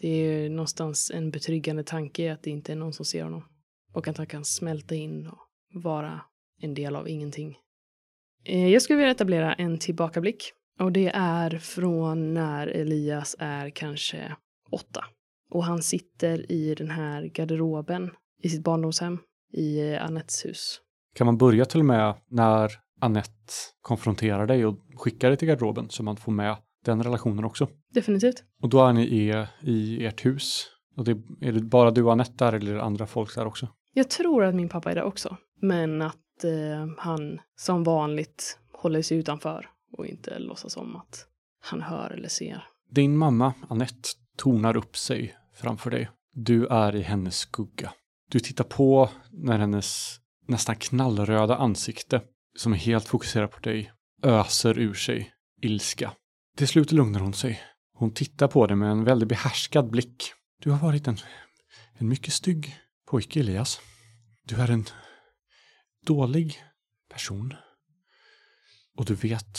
Det 0.00 0.08
är 0.08 0.50
någonstans 0.50 1.10
en 1.14 1.30
betryggande 1.30 1.84
tanke 1.84 2.32
att 2.32 2.42
det 2.42 2.50
inte 2.50 2.72
är 2.72 2.76
någon 2.76 2.92
som 2.92 3.04
ser 3.04 3.24
honom. 3.24 3.44
Och 3.92 4.08
att 4.08 4.16
han 4.16 4.26
kan 4.26 4.44
smälta 4.44 4.94
in 4.94 5.26
och 5.26 5.38
vara 5.82 6.20
en 6.60 6.74
del 6.74 6.96
av 6.96 7.08
ingenting. 7.08 7.56
Eh, 8.44 8.68
Jag 8.68 8.82
skulle 8.82 8.96
vilja 8.96 9.10
etablera 9.12 9.54
en 9.54 9.78
tillbakablick. 9.78 10.52
Och 10.80 10.92
det 10.92 11.10
är 11.14 11.58
från 11.58 12.34
när 12.34 12.66
Elias 12.66 13.36
är 13.38 13.70
kanske 13.70 14.36
åtta. 14.70 15.04
Och 15.50 15.64
han 15.64 15.82
sitter 15.82 16.52
i 16.52 16.74
den 16.74 16.90
här 16.90 17.22
garderoben 17.22 18.10
i 18.42 18.48
sitt 18.48 18.64
barndomshem 18.64 19.18
i 19.52 19.92
eh, 19.92 20.04
Anettes 20.04 20.44
hus. 20.44 20.80
Kan 21.14 21.24
man 21.26 21.38
börja 21.38 21.64
till 21.64 21.80
och 21.80 21.86
med 21.86 22.14
när 22.30 22.72
Annette 23.00 23.52
konfronterar 23.80 24.46
dig 24.46 24.66
och 24.66 24.78
skickar 24.94 25.28
dig 25.28 25.36
till 25.36 25.48
garderoben 25.48 25.90
så 25.90 26.02
man 26.02 26.16
får 26.16 26.32
med 26.32 26.56
den 26.84 27.02
relationen 27.02 27.44
också. 27.44 27.68
Definitivt. 27.94 28.44
Och 28.62 28.68
då 28.68 28.86
är 28.86 28.92
ni 28.92 29.02
i, 29.02 29.46
i 29.62 30.06
ert 30.06 30.26
hus. 30.26 30.66
Och 30.96 31.04
det, 31.04 31.10
är 31.40 31.52
det 31.52 31.60
bara 31.60 31.90
du 31.90 32.02
och 32.02 32.12
Annette 32.12 32.44
där 32.44 32.52
eller 32.52 32.70
är 32.72 32.76
det 32.76 32.82
andra 32.82 33.06
folk 33.06 33.34
där 33.34 33.46
också? 33.46 33.68
Jag 33.94 34.10
tror 34.10 34.44
att 34.44 34.54
min 34.54 34.68
pappa 34.68 34.90
är 34.90 34.94
där 34.94 35.04
också. 35.04 35.36
Men 35.60 36.02
att 36.02 36.16
eh, 36.44 36.86
han 36.98 37.40
som 37.56 37.84
vanligt 37.84 38.58
håller 38.72 39.02
sig 39.02 39.18
utanför 39.18 39.70
och 39.92 40.06
inte 40.06 40.38
låtsas 40.38 40.76
om 40.76 40.96
att 40.96 41.26
han 41.60 41.82
hör 41.82 42.10
eller 42.10 42.28
ser. 42.28 42.64
Din 42.90 43.16
mamma, 43.16 43.54
Annette, 43.68 44.08
tornar 44.36 44.76
upp 44.76 44.96
sig 44.96 45.36
framför 45.54 45.90
dig. 45.90 46.10
Du 46.32 46.66
är 46.66 46.96
i 46.96 47.02
hennes 47.02 47.38
skugga. 47.38 47.92
Du 48.30 48.40
tittar 48.40 48.64
på 48.64 49.10
när 49.30 49.58
hennes 49.58 50.18
nästan 50.46 50.76
knallröda 50.76 51.56
ansikte, 51.56 52.22
som 52.56 52.72
är 52.72 52.76
helt 52.76 53.08
fokuserat 53.08 53.50
på 53.50 53.60
dig, 53.60 53.92
öser 54.22 54.78
ur 54.78 54.94
sig 54.94 55.32
ilska. 55.62 56.12
Till 56.56 56.68
slut 56.68 56.92
lugnar 56.92 57.20
hon 57.20 57.32
sig. 57.32 57.60
Hon 57.94 58.14
tittar 58.14 58.48
på 58.48 58.66
dig 58.66 58.76
med 58.76 58.90
en 58.90 59.04
väldigt 59.04 59.28
behärskad 59.28 59.90
blick. 59.90 60.32
Du 60.62 60.70
har 60.70 60.78
varit 60.78 61.08
en, 61.08 61.16
en 61.92 62.08
mycket 62.08 62.34
stygg 62.34 62.76
pojke, 63.10 63.40
Elias. 63.40 63.80
Du 64.44 64.56
är 64.56 64.70
en 64.70 64.84
dålig 66.08 66.62
person. 67.08 67.54
Och 68.96 69.04
du 69.04 69.14
vet 69.14 69.58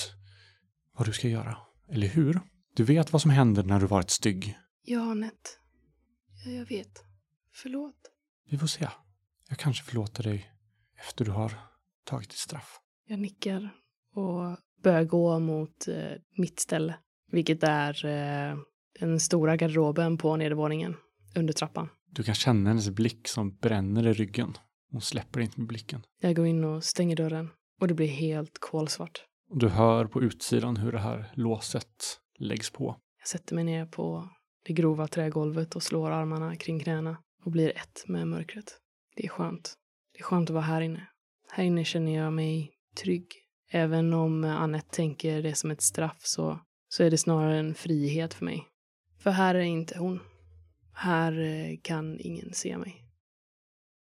vad 0.97 1.07
du 1.07 1.13
ska 1.13 1.27
göra, 1.27 1.57
eller 1.89 2.07
hur? 2.07 2.39
Du 2.75 2.83
vet 2.83 3.13
vad 3.13 3.21
som 3.21 3.31
händer 3.31 3.63
när 3.63 3.79
du 3.79 3.85
varit 3.85 4.09
stygg. 4.09 4.57
Ja, 4.81 5.11
Anette. 5.11 5.49
Ja, 6.45 6.51
jag 6.51 6.65
vet. 6.65 7.03
Förlåt. 7.53 7.95
Vi 8.49 8.57
får 8.57 8.67
se. 8.67 8.87
Jag 9.49 9.57
kanske 9.57 9.83
förlåter 9.83 10.23
dig 10.23 10.51
efter 10.99 11.25
du 11.25 11.31
har 11.31 11.53
tagit 12.03 12.29
ditt 12.29 12.39
straff. 12.39 12.79
Jag 13.07 13.19
nickar 13.19 13.69
och 14.15 14.57
börjar 14.83 15.03
gå 15.03 15.39
mot 15.39 15.87
eh, 15.87 16.17
mitt 16.37 16.59
ställe. 16.59 16.95
Vilket 17.31 17.63
är 17.63 18.05
eh, 18.05 18.57
den 18.99 19.19
stora 19.19 19.57
garderoben 19.57 20.17
på 20.17 20.35
nedervåningen 20.35 20.95
under 21.35 21.53
trappan. 21.53 21.89
Du 22.11 22.23
kan 22.23 22.35
känna 22.35 22.69
hennes 22.69 22.89
blick 22.89 23.27
som 23.27 23.57
bränner 23.57 24.07
i 24.07 24.13
ryggen. 24.13 24.53
Hon 24.91 25.01
släpper 25.01 25.39
inte 25.39 25.59
med 25.59 25.67
blicken. 25.67 26.01
Jag 26.21 26.35
går 26.35 26.45
in 26.45 26.63
och 26.63 26.83
stänger 26.83 27.15
dörren 27.15 27.49
och 27.81 27.87
det 27.87 27.93
blir 27.93 28.07
helt 28.07 28.59
kolsvart. 28.59 29.25
Och 29.49 29.57
du 29.57 29.69
hör 29.69 30.05
på 30.05 30.21
utsidan 30.21 30.77
hur 30.77 30.91
det 30.91 30.99
här 30.99 31.31
låset 31.33 32.19
läggs 32.39 32.69
på. 32.69 32.95
Jag 33.19 33.27
sätter 33.27 33.55
mig 33.55 33.63
ner 33.63 33.85
på 33.85 34.29
det 34.65 34.73
grova 34.73 35.07
trägolvet 35.07 35.75
och 35.75 35.83
slår 35.83 36.11
armarna 36.11 36.55
kring 36.55 36.79
knäna 36.79 37.17
och 37.45 37.51
blir 37.51 37.69
ett 37.69 38.03
med 38.07 38.27
mörkret. 38.27 38.77
Det 39.15 39.25
är 39.25 39.29
skönt. 39.29 39.73
Det 40.13 40.19
är 40.19 40.23
skönt 40.23 40.49
att 40.49 40.53
vara 40.53 40.63
här 40.63 40.81
inne. 40.81 41.07
Här 41.51 41.63
inne 41.63 41.85
känner 41.85 42.15
jag 42.15 42.33
mig 42.33 42.71
trygg. 43.03 43.27
Även 43.71 44.13
om 44.13 44.43
Annette 44.43 44.95
tänker 44.95 45.41
det 45.41 45.55
som 45.55 45.71
ett 45.71 45.81
straff 45.81 46.21
så, 46.21 46.59
så 46.87 47.03
är 47.03 47.11
det 47.11 47.17
snarare 47.17 47.59
en 47.59 47.75
frihet 47.75 48.33
för 48.33 48.45
mig. 48.45 48.67
För 49.19 49.31
här 49.31 49.55
är 49.55 49.59
inte 49.59 49.99
hon. 49.99 50.19
Här 50.93 51.39
eh, 51.39 51.77
kan 51.81 52.19
ingen 52.19 52.53
se 52.53 52.77
mig. 52.77 53.08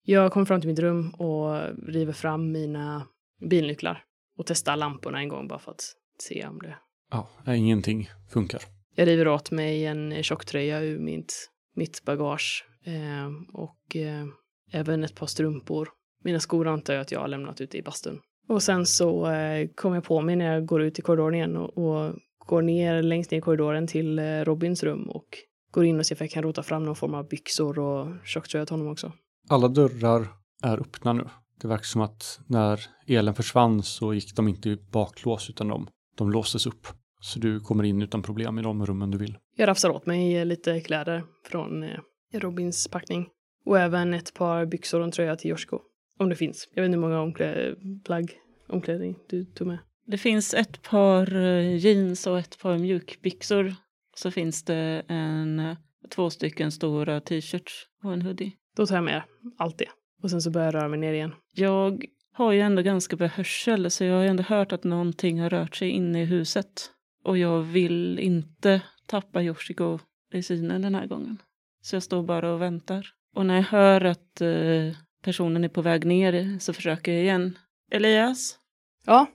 Jag 0.04 0.32
kommer 0.32 0.46
fram 0.46 0.60
till 0.60 0.70
mitt 0.70 0.78
rum 0.78 1.10
och 1.10 1.60
river 1.88 2.12
fram 2.12 2.52
mina 2.52 3.06
bilnycklar 3.40 4.04
och 4.38 4.46
testar 4.46 4.76
lamporna 4.76 5.18
en 5.18 5.28
gång 5.28 5.48
bara 5.48 5.58
för 5.58 5.70
att 5.70 5.82
se 6.18 6.46
om 6.46 6.58
det... 6.58 6.76
Ja, 7.10 7.54
ingenting 7.54 8.10
funkar. 8.32 8.62
Jag 8.94 9.08
river 9.08 9.28
åt 9.28 9.50
mig 9.50 9.86
en 9.86 10.22
tjocktröja 10.22 10.80
ur 10.80 10.98
mitt, 10.98 11.50
mitt 11.74 12.04
bagage 12.04 12.66
eh, 12.84 13.30
och 13.52 13.96
eh, 13.96 14.26
även 14.72 15.04
ett 15.04 15.14
par 15.14 15.26
strumpor. 15.26 15.88
Mina 16.24 16.40
skor 16.40 16.68
antar 16.68 16.94
jag 16.94 17.00
att 17.00 17.12
jag 17.12 17.20
har 17.20 17.28
lämnat 17.28 17.60
ute 17.60 17.78
i 17.78 17.82
bastun. 17.82 18.20
Och 18.48 18.62
sen 18.62 18.86
så 18.86 19.30
eh, 19.30 19.68
kommer 19.74 19.96
jag 19.96 20.04
på 20.04 20.20
mig 20.20 20.36
när 20.36 20.54
jag 20.54 20.66
går 20.66 20.82
ut 20.82 20.98
i 20.98 21.02
korridoren 21.02 21.34
igen 21.34 21.56
och, 21.56 21.78
och 21.78 22.14
går 22.38 22.62
ner 22.62 23.02
längst 23.02 23.30
ner 23.30 23.38
i 23.38 23.40
korridoren 23.40 23.86
till 23.86 24.18
eh, 24.18 24.24
Robins 24.24 24.82
rum 24.82 25.10
och 25.10 25.38
går 25.70 25.84
in 25.84 25.98
och 25.98 26.06
ser 26.06 26.14
om 26.14 26.18
jag 26.20 26.30
kan 26.30 26.42
rota 26.42 26.62
fram 26.62 26.84
någon 26.84 26.96
form 26.96 27.14
av 27.14 27.28
byxor 27.28 27.78
och 27.78 28.08
tjocktröja 28.24 28.66
till 28.66 28.72
honom 28.74 28.92
också. 28.92 29.12
Alla 29.52 29.68
dörrar 29.68 30.28
är 30.62 30.80
öppna 30.80 31.12
nu. 31.12 31.24
Det 31.60 31.68
verkar 31.68 31.84
som 31.84 32.00
att 32.00 32.40
när 32.46 32.80
elen 33.06 33.34
försvann 33.34 33.82
så 33.82 34.14
gick 34.14 34.36
de 34.36 34.48
inte 34.48 34.68
i 34.68 34.76
baklås 34.76 35.50
utan 35.50 35.68
de, 35.68 35.88
de 36.16 36.30
låstes 36.30 36.66
upp. 36.66 36.86
Så 37.20 37.38
du 37.38 37.60
kommer 37.60 37.84
in 37.84 38.02
utan 38.02 38.22
problem 38.22 38.58
i 38.58 38.62
de 38.62 38.86
rummen 38.86 39.10
du 39.10 39.18
vill. 39.18 39.38
Jag 39.56 39.68
rafsar 39.68 39.90
åt 39.90 40.06
mig 40.06 40.44
lite 40.44 40.80
kläder 40.80 41.24
från 41.44 41.82
eh, 41.82 41.98
Robins 42.32 42.88
packning. 42.88 43.28
Och 43.64 43.78
även 43.78 44.14
ett 44.14 44.34
par 44.34 44.66
byxor 44.66 44.98
och 45.00 45.04
en 45.04 45.12
tröja 45.12 45.36
till 45.36 45.50
Joshko. 45.50 45.80
Om 46.18 46.28
det 46.28 46.36
finns. 46.36 46.68
Jag 46.74 46.82
vet 46.82 46.88
inte 46.88 46.96
hur 46.96 47.02
många 47.02 47.20
omklä 47.20 47.74
plagg, 48.04 48.32
omklädning 48.68 49.16
du 49.28 49.44
tog 49.44 49.66
med. 49.66 49.78
Det 50.06 50.18
finns 50.18 50.54
ett 50.54 50.82
par 50.82 51.36
eh, 51.36 51.76
jeans 51.76 52.26
och 52.26 52.38
ett 52.38 52.58
par 52.58 52.78
mjukbyxor. 52.78 53.74
Så 54.16 54.30
finns 54.30 54.64
det 54.64 55.02
en, 55.08 55.58
eh, 55.58 55.76
två 56.14 56.30
stycken 56.30 56.72
stora 56.72 57.20
t-shirts 57.20 57.86
och 58.04 58.12
en 58.12 58.22
hoodie. 58.22 58.52
Då 58.76 58.86
tar 58.86 58.94
jag 58.94 59.04
med 59.04 59.22
allt 59.58 59.78
det. 59.78 59.88
Och 60.22 60.30
sen 60.30 60.42
så 60.42 60.50
börjar 60.50 60.66
jag 60.66 60.74
röra 60.74 60.88
mig 60.88 60.98
ner 60.98 61.12
igen. 61.12 61.34
Jag 61.54 62.04
har 62.32 62.52
ju 62.52 62.60
ändå 62.60 62.82
ganska 62.82 63.16
bra 63.16 63.26
hörsel 63.26 63.90
så 63.90 64.04
jag 64.04 64.14
har 64.14 64.22
ju 64.22 64.28
ändå 64.28 64.42
hört 64.42 64.72
att 64.72 64.84
någonting 64.84 65.40
har 65.40 65.50
rört 65.50 65.76
sig 65.76 65.88
inne 65.88 66.22
i 66.22 66.24
huset. 66.24 66.90
Och 67.24 67.38
jag 67.38 67.62
vill 67.62 68.18
inte 68.18 68.82
tappa 69.06 69.42
Yoshiko 69.42 69.98
i 70.32 70.42
synen 70.42 70.82
den 70.82 70.94
här 70.94 71.06
gången. 71.06 71.38
Så 71.80 71.96
jag 71.96 72.02
står 72.02 72.22
bara 72.22 72.52
och 72.52 72.62
väntar. 72.62 73.06
Och 73.34 73.46
när 73.46 73.56
jag 73.56 73.62
hör 73.62 74.04
att 74.04 74.40
eh, 74.40 74.96
personen 75.22 75.64
är 75.64 75.68
på 75.68 75.82
väg 75.82 76.04
ner 76.04 76.58
så 76.58 76.72
försöker 76.72 77.12
jag 77.12 77.22
igen. 77.22 77.58
Elias? 77.90 78.58
Ja? 79.06 79.26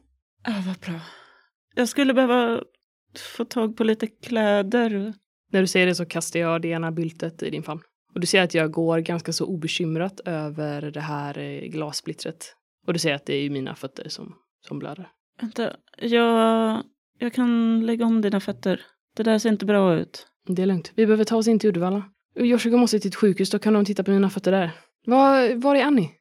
Ja, 0.43 0.63
vad 0.67 0.77
bra. 0.77 1.01
Jag 1.75 1.89
skulle 1.89 2.13
behöva 2.13 2.63
få 3.35 3.45
tag 3.45 3.77
på 3.77 3.83
lite 3.83 4.07
kläder. 4.07 5.13
När 5.51 5.61
du 5.61 5.67
säger 5.67 5.87
det 5.87 5.95
så 5.95 6.05
kastar 6.05 6.39
jag 6.39 6.61
det 6.61 6.67
ena 6.67 6.91
byltet 6.91 7.43
i 7.43 7.49
din 7.49 7.63
famn. 7.63 7.81
Och 8.17 8.21
du 8.21 8.27
ser 8.27 8.41
att 8.41 8.53
jag 8.53 8.71
går 8.71 8.99
ganska 8.99 9.33
så 9.33 9.45
obekymrat 9.45 10.19
över 10.25 10.91
det 10.91 10.99
här 10.99 11.37
eh, 11.37 11.61
glassplittret. 11.61 12.55
Och 12.87 12.93
du 12.93 12.99
ser 12.99 13.13
att 13.13 13.25
det 13.25 13.33
är 13.33 13.49
mina 13.49 13.75
fötter 13.75 14.09
som, 14.09 14.35
som 14.67 14.79
blöder. 14.79 15.09
Vänta, 15.41 15.75
jag, 15.97 16.83
jag 17.19 17.33
kan 17.33 17.81
lägga 17.85 18.05
om 18.05 18.21
dina 18.21 18.39
fötter. 18.39 18.81
Det 19.15 19.23
där 19.23 19.39
ser 19.39 19.49
inte 19.49 19.65
bra 19.65 19.95
ut. 19.95 20.27
Det 20.47 20.61
är 20.61 20.65
lugnt. 20.65 20.91
Vi 20.95 21.05
behöver 21.05 21.23
ta 21.23 21.35
oss 21.35 21.47
in 21.47 21.59
till 21.59 21.69
Uddevalla. 21.69 22.03
Joshua 22.35 22.77
måste 22.77 22.99
till 22.99 23.09
ett 23.09 23.15
sjukhus, 23.15 23.49
då 23.49 23.59
kan 23.59 23.73
de 23.73 23.85
titta 23.85 24.03
på 24.03 24.11
mina 24.11 24.29
fötter 24.29 24.51
där. 24.51 24.71
Var, 25.05 25.55
var 25.55 25.75
är 25.75 25.83
Annie? 25.83 26.11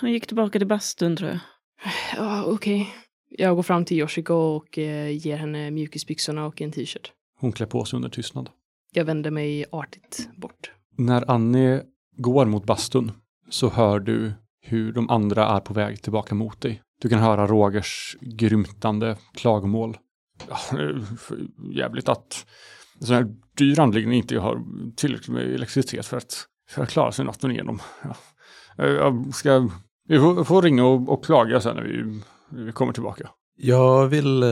Hon 0.00 0.12
gick 0.12 0.26
tillbaka 0.26 0.58
till 0.58 0.68
bastun 0.68 1.16
tror 1.16 1.30
jag. 1.30 1.38
Ja, 2.16 2.44
okej. 2.44 2.80
Okay. 2.80 2.92
Jag 3.28 3.56
går 3.56 3.62
fram 3.62 3.84
till 3.84 3.98
Yoshiko 3.98 4.34
och 4.34 4.78
eh, 4.78 5.26
ger 5.26 5.36
henne 5.36 5.70
mjukisbyxorna 5.70 6.46
och 6.46 6.62
en 6.62 6.72
t-shirt. 6.72 7.12
Hon 7.38 7.52
klär 7.52 7.66
på 7.66 7.84
sig 7.84 7.96
under 7.96 8.08
tystnad. 8.08 8.50
Jag 8.92 9.04
vänder 9.04 9.30
mig 9.30 9.64
artigt 9.70 10.28
bort. 10.36 10.70
När 10.96 11.30
Annie 11.30 11.82
går 12.16 12.46
mot 12.46 12.64
bastun 12.64 13.12
så 13.50 13.68
hör 13.68 14.00
du 14.00 14.32
hur 14.60 14.92
de 14.92 15.10
andra 15.10 15.46
är 15.46 15.60
på 15.60 15.74
väg 15.74 16.02
tillbaka 16.02 16.34
mot 16.34 16.60
dig. 16.60 16.82
Du 17.02 17.08
kan 17.08 17.18
höra 17.18 17.46
Rogers 17.46 18.16
grymtande 18.20 19.16
klagomål. 19.34 19.96
Ja, 20.48 20.78
jävligt 21.72 22.08
att 22.08 22.46
en 23.00 23.06
sån 23.06 23.16
här 23.16 23.34
dyr 23.58 23.80
anläggning 23.80 24.18
inte 24.18 24.38
har 24.38 24.62
tillräckligt 24.96 25.28
med 25.28 25.54
elektricitet 25.54 26.06
för 26.06 26.16
att, 26.16 26.46
för 26.68 26.82
att 26.82 26.88
klara 26.88 27.12
sig 27.12 27.24
natten 27.24 27.50
igenom. 27.50 27.78
Ja. 28.02 28.16
Jag 28.76 29.34
ska, 29.34 29.68
vi 30.08 30.18
får, 30.18 30.44
får 30.44 30.62
ringa 30.62 30.84
och, 30.84 31.08
och, 31.08 31.24
klaga 31.24 31.60
sen 31.60 31.76
när 31.76 31.82
vi, 31.82 32.20
vi 32.64 32.72
kommer 32.72 32.92
tillbaka. 32.92 33.30
Jag 33.56 34.06
vill, 34.06 34.42
eh, 34.42 34.48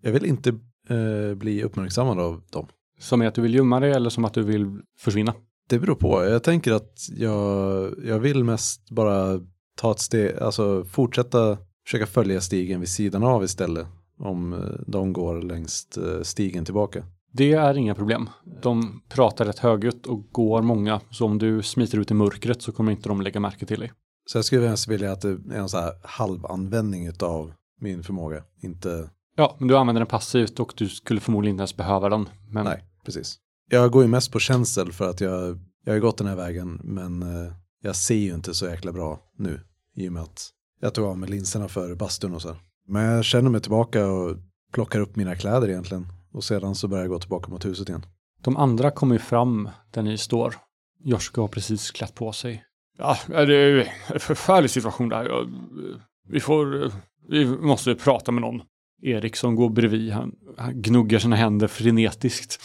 jag 0.00 0.12
vill 0.12 0.24
inte 0.24 0.48
eh, 0.88 1.34
bli 1.34 1.62
uppmärksammad 1.62 2.20
av 2.20 2.42
dem. 2.50 2.66
Som 2.98 3.22
är 3.22 3.26
att 3.26 3.34
du 3.34 3.42
vill 3.42 3.54
gömma 3.54 3.80
dig 3.80 3.92
eller 3.92 4.10
som 4.10 4.24
att 4.24 4.34
du 4.34 4.42
vill 4.42 4.80
försvinna? 4.98 5.34
Det 5.68 5.78
beror 5.78 5.94
på. 5.94 6.24
Jag 6.24 6.42
tänker 6.42 6.72
att 6.72 7.08
jag, 7.16 7.94
jag 8.04 8.18
vill 8.18 8.44
mest 8.44 8.90
bara 8.90 9.40
ta 9.76 9.90
ett 9.90 10.00
steg, 10.00 10.38
alltså 10.38 10.84
fortsätta 10.84 11.58
försöka 11.86 12.06
följa 12.06 12.40
stigen 12.40 12.80
vid 12.80 12.88
sidan 12.88 13.22
av 13.22 13.44
istället. 13.44 13.86
Om 14.18 14.52
eh, 14.52 14.58
de 14.86 15.12
går 15.12 15.42
längs 15.42 15.88
eh, 15.96 16.22
stigen 16.22 16.64
tillbaka. 16.64 17.04
Det 17.32 17.52
är 17.52 17.76
inga 17.76 17.94
problem. 17.94 18.30
De 18.62 19.02
pratar 19.08 19.44
rätt 19.44 19.58
högljutt 19.58 20.06
och 20.06 20.28
går 20.32 20.62
många. 20.62 21.00
Så 21.10 21.24
om 21.26 21.38
du 21.38 21.62
smiter 21.62 21.98
ut 21.98 22.10
i 22.10 22.14
mörkret 22.14 22.62
så 22.62 22.72
kommer 22.72 22.92
inte 22.92 23.08
de 23.08 23.20
lägga 23.20 23.40
märke 23.40 23.66
till 23.66 23.80
dig. 23.80 23.92
Så 24.26 24.38
jag 24.38 24.44
skulle 24.44 24.66
helst 24.68 24.88
vilja 24.88 25.12
att 25.12 25.20
det 25.20 25.28
är 25.28 25.58
en 25.58 25.68
så 25.68 25.78
här 25.78 25.92
halvanvändning 26.02 27.10
av 27.20 27.52
min 27.80 28.02
förmåga. 28.02 28.42
Inte... 28.62 29.10
Ja, 29.36 29.56
men 29.58 29.68
du 29.68 29.76
använder 29.76 30.00
den 30.00 30.06
passivt 30.06 30.60
och 30.60 30.72
du 30.76 30.88
skulle 30.88 31.20
förmodligen 31.20 31.54
inte 31.54 31.60
ens 31.60 31.76
behöva 31.76 32.08
den. 32.08 32.28
Men... 32.50 32.64
Nej, 32.64 32.84
precis. 33.04 33.38
Jag 33.68 33.90
går 33.90 34.02
ju 34.02 34.08
mest 34.08 34.32
på 34.32 34.38
känsel 34.38 34.92
för 34.92 35.10
att 35.10 35.20
jag, 35.20 35.58
jag 35.84 35.92
har 35.92 36.00
gått 36.00 36.18
den 36.18 36.26
här 36.26 36.36
vägen 36.36 36.80
men 36.84 37.22
eh, 37.22 37.52
jag 37.82 37.96
ser 37.96 38.14
ju 38.14 38.34
inte 38.34 38.54
så 38.54 38.66
jäkla 38.66 38.92
bra 38.92 39.20
nu 39.38 39.60
i 39.96 40.08
och 40.08 40.12
med 40.12 40.22
att 40.22 40.50
jag 40.80 40.94
tog 40.94 41.04
av 41.04 41.18
mig 41.18 41.28
linserna 41.30 41.68
för 41.68 41.94
bastun 41.94 42.34
och 42.34 42.42
så. 42.42 42.56
Men 42.88 43.04
jag 43.04 43.24
känner 43.24 43.50
mig 43.50 43.60
tillbaka 43.60 44.06
och 44.06 44.36
plockar 44.72 45.00
upp 45.00 45.16
mina 45.16 45.36
kläder 45.36 45.68
egentligen 45.68 46.06
och 46.32 46.44
sedan 46.44 46.74
så 46.74 46.88
börjar 46.88 47.04
jag 47.04 47.10
gå 47.10 47.18
tillbaka 47.18 47.50
mot 47.50 47.64
huset 47.64 47.88
igen. 47.88 48.06
De 48.42 48.56
andra 48.56 48.90
kommer 48.90 49.14
ju 49.14 49.18
fram 49.18 49.68
där 49.90 50.02
ni 50.02 50.18
står. 50.18 50.54
Joshua 51.04 51.42
har 51.42 51.48
precis 51.48 51.90
klätt 51.90 52.14
på 52.14 52.32
sig. 52.32 52.64
Ja, 52.98 53.16
det 53.28 53.56
är 53.56 53.92
en 54.14 54.20
förfärlig 54.20 54.70
situation 54.70 55.08
där. 55.08 55.46
Vi 56.28 56.40
får, 56.40 56.92
vi 57.28 57.46
måste 57.46 57.94
prata 57.94 58.32
med 58.32 58.40
någon. 58.40 58.62
Erik 59.02 59.36
som 59.36 59.54
går 59.54 59.70
bredvid, 59.70 60.12
han, 60.12 60.34
han 60.56 60.82
gnuggar 60.82 61.18
sina 61.18 61.36
händer 61.36 61.66
frenetiskt. 61.66 62.60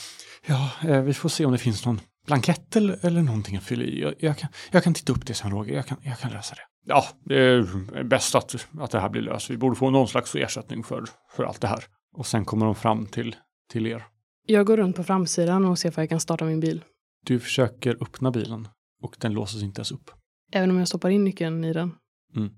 Ja, 0.47 0.71
eh, 0.83 1.01
vi 1.01 1.13
får 1.13 1.29
se 1.29 1.45
om 1.45 1.51
det 1.51 1.57
finns 1.57 1.85
någon 1.85 2.01
blankett 2.25 2.75
eller, 2.75 3.05
eller 3.05 3.21
någonting 3.21 3.57
att 3.57 3.63
fylla 3.63 3.83
i. 3.83 4.01
Jag, 4.01 4.13
jag, 4.19 4.37
kan, 4.37 4.49
jag 4.71 4.83
kan 4.83 4.93
titta 4.93 5.13
upp 5.13 5.25
det 5.25 5.33
sen 5.33 5.51
Roger, 5.51 5.75
jag 5.75 5.85
kan, 5.85 5.97
jag 6.03 6.19
kan 6.19 6.31
lösa 6.31 6.55
det. 6.55 6.61
Ja, 6.85 7.05
det 7.25 7.35
är 7.35 8.03
bäst 8.03 8.35
att, 8.35 8.67
att 8.79 8.91
det 8.91 8.99
här 8.99 9.09
blir 9.09 9.21
löst. 9.21 9.49
Vi 9.49 9.57
borde 9.57 9.75
få 9.75 9.89
någon 9.89 10.07
slags 10.07 10.35
ersättning 10.35 10.83
för, 10.83 11.05
för 11.31 11.43
allt 11.43 11.61
det 11.61 11.67
här. 11.67 11.83
Och 12.13 12.27
sen 12.27 12.45
kommer 12.45 12.65
de 12.65 12.75
fram 12.75 13.05
till, 13.05 13.35
till 13.69 13.87
er. 13.87 14.03
Jag 14.47 14.65
går 14.65 14.77
runt 14.77 14.95
på 14.95 15.03
framsidan 15.03 15.65
och 15.65 15.79
ser 15.79 15.89
om 15.89 15.93
jag 15.97 16.09
kan 16.09 16.19
starta 16.19 16.45
min 16.45 16.59
bil. 16.59 16.83
Du 17.25 17.39
försöker 17.39 17.97
öppna 18.01 18.31
bilen 18.31 18.67
och 19.01 19.15
den 19.19 19.33
låses 19.33 19.63
inte 19.63 19.79
ens 19.79 19.91
upp. 19.91 20.11
Även 20.51 20.71
om 20.71 20.77
jag 20.77 20.87
stoppar 20.87 21.09
in 21.09 21.23
nyckeln 21.23 21.63
i 21.63 21.73
den? 21.73 21.95
Mm. 22.35 22.49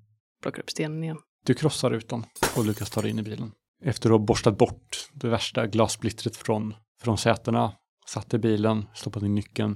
Plockar 0.42 0.62
upp 0.62 0.70
stenen 0.70 1.04
igen. 1.04 1.18
Du 1.46 1.54
krossar 1.54 1.90
rutan 1.90 2.26
och 2.58 2.66
lyckas 2.66 2.90
ta 2.90 3.02
dig 3.02 3.12
in 3.12 3.20
i 3.20 3.24
bilen. 3.24 3.52
Efter 3.84 4.10
att 4.10 4.20
ha 4.20 4.26
borstat 4.26 4.58
bort 4.58 5.10
det 5.14 5.30
värsta 5.30 5.68
glassplittret 5.68 6.38
från, 6.38 6.74
från 7.04 7.18
sätena 7.18 7.74
Satt 8.06 8.34
i 8.34 8.38
bilen, 8.38 8.86
stoppat 8.94 9.24
in 9.24 9.36
nyckeln, 9.36 9.76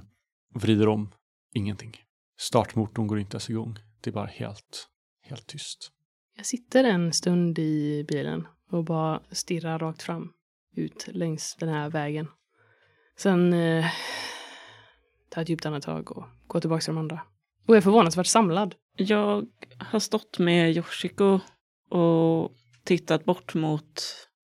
vrider 0.54 0.88
om, 0.88 1.14
ingenting. 1.54 1.96
Startmotorn 2.38 3.06
går 3.06 3.18
inte 3.18 3.34
ens 3.34 3.50
igång. 3.50 3.78
Det 4.00 4.10
är 4.10 4.14
bara 4.14 4.26
helt, 4.26 4.88
helt 5.22 5.46
tyst. 5.46 5.92
Jag 6.36 6.46
sitter 6.46 6.84
en 6.84 7.12
stund 7.12 7.58
i 7.58 8.04
bilen 8.08 8.46
och 8.70 8.84
bara 8.84 9.22
stirrar 9.30 9.78
rakt 9.78 10.02
fram 10.02 10.32
ut 10.76 11.08
längs 11.08 11.56
den 11.58 11.68
här 11.68 11.90
vägen. 11.90 12.28
Sen 13.16 13.52
eh, 13.52 13.84
tar 15.28 15.40
jag 15.40 15.42
ett 15.42 15.48
djupt 15.48 15.66
andetag 15.66 16.12
och 16.12 16.24
går 16.46 16.60
tillbaka 16.60 16.80
till 16.80 16.94
de 16.94 16.98
andra. 16.98 17.20
Och 17.66 17.76
är 17.76 17.80
förvånansvärt 17.80 18.26
samlad. 18.26 18.74
Jag 18.96 19.46
har 19.78 19.98
stått 19.98 20.38
med 20.38 20.76
Yoshiko 20.76 21.40
och 21.90 22.52
tittat 22.84 23.24
bort 23.24 23.54
mot 23.54 24.02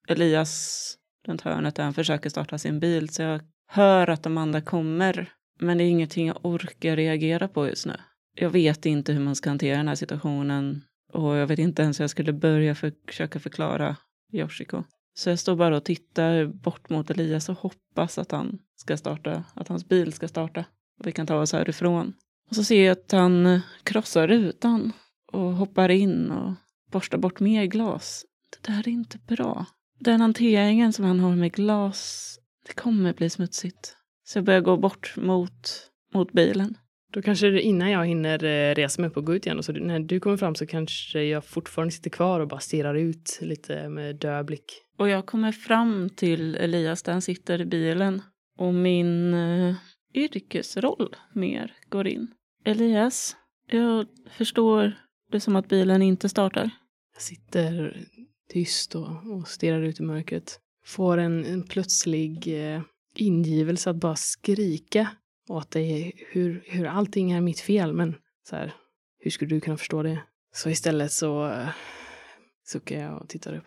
Elias 0.09 0.97
runt 1.25 1.41
hörnet 1.41 1.75
där 1.75 1.85
han 1.85 1.95
försöker 1.95 2.31
starta 2.31 2.59
sin 2.59 2.81
bil. 2.81 3.09
Så 3.09 3.23
jag 3.23 3.41
hör 3.69 4.11
att 4.11 4.27
Amanda 4.27 4.61
kommer, 4.61 5.33
men 5.61 5.79
det 5.79 5.85
är 5.85 5.89
ingenting 5.89 6.27
jag 6.27 6.39
orkar 6.43 6.97
reagera 6.97 7.49
på 7.49 7.67
just 7.69 7.87
nu. 7.87 7.97
Jag 8.37 8.51
vet 8.51 8.87
inte 8.87 9.13
hur 9.13 9.21
man 9.21 9.37
ska 9.37 9.51
hantera 9.51 9.77
den 9.77 9.89
här 9.89 9.95
situationen 9.95 10.83
och 11.13 11.37
jag 11.37 11.47
vet 11.47 11.59
inte 11.59 11.83
ens 11.83 12.01
hur 12.01 12.03
jag 12.03 12.11
skulle 12.11 12.33
börja 12.33 12.75
för, 12.75 12.93
försöka 13.07 13.41
förklara 13.41 13.97
Yoshiko. 14.33 14.85
Så 15.15 15.31
jag 15.31 15.39
står 15.39 15.57
bara 15.57 15.77
och 15.77 15.85
tittar 15.85 16.47
bort 16.47 16.91
mot 16.91 17.11
Elias 17.11 17.49
och 17.49 17.59
hoppas 17.59 18.19
att 18.19 18.31
han 18.31 18.59
ska 18.77 18.97
starta, 18.97 19.45
att 19.55 19.69
hans 19.69 19.89
bil 19.89 20.13
ska 20.13 20.29
starta. 20.29 20.65
Och 21.01 21.07
vi 21.07 21.13
kan 21.13 21.27
ta 21.27 21.41
oss 21.41 21.53
härifrån. 21.53 22.13
Och 22.51 22.57
så 22.57 22.65
ser 22.65 22.85
jag 22.85 22.93
att 22.93 23.13
han 23.13 23.61
krossar 23.83 24.29
rutan 24.29 24.93
och 25.33 25.53
hoppar 25.53 25.89
in 25.89 26.31
och 26.31 26.55
borstar 26.91 27.19
bort 27.19 27.41
mer 27.41 27.65
glas. 27.65 28.25
Det 28.51 28.73
där 28.73 28.79
är 28.79 28.89
inte 28.89 29.19
bra. 29.19 29.67
Den 29.99 30.21
hanteringen 30.21 30.93
som 30.93 31.05
han 31.05 31.21
har 31.21 31.37
med 31.37 31.53
glas, 31.53 32.31
det 32.67 32.73
kommer 32.73 33.13
bli 33.13 33.31
smutsigt. 33.31 33.97
Så 34.25 34.39
jag 34.39 34.45
börjar 34.45 34.61
gå 34.61 34.77
bort 34.77 35.15
mot, 35.17 35.91
mot 36.15 36.33
bilen. 36.33 36.79
Då 37.13 37.23
kanske 37.23 37.51
det, 37.51 37.63
innan 37.63 37.91
jag 37.91 38.07
hinner 38.07 38.45
eh, 38.45 38.75
resa 38.75 39.01
mig 39.01 39.11
upp 39.11 39.17
och 39.17 39.27
gå 39.27 39.35
ut 39.35 39.47
igen, 39.47 39.59
och 39.59 39.65
så 39.65 39.73
när 39.73 40.01
du 40.01 40.21
kommer 40.21 40.37
fram 40.37 40.55
så 40.55 40.67
kanske 40.67 41.23
jag 41.23 41.45
fortfarande 41.45 41.93
sitter 41.93 42.11
kvar 42.11 42.41
och 42.41 42.49
bara 42.49 42.61
stirrar 42.61 42.95
ut 42.95 43.39
lite 43.41 43.89
med 43.89 44.17
död 44.17 44.47
blick. 44.47 44.65
Och 44.99 45.09
jag 45.09 45.27
kommer 45.27 45.53
fram 45.53 46.11
till 46.11 46.57
Elias 46.57 47.03
där 47.03 47.13
han 47.13 47.23
sitter 47.23 47.61
i 47.61 47.65
bilen. 47.65 48.23
Och 48.59 48.75
min 48.75 49.35
eh, 49.35 49.75
yrkesroll 50.15 51.17
mer 51.33 51.73
går 51.89 52.07
in. 52.07 52.29
Elias, 52.65 53.37
jag 53.71 54.07
förstår 54.31 54.93
det 55.33 55.41
som 55.41 55.57
att 55.57 55.69
bilen 55.69 56.03
inte 56.03 56.29
startar. 56.29 56.71
Jag 57.15 57.23
sitter 57.23 58.07
tyst 58.49 58.95
och, 58.95 59.33
och 59.33 59.49
stirrar 59.49 59.83
ut 59.83 60.01
i 60.01 60.03
mörkret. 60.03 60.61
Får 60.85 61.19
en, 61.19 61.45
en 61.45 61.63
plötslig 61.63 62.65
eh, 62.75 62.83
ingivelse 63.17 63.91
att 63.91 63.97
bara 63.97 64.17
skrika 64.17 65.09
åt 65.49 65.71
dig 65.71 66.13
hur, 66.31 66.65
hur 66.67 66.87
allting 66.87 67.33
är 67.33 67.41
mitt 67.41 67.61
fel. 67.61 67.93
Men 67.93 68.15
så 68.49 68.57
här, 68.57 68.75
hur 69.19 69.31
skulle 69.31 69.55
du 69.55 69.61
kunna 69.61 69.77
förstå 69.77 70.03
det? 70.03 70.23
Så 70.53 70.71
istället 70.71 71.13
så 71.13 71.49
eh, 71.49 71.69
suckar 72.67 73.01
jag 73.01 73.23
och 73.23 73.29
tittar 73.29 73.57
upp. 73.57 73.67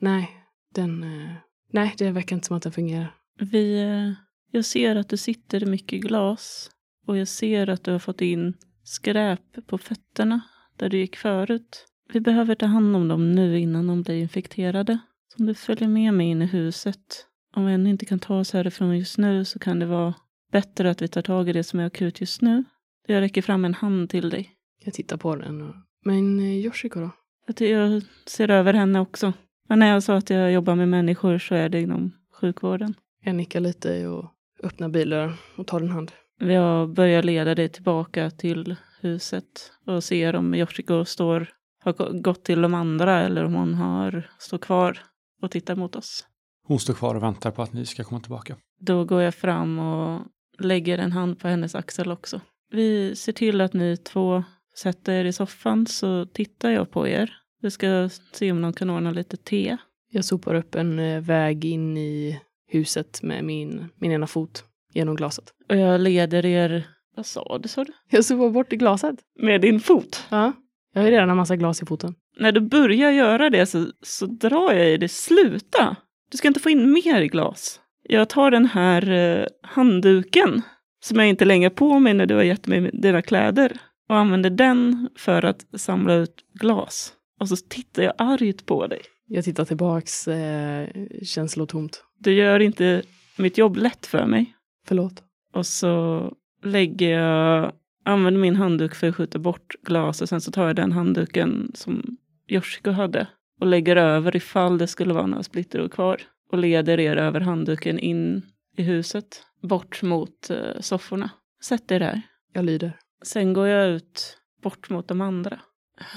Nej, 0.00 0.30
den... 0.74 1.02
Eh, 1.02 1.32
nej, 1.72 1.94
det 1.98 2.10
verkar 2.10 2.36
inte 2.36 2.46
som 2.46 2.56
att 2.56 2.62
den 2.62 2.72
fungerar. 2.72 3.14
Vi, 3.40 3.82
eh, 3.82 4.12
jag 4.50 4.64
ser 4.64 4.96
att 4.96 5.08
du 5.08 5.16
sitter 5.16 5.62
i 5.62 5.66
mycket 5.66 6.00
glas. 6.00 6.70
Och 7.06 7.16
jag 7.16 7.28
ser 7.28 7.68
att 7.68 7.84
du 7.84 7.92
har 7.92 7.98
fått 7.98 8.20
in 8.20 8.54
skräp 8.82 9.66
på 9.66 9.78
fötterna 9.78 10.40
där 10.76 10.88
du 10.88 10.98
gick 10.98 11.16
förut. 11.16 11.86
Vi 12.12 12.20
behöver 12.20 12.54
ta 12.54 12.66
hand 12.66 12.96
om 12.96 13.08
dem 13.08 13.32
nu 13.32 13.58
innan 13.58 13.86
de 13.86 14.02
blir 14.02 14.14
infekterade. 14.14 14.98
Så 15.28 15.42
om 15.42 15.46
du 15.46 15.54
följer 15.54 15.88
med 15.88 16.14
mig 16.14 16.26
in 16.26 16.42
i 16.42 16.46
huset. 16.46 17.26
Om 17.56 17.66
vi 17.66 17.72
ännu 17.72 17.90
inte 17.90 18.06
kan 18.06 18.18
ta 18.18 18.38
oss 18.38 18.52
härifrån 18.52 18.98
just 18.98 19.18
nu 19.18 19.44
så 19.44 19.58
kan 19.58 19.78
det 19.78 19.86
vara 19.86 20.14
bättre 20.52 20.90
att 20.90 21.02
vi 21.02 21.08
tar 21.08 21.22
tag 21.22 21.48
i 21.48 21.52
det 21.52 21.64
som 21.64 21.80
är 21.80 21.86
akut 21.86 22.20
just 22.20 22.42
nu. 22.42 22.64
Jag 23.06 23.20
räcker 23.20 23.42
fram 23.42 23.64
en 23.64 23.74
hand 23.74 24.10
till 24.10 24.30
dig. 24.30 24.52
Jag 24.84 24.94
tittar 24.94 25.16
på 25.16 25.36
den 25.36 25.62
och... 25.62 25.74
Men 26.04 26.38
eh, 26.40 26.64
Yoshiko 26.64 27.00
då? 27.00 27.10
Att 27.48 27.60
Jag 27.60 28.02
ser 28.26 28.50
över 28.50 28.72
henne 28.72 29.00
också. 29.00 29.32
Men 29.68 29.78
när 29.78 29.86
jag 29.86 30.02
sa 30.02 30.16
att 30.16 30.30
jag 30.30 30.52
jobbar 30.52 30.74
med 30.74 30.88
människor 30.88 31.38
så 31.38 31.54
är 31.54 31.68
det 31.68 31.80
inom 31.80 32.12
sjukvården. 32.40 32.94
Jag 33.24 33.34
nickar 33.34 33.60
lite 33.60 34.06
och 34.06 34.32
öppnar 34.62 34.88
bilen 34.88 35.32
och 35.56 35.66
tar 35.66 35.80
en 35.80 35.88
hand. 35.88 36.12
Jag 36.38 36.88
börjar 36.88 37.22
leda 37.22 37.54
dig 37.54 37.68
tillbaka 37.68 38.30
till 38.30 38.76
huset 39.00 39.72
och 39.86 40.04
ser 40.04 40.36
om 40.36 40.54
Yoshiko 40.54 41.04
står, 41.04 41.48
har 41.86 41.92
gå- 41.92 42.20
gått 42.20 42.44
till 42.44 42.62
de 42.62 42.74
andra 42.74 43.20
eller 43.20 43.44
om 43.44 43.54
hon 43.54 43.74
har, 43.74 44.30
står 44.38 44.58
kvar 44.58 44.98
och 45.42 45.50
tittar 45.50 45.76
mot 45.76 45.96
oss. 45.96 46.26
Hon 46.66 46.78
står 46.80 46.94
kvar 46.94 47.14
och 47.14 47.22
väntar 47.22 47.50
på 47.50 47.62
att 47.62 47.72
ni 47.72 47.86
ska 47.86 48.04
komma 48.04 48.20
tillbaka. 48.20 48.56
Då 48.80 49.04
går 49.04 49.22
jag 49.22 49.34
fram 49.34 49.78
och 49.78 50.20
lägger 50.58 50.98
en 50.98 51.12
hand 51.12 51.38
på 51.38 51.48
hennes 51.48 51.74
axel 51.74 52.10
också. 52.12 52.40
Vi 52.70 53.16
ser 53.16 53.32
till 53.32 53.60
att 53.60 53.72
ni 53.72 53.96
två 53.96 54.44
sätter 54.80 55.12
er 55.12 55.24
i 55.24 55.32
soffan 55.32 55.86
så 55.86 56.26
tittar 56.26 56.70
jag 56.70 56.90
på 56.90 57.08
er. 57.08 57.32
Vi 57.62 57.70
ska 57.70 58.08
se 58.32 58.52
om 58.52 58.60
någon 58.60 58.72
kan 58.72 58.90
ordna 58.90 59.10
lite 59.10 59.36
te. 59.36 59.76
Jag 60.10 60.24
sopar 60.24 60.54
upp 60.54 60.74
en 60.74 60.98
eh, 60.98 61.20
väg 61.20 61.64
in 61.64 61.96
i 61.96 62.40
huset 62.68 63.22
med 63.22 63.44
min, 63.44 63.88
min 63.96 64.12
ena 64.12 64.26
fot 64.26 64.64
genom 64.92 65.16
glaset. 65.16 65.52
Och 65.68 65.76
jag 65.76 66.00
leder 66.00 66.46
er, 66.46 66.86
vad 67.16 67.26
sa 67.26 67.58
du, 67.58 67.68
sa 67.68 67.84
du? 67.84 67.92
Jag 68.10 68.24
sopar 68.24 68.50
bort 68.50 68.72
i 68.72 68.76
glaset. 68.76 69.16
Med 69.40 69.60
din 69.60 69.80
fot. 69.80 70.24
Ja. 70.28 70.52
Jag 70.96 71.02
har 71.02 71.08
ju 71.08 71.14
redan 71.14 71.30
en 71.30 71.36
massa 71.36 71.56
glas 71.56 71.82
i 71.82 71.86
foten. 71.86 72.14
När 72.38 72.52
du 72.52 72.60
börjar 72.60 73.10
göra 73.10 73.50
det 73.50 73.66
så, 73.66 73.86
så 74.02 74.26
drar 74.26 74.72
jag 74.72 74.90
i 74.90 74.96
det. 74.96 75.08
Sluta! 75.08 75.96
Du 76.30 76.38
ska 76.38 76.48
inte 76.48 76.60
få 76.60 76.70
in 76.70 76.92
mer 76.92 77.22
glas. 77.24 77.80
Jag 78.02 78.28
tar 78.28 78.50
den 78.50 78.66
här 78.66 79.10
eh, 79.10 79.46
handduken 79.62 80.62
som 81.04 81.18
jag 81.18 81.28
inte 81.28 81.44
längre 81.44 81.70
på 81.70 81.98
mig 81.98 82.14
när 82.14 82.26
du 82.26 82.34
har 82.34 82.42
gett 82.42 82.66
mig 82.66 82.90
dina 82.92 83.22
kläder 83.22 83.78
och 84.08 84.16
använder 84.16 84.50
den 84.50 85.08
för 85.16 85.44
att 85.44 85.66
samla 85.74 86.14
ut 86.14 86.34
glas. 86.60 87.12
Och 87.40 87.48
så 87.48 87.56
tittar 87.56 88.02
jag 88.02 88.14
argt 88.18 88.66
på 88.66 88.86
dig. 88.86 89.00
Jag 89.26 89.44
tittar 89.44 89.64
tillbaks 89.64 90.28
eh, 90.28 90.88
känslotomt. 91.22 92.04
Du 92.18 92.32
gör 92.32 92.60
inte 92.60 93.02
mitt 93.38 93.58
jobb 93.58 93.76
lätt 93.76 94.06
för 94.06 94.26
mig. 94.26 94.54
Förlåt. 94.86 95.22
Och 95.52 95.66
så 95.66 96.22
lägger 96.64 97.18
jag, 97.18 97.72
använder 98.06 98.40
min 98.40 98.56
handduk 98.56 98.94
för 98.94 99.08
att 99.08 99.16
skjuta 99.16 99.38
bort 99.38 99.74
glas 99.82 100.22
och 100.22 100.28
sen 100.28 100.40
så 100.40 100.50
tar 100.50 100.66
jag 100.66 100.76
den 100.76 100.92
handduken 100.92 101.70
som 101.74 102.16
Yoshiko 102.48 102.90
hade 102.90 103.26
och 103.60 103.66
lägger 103.66 103.96
över 103.96 104.36
ifall 104.36 104.78
det 104.78 104.86
skulle 104.86 105.14
vara 105.14 105.26
några 105.26 105.42
splitteror 105.42 105.88
kvar 105.88 106.20
och 106.52 106.58
leder 106.58 107.00
er 107.00 107.16
över 107.16 107.40
handduken 107.40 107.98
in 107.98 108.42
i 108.76 108.82
huset 108.82 109.42
bort 109.62 110.02
mot 110.02 110.50
eh, 110.50 110.80
sofforna. 110.80 111.30
Sätt 111.62 111.90
er 111.90 112.00
där. 112.00 112.22
Jag 112.52 112.64
lyder. 112.64 112.92
Sen 113.22 113.52
går 113.52 113.66
jag 113.68 113.88
ut 113.88 114.38
bort 114.62 114.90
mot 114.90 115.08
de 115.08 115.20
andra. 115.20 115.60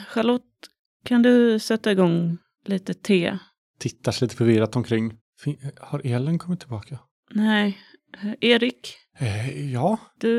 Charlotte, 0.08 0.43
kan 1.06 1.21
du 1.21 1.60
sätta 1.60 1.91
igång 1.91 2.38
lite 2.65 2.93
te? 2.93 3.38
Tittar 3.80 4.12
sig 4.12 4.25
lite 4.25 4.36
förvirrat 4.36 4.75
omkring. 4.75 5.13
Fin- 5.43 5.71
Har 5.80 6.02
Elin 6.06 6.39
kommit 6.39 6.60
tillbaka? 6.60 6.99
Nej. 7.32 7.78
Eh, 8.23 8.34
Erik, 8.41 8.95
Eh, 9.21 9.71
ja, 9.73 9.97
Du 10.17 10.34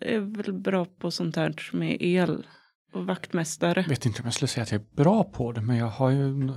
är 0.00 0.20
väl 0.20 0.52
bra 0.52 0.84
på 0.84 1.10
sånt 1.10 1.36
här 1.36 1.70
med 1.72 1.96
el 2.00 2.46
och 2.92 3.06
vaktmästare. 3.06 3.84
vet 3.88 4.06
inte 4.06 4.22
om 4.22 4.26
jag 4.26 4.34
skulle 4.34 4.48
säga 4.48 4.62
att 4.62 4.72
jag 4.72 4.80
är 4.80 4.96
bra 4.96 5.24
på 5.24 5.52
det, 5.52 5.60
men 5.60 5.76
jag 5.76 5.86
har 5.86 6.10
ju... 6.10 6.50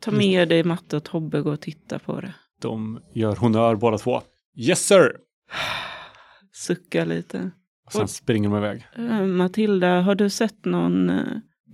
Ta 0.00 0.10
med 0.10 0.48
dig 0.48 0.64
Matte 0.64 0.96
och 0.96 1.04
Tobbe 1.04 1.38
och 1.38 1.44
gå 1.44 1.52
och 1.52 1.60
titta 1.60 1.98
på 1.98 2.20
det. 2.20 2.34
De 2.60 3.00
gör 3.12 3.36
honör 3.36 3.76
båda 3.76 3.98
två. 3.98 4.20
Yes 4.56 4.86
sir! 4.86 5.16
Sucka 6.52 7.04
lite. 7.04 7.50
Och 7.86 7.92
sen 7.92 8.02
Oj. 8.02 8.08
springer 8.08 8.48
de 8.48 8.58
iväg. 8.58 8.86
Eh, 8.96 9.22
Matilda, 9.26 10.00
har 10.00 10.14
du 10.14 10.30
sett 10.30 10.64
någon, 10.64 11.10
eh, 11.10 11.24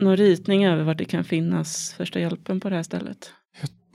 någon 0.01 0.17
ritning 0.17 0.65
över 0.65 0.85
vart 0.85 0.99
det 0.99 1.05
kan 1.05 1.25
finnas 1.25 1.95
första 1.97 2.21
hjälpen 2.21 2.61
på 2.61 2.69
det 2.71 2.77
här 2.77 2.83
stället? 2.83 3.33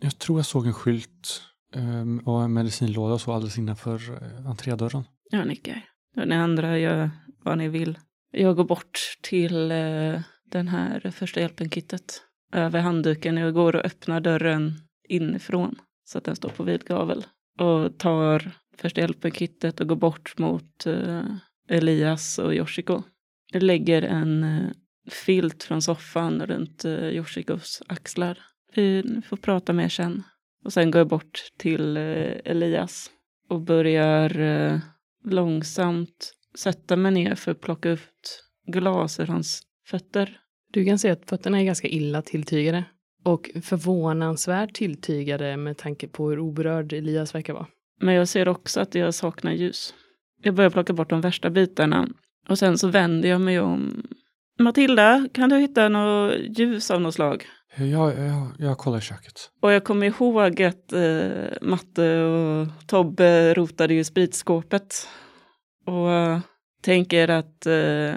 Jag 0.02 0.20
tror 0.20 0.40
jag 0.40 0.46
såg 0.46 0.66
en 0.68 0.74
skylt 0.74 1.42
ehm, 1.76 2.20
och 2.20 2.44
en 2.44 2.54
medicinlåda 2.54 3.14
och 3.14 3.22
så 3.22 3.34
alldeles 3.34 3.58
innanför 3.58 3.96
eh, 3.96 4.50
entrédörren. 4.50 5.04
Jag 5.34 5.48
nickar. 5.48 5.86
Och 6.18 6.28
ni 6.28 6.36
andra 6.36 6.80
gör 6.80 7.10
vad 7.44 7.58
ni 7.58 7.70
vill. 7.70 8.00
Jag 8.32 8.56
går 8.56 8.64
bort 8.64 9.00
till 9.22 9.72
eh, 9.72 10.22
den 10.46 10.68
här 10.68 11.12
första 11.12 11.40
hjälpen-kittet. 11.40 12.22
Över 12.52 12.80
handduken. 12.80 13.38
Jag 13.38 13.54
går 13.54 13.76
och 13.76 13.86
öppnar 13.86 14.22
dörren 14.22 14.74
inifrån. 15.10 15.76
Så 16.06 16.18
att 16.18 16.24
den 16.24 16.36
står 16.36 16.50
på 16.50 16.64
vid 16.64 16.86
gavel. 16.86 17.26
Och 17.60 17.98
tar 17.98 18.52
första 18.78 19.02
hjälpen-kittet 19.02 19.82
och 19.82 19.88
går 19.88 19.96
bort 19.96 20.38
mot 20.38 20.86
eh, 20.86 21.24
Elias 21.70 22.40
och 22.40 22.54
Yoshiko. 22.54 23.04
Jag 23.52 23.64
lägger 23.64 24.02
en 24.02 24.44
eh, 24.44 24.70
filt 25.10 25.64
från 25.64 25.82
soffan 25.82 26.46
runt 26.46 26.86
eh, 26.86 27.08
Yoshikos 27.08 27.82
axlar. 27.88 28.40
Vi 28.76 29.22
får 29.26 29.38
prata 29.38 29.74
mer 29.74 29.90
sen. 29.90 30.24
Och 30.66 30.74
sen 30.74 30.92
går 30.92 31.00
jag 31.00 31.08
bort 31.08 31.44
till 31.58 31.98
eh, 31.98 32.34
Elias 32.46 33.12
och 33.50 33.62
börjar 33.62 34.40
eh, 34.40 34.80
långsamt 35.24 36.34
sätta 36.58 36.96
mig 36.96 37.12
ner 37.12 37.36
för 37.36 37.52
att 37.52 37.62
plocka 37.62 37.90
ut 37.90 38.44
glas 38.68 39.20
ur 39.20 39.26
hans 39.26 39.62
fötter. 39.88 40.40
Du 40.72 40.86
kan 40.86 41.00
se 41.00 41.10
att 41.10 41.30
fötterna 41.30 41.62
är 41.62 41.66
ganska 41.66 41.88
illa 41.88 42.22
tilltygade. 42.22 42.84
Och 43.24 43.50
förvånansvärt 43.64 44.74
tilltygade 44.74 45.58
med 45.58 45.78
tanke 45.78 46.08
på 46.08 46.30
hur 46.30 46.40
oberörd 46.40 46.94
Elias 46.94 47.36
verkar 47.36 47.54
vara. 47.54 47.68
Men 48.02 48.16
jag 48.16 48.28
ser 48.28 48.48
också 48.48 48.80
att 48.80 48.96
jag 48.96 49.14
saknar 49.14 49.52
ljus. 49.52 49.94
Jag 50.42 50.56
börjar 50.56 50.70
plocka 50.70 50.94
bort 50.94 51.10
de 51.10 51.22
värsta 51.22 51.50
bitarna 51.50 52.08
och 52.50 52.60
sen 52.60 52.78
så 52.78 52.88
vänder 52.88 53.30
jag 53.30 53.42
mig 53.42 53.60
om. 53.60 54.04
Matilda, 54.60 55.28
kan 55.34 55.50
du 55.50 55.58
hitta 55.58 55.90
något 55.90 56.34
ljus 56.58 56.92
av 56.92 57.02
något 57.02 57.14
slag? 57.14 57.46
Ja, 57.76 58.14
ja, 58.14 58.52
jag 58.60 58.78
kollar 58.78 58.98
i 58.98 59.02
köket. 59.02 59.52
Och 59.62 59.72
jag 59.72 59.84
kommer 59.84 60.06
ihåg 60.06 60.62
att 60.62 60.94
eh, 60.94 61.62
Matte 61.62 62.24
och 62.24 62.68
Tobbe 62.88 63.54
rotade 63.54 63.94
i 63.94 64.04
spritskåpet. 64.04 65.08
Och 65.86 66.12
eh, 66.12 66.40
tänker 66.82 67.28
att 67.28 67.66
eh, 67.66 68.16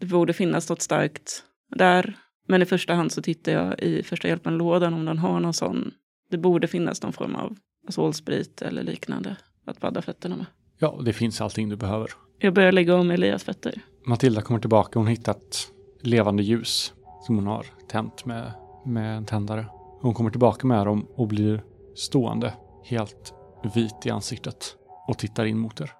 det 0.00 0.06
borde 0.10 0.32
finnas 0.32 0.68
något 0.68 0.82
starkt 0.82 1.42
där. 1.76 2.16
Men 2.48 2.62
i 2.62 2.64
första 2.64 2.94
hand 2.94 3.12
så 3.12 3.22
tittar 3.22 3.52
jag 3.52 3.80
i 3.80 4.02
första 4.02 4.28
hjälpen-lådan 4.28 4.94
om 4.94 5.04
den 5.04 5.18
har 5.18 5.40
någon 5.40 5.54
sån. 5.54 5.90
Det 6.30 6.38
borde 6.38 6.66
finnas 6.68 7.02
någon 7.02 7.12
form 7.12 7.34
av 7.34 7.56
solsprit 7.88 8.62
eller 8.62 8.82
liknande 8.82 9.36
att 9.64 9.80
badda 9.80 10.02
fötterna 10.02 10.36
med. 10.36 10.46
Ja, 10.78 11.00
det 11.04 11.12
finns 11.12 11.40
allting 11.40 11.68
du 11.68 11.76
behöver. 11.76 12.10
Jag 12.38 12.54
börjar 12.54 12.72
lägga 12.72 12.94
om 12.94 13.10
Elias 13.10 13.44
fötter. 13.44 13.80
Matilda 14.06 14.42
kommer 14.42 14.60
tillbaka. 14.60 14.98
Hon 14.98 15.06
har 15.06 15.10
hittat 15.10 15.72
levande 16.02 16.42
ljus 16.42 16.92
som 17.26 17.36
hon 17.36 17.46
har 17.46 17.66
tänt 17.88 18.24
med, 18.24 18.52
med 18.88 19.16
en 19.16 19.24
tändare. 19.24 19.66
Hon 20.00 20.14
kommer 20.14 20.30
tillbaka 20.30 20.66
med 20.66 20.86
dem 20.86 21.06
och 21.16 21.28
blir 21.28 21.62
stående 21.96 22.52
helt 22.84 23.34
vit 23.74 24.06
i 24.06 24.10
ansiktet 24.10 24.74
och 25.08 25.18
tittar 25.18 25.44
in 25.44 25.58
mot 25.58 25.80
er. 25.80 25.92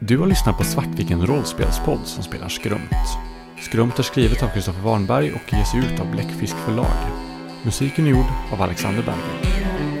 Du 0.00 0.18
har 0.18 0.26
lyssnat 0.26 0.58
på 0.58 0.64
Svartviken 0.64 1.26
rollspelspodd 1.26 2.06
som 2.06 2.22
spelar 2.22 2.48
Skrumt. 2.48 3.06
Skrumt 3.60 3.98
är 3.98 4.02
skrivet 4.02 4.42
av 4.42 4.48
Kristoffer 4.48 4.82
Warnberg 4.82 5.32
och 5.32 5.52
ges 5.52 5.74
ut 5.74 6.00
av 6.00 6.10
Bläckfisk 6.10 6.56
förlag. 6.56 6.96
Musiken 7.64 8.06
är 8.06 8.10
gjord 8.10 8.26
av 8.52 8.62
Alexander 8.62 9.02
Berger. 9.02 9.93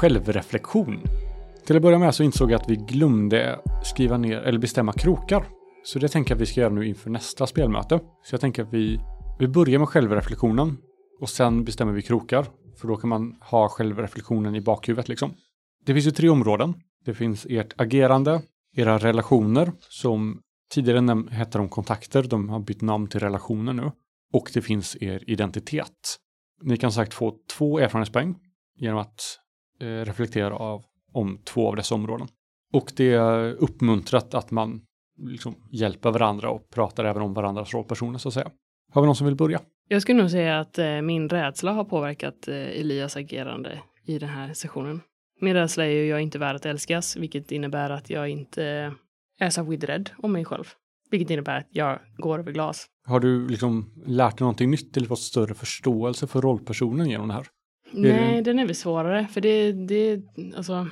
Självreflektion. 0.00 1.00
Till 1.66 1.76
att 1.76 1.82
börja 1.82 1.98
med 1.98 2.14
så 2.14 2.22
insåg 2.22 2.50
jag 2.50 2.60
att 2.60 2.70
vi 2.70 2.76
glömde 2.76 3.60
skriva 3.84 4.16
ner 4.16 4.38
eller 4.38 4.58
bestämma 4.58 4.92
krokar. 4.92 5.44
Så 5.84 5.98
det 5.98 6.08
tänker 6.08 6.30
jag 6.30 6.36
att 6.36 6.42
vi 6.42 6.46
ska 6.46 6.60
göra 6.60 6.72
nu 6.72 6.86
inför 6.86 7.10
nästa 7.10 7.46
spelmöte. 7.46 8.00
Så 8.24 8.34
jag 8.34 8.40
tänker 8.40 8.62
att 8.62 8.72
vi, 8.72 9.00
vi 9.38 9.48
börjar 9.48 9.78
med 9.78 9.88
självreflektionen 9.88 10.76
och 11.20 11.28
sen 11.28 11.64
bestämmer 11.64 11.92
vi 11.92 12.02
krokar. 12.02 12.46
För 12.80 12.88
då 12.88 12.96
kan 12.96 13.10
man 13.10 13.36
ha 13.40 13.68
självreflektionen 13.68 14.54
i 14.54 14.60
bakhuvudet 14.60 15.08
liksom. 15.08 15.34
Det 15.86 15.94
finns 15.94 16.06
ju 16.06 16.10
tre 16.10 16.28
områden. 16.28 16.74
Det 17.04 17.14
finns 17.14 17.46
ert 17.50 17.80
agerande, 17.80 18.42
era 18.76 18.98
relationer 18.98 19.72
som 19.80 20.40
tidigare 20.72 21.24
hette 21.30 21.58
de 21.58 21.68
kontakter, 21.68 22.22
de 22.22 22.48
har 22.48 22.60
bytt 22.60 22.80
namn 22.80 23.08
till 23.08 23.20
relationer 23.20 23.72
nu. 23.72 23.90
Och 24.32 24.50
det 24.54 24.62
finns 24.62 24.96
er 25.00 25.30
identitet. 25.30 26.18
Ni 26.62 26.76
kan 26.76 26.92
sagt 26.92 27.14
få 27.14 27.34
två 27.56 27.78
erfarenhetspoäng 27.78 28.34
genom 28.76 28.98
att 28.98 29.40
eh, 29.80 29.86
reflektera 29.86 30.56
av, 30.56 30.84
om 31.12 31.38
två 31.44 31.68
av 31.68 31.76
dessa 31.76 31.94
områden. 31.94 32.28
Och 32.72 32.92
det 32.96 33.12
är 33.12 33.52
uppmuntrat 33.52 34.34
att 34.34 34.50
man 34.50 34.80
liksom 35.18 35.54
hjälper 35.70 36.10
varandra 36.10 36.50
och 36.50 36.70
pratar 36.70 37.04
även 37.04 37.22
om 37.22 37.34
varandras 37.34 37.74
rollpersoner 37.74 38.18
så 38.18 38.28
att 38.28 38.34
säga. 38.34 38.50
Har 38.92 39.02
vi 39.02 39.06
någon 39.06 39.16
som 39.16 39.26
vill 39.26 39.36
börja? 39.36 39.60
Jag 39.88 40.02
skulle 40.02 40.20
nog 40.20 40.30
säga 40.30 40.60
att 40.60 40.78
eh, 40.78 41.00
min 41.02 41.28
rädsla 41.28 41.72
har 41.72 41.84
påverkat 41.84 42.48
eh, 42.48 42.54
Elias 42.54 43.16
agerande 43.16 43.82
i 44.04 44.18
den 44.18 44.28
här 44.28 44.54
sessionen. 44.54 45.00
Min 45.40 45.54
rädsla 45.54 45.84
är 45.84 45.90
ju 45.90 46.06
jag 46.06 46.18
är 46.18 46.22
inte 46.22 46.38
värd 46.38 46.56
att 46.56 46.66
älskas, 46.66 47.16
vilket 47.16 47.52
innebär 47.52 47.90
att 47.90 48.10
jag 48.10 48.28
inte 48.28 48.94
är 49.38 49.50
särskilt 49.50 49.84
rädd 49.84 50.10
om 50.18 50.32
mig 50.32 50.44
själv. 50.44 50.64
Vilket 51.10 51.30
innebär 51.30 51.58
att 51.58 51.68
jag 51.70 51.98
går 52.16 52.38
över 52.38 52.52
glas. 52.52 52.86
Har 53.06 53.20
du 53.20 53.48
liksom 53.48 53.90
lärt 54.06 54.38
dig 54.38 54.44
någonting 54.44 54.70
nytt 54.70 54.96
eller 54.96 55.06
fått 55.06 55.20
större 55.20 55.54
förståelse 55.54 56.26
för 56.26 56.40
rollpersonen 56.40 57.10
genom 57.10 57.28
det 57.28 57.34
här? 57.34 57.46
Nej, 57.92 58.42
den 58.42 58.58
är 58.58 58.66
väl 58.66 58.74
svårare, 58.74 59.26
för 59.26 59.40
det, 59.40 59.72
det, 59.72 60.22
alltså, 60.56 60.86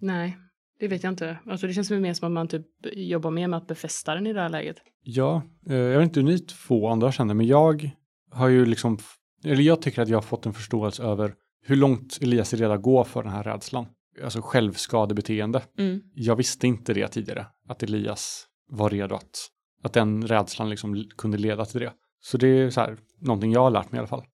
nej, 0.00 0.36
det 0.80 0.88
vet 0.88 1.02
jag 1.02 1.12
inte. 1.12 1.38
Alltså 1.46 1.66
det 1.66 1.72
känns 1.72 1.90
väl 1.90 2.00
mer 2.00 2.14
som 2.14 2.26
att 2.26 2.32
man 2.32 2.48
typ 2.48 2.66
jobbar 2.92 3.30
mer 3.30 3.48
med 3.48 3.56
att 3.56 3.66
befästa 3.66 4.14
den 4.14 4.26
i 4.26 4.32
det 4.32 4.40
här 4.40 4.48
läget. 4.48 4.76
Ja, 5.02 5.42
eh, 5.68 5.76
jag 5.76 5.98
vet 5.98 6.08
inte 6.08 6.20
hur 6.20 6.26
ni 6.26 6.38
två 6.38 6.88
andra 6.88 7.12
känner, 7.12 7.34
men 7.34 7.46
jag 7.46 7.90
har 8.30 8.48
ju 8.48 8.66
liksom, 8.66 8.98
eller 9.44 9.62
jag 9.62 9.82
tycker 9.82 10.02
att 10.02 10.08
jag 10.08 10.16
har 10.16 10.22
fått 10.22 10.46
en 10.46 10.54
förståelse 10.54 11.02
över 11.02 11.34
hur 11.66 11.76
långt 11.76 12.18
Elias 12.22 12.52
är 12.52 12.56
redo 12.56 12.72
att 12.72 12.82
gå 12.82 13.04
för 13.04 13.22
den 13.22 13.32
här 13.32 13.42
rädslan. 13.42 13.86
Alltså 14.24 14.40
självskadebeteende. 14.42 15.62
Mm. 15.78 16.00
Jag 16.14 16.36
visste 16.36 16.66
inte 16.66 16.94
det 16.94 17.08
tidigare, 17.08 17.46
att 17.68 17.82
Elias 17.82 18.46
var 18.70 18.90
redo 18.90 19.14
att, 19.14 19.48
att 19.82 19.92
den 19.92 20.26
rädslan 20.26 20.70
liksom 20.70 21.04
kunde 21.18 21.38
leda 21.38 21.64
till 21.64 21.80
det. 21.80 21.92
Så 22.20 22.38
det 22.38 22.46
är 22.48 22.70
så 22.70 22.80
här, 22.80 22.96
någonting 23.20 23.52
jag 23.52 23.60
har 23.60 23.70
lärt 23.70 23.92
mig 23.92 23.96
i 23.96 23.98
alla 23.98 24.08
fall. 24.08 24.24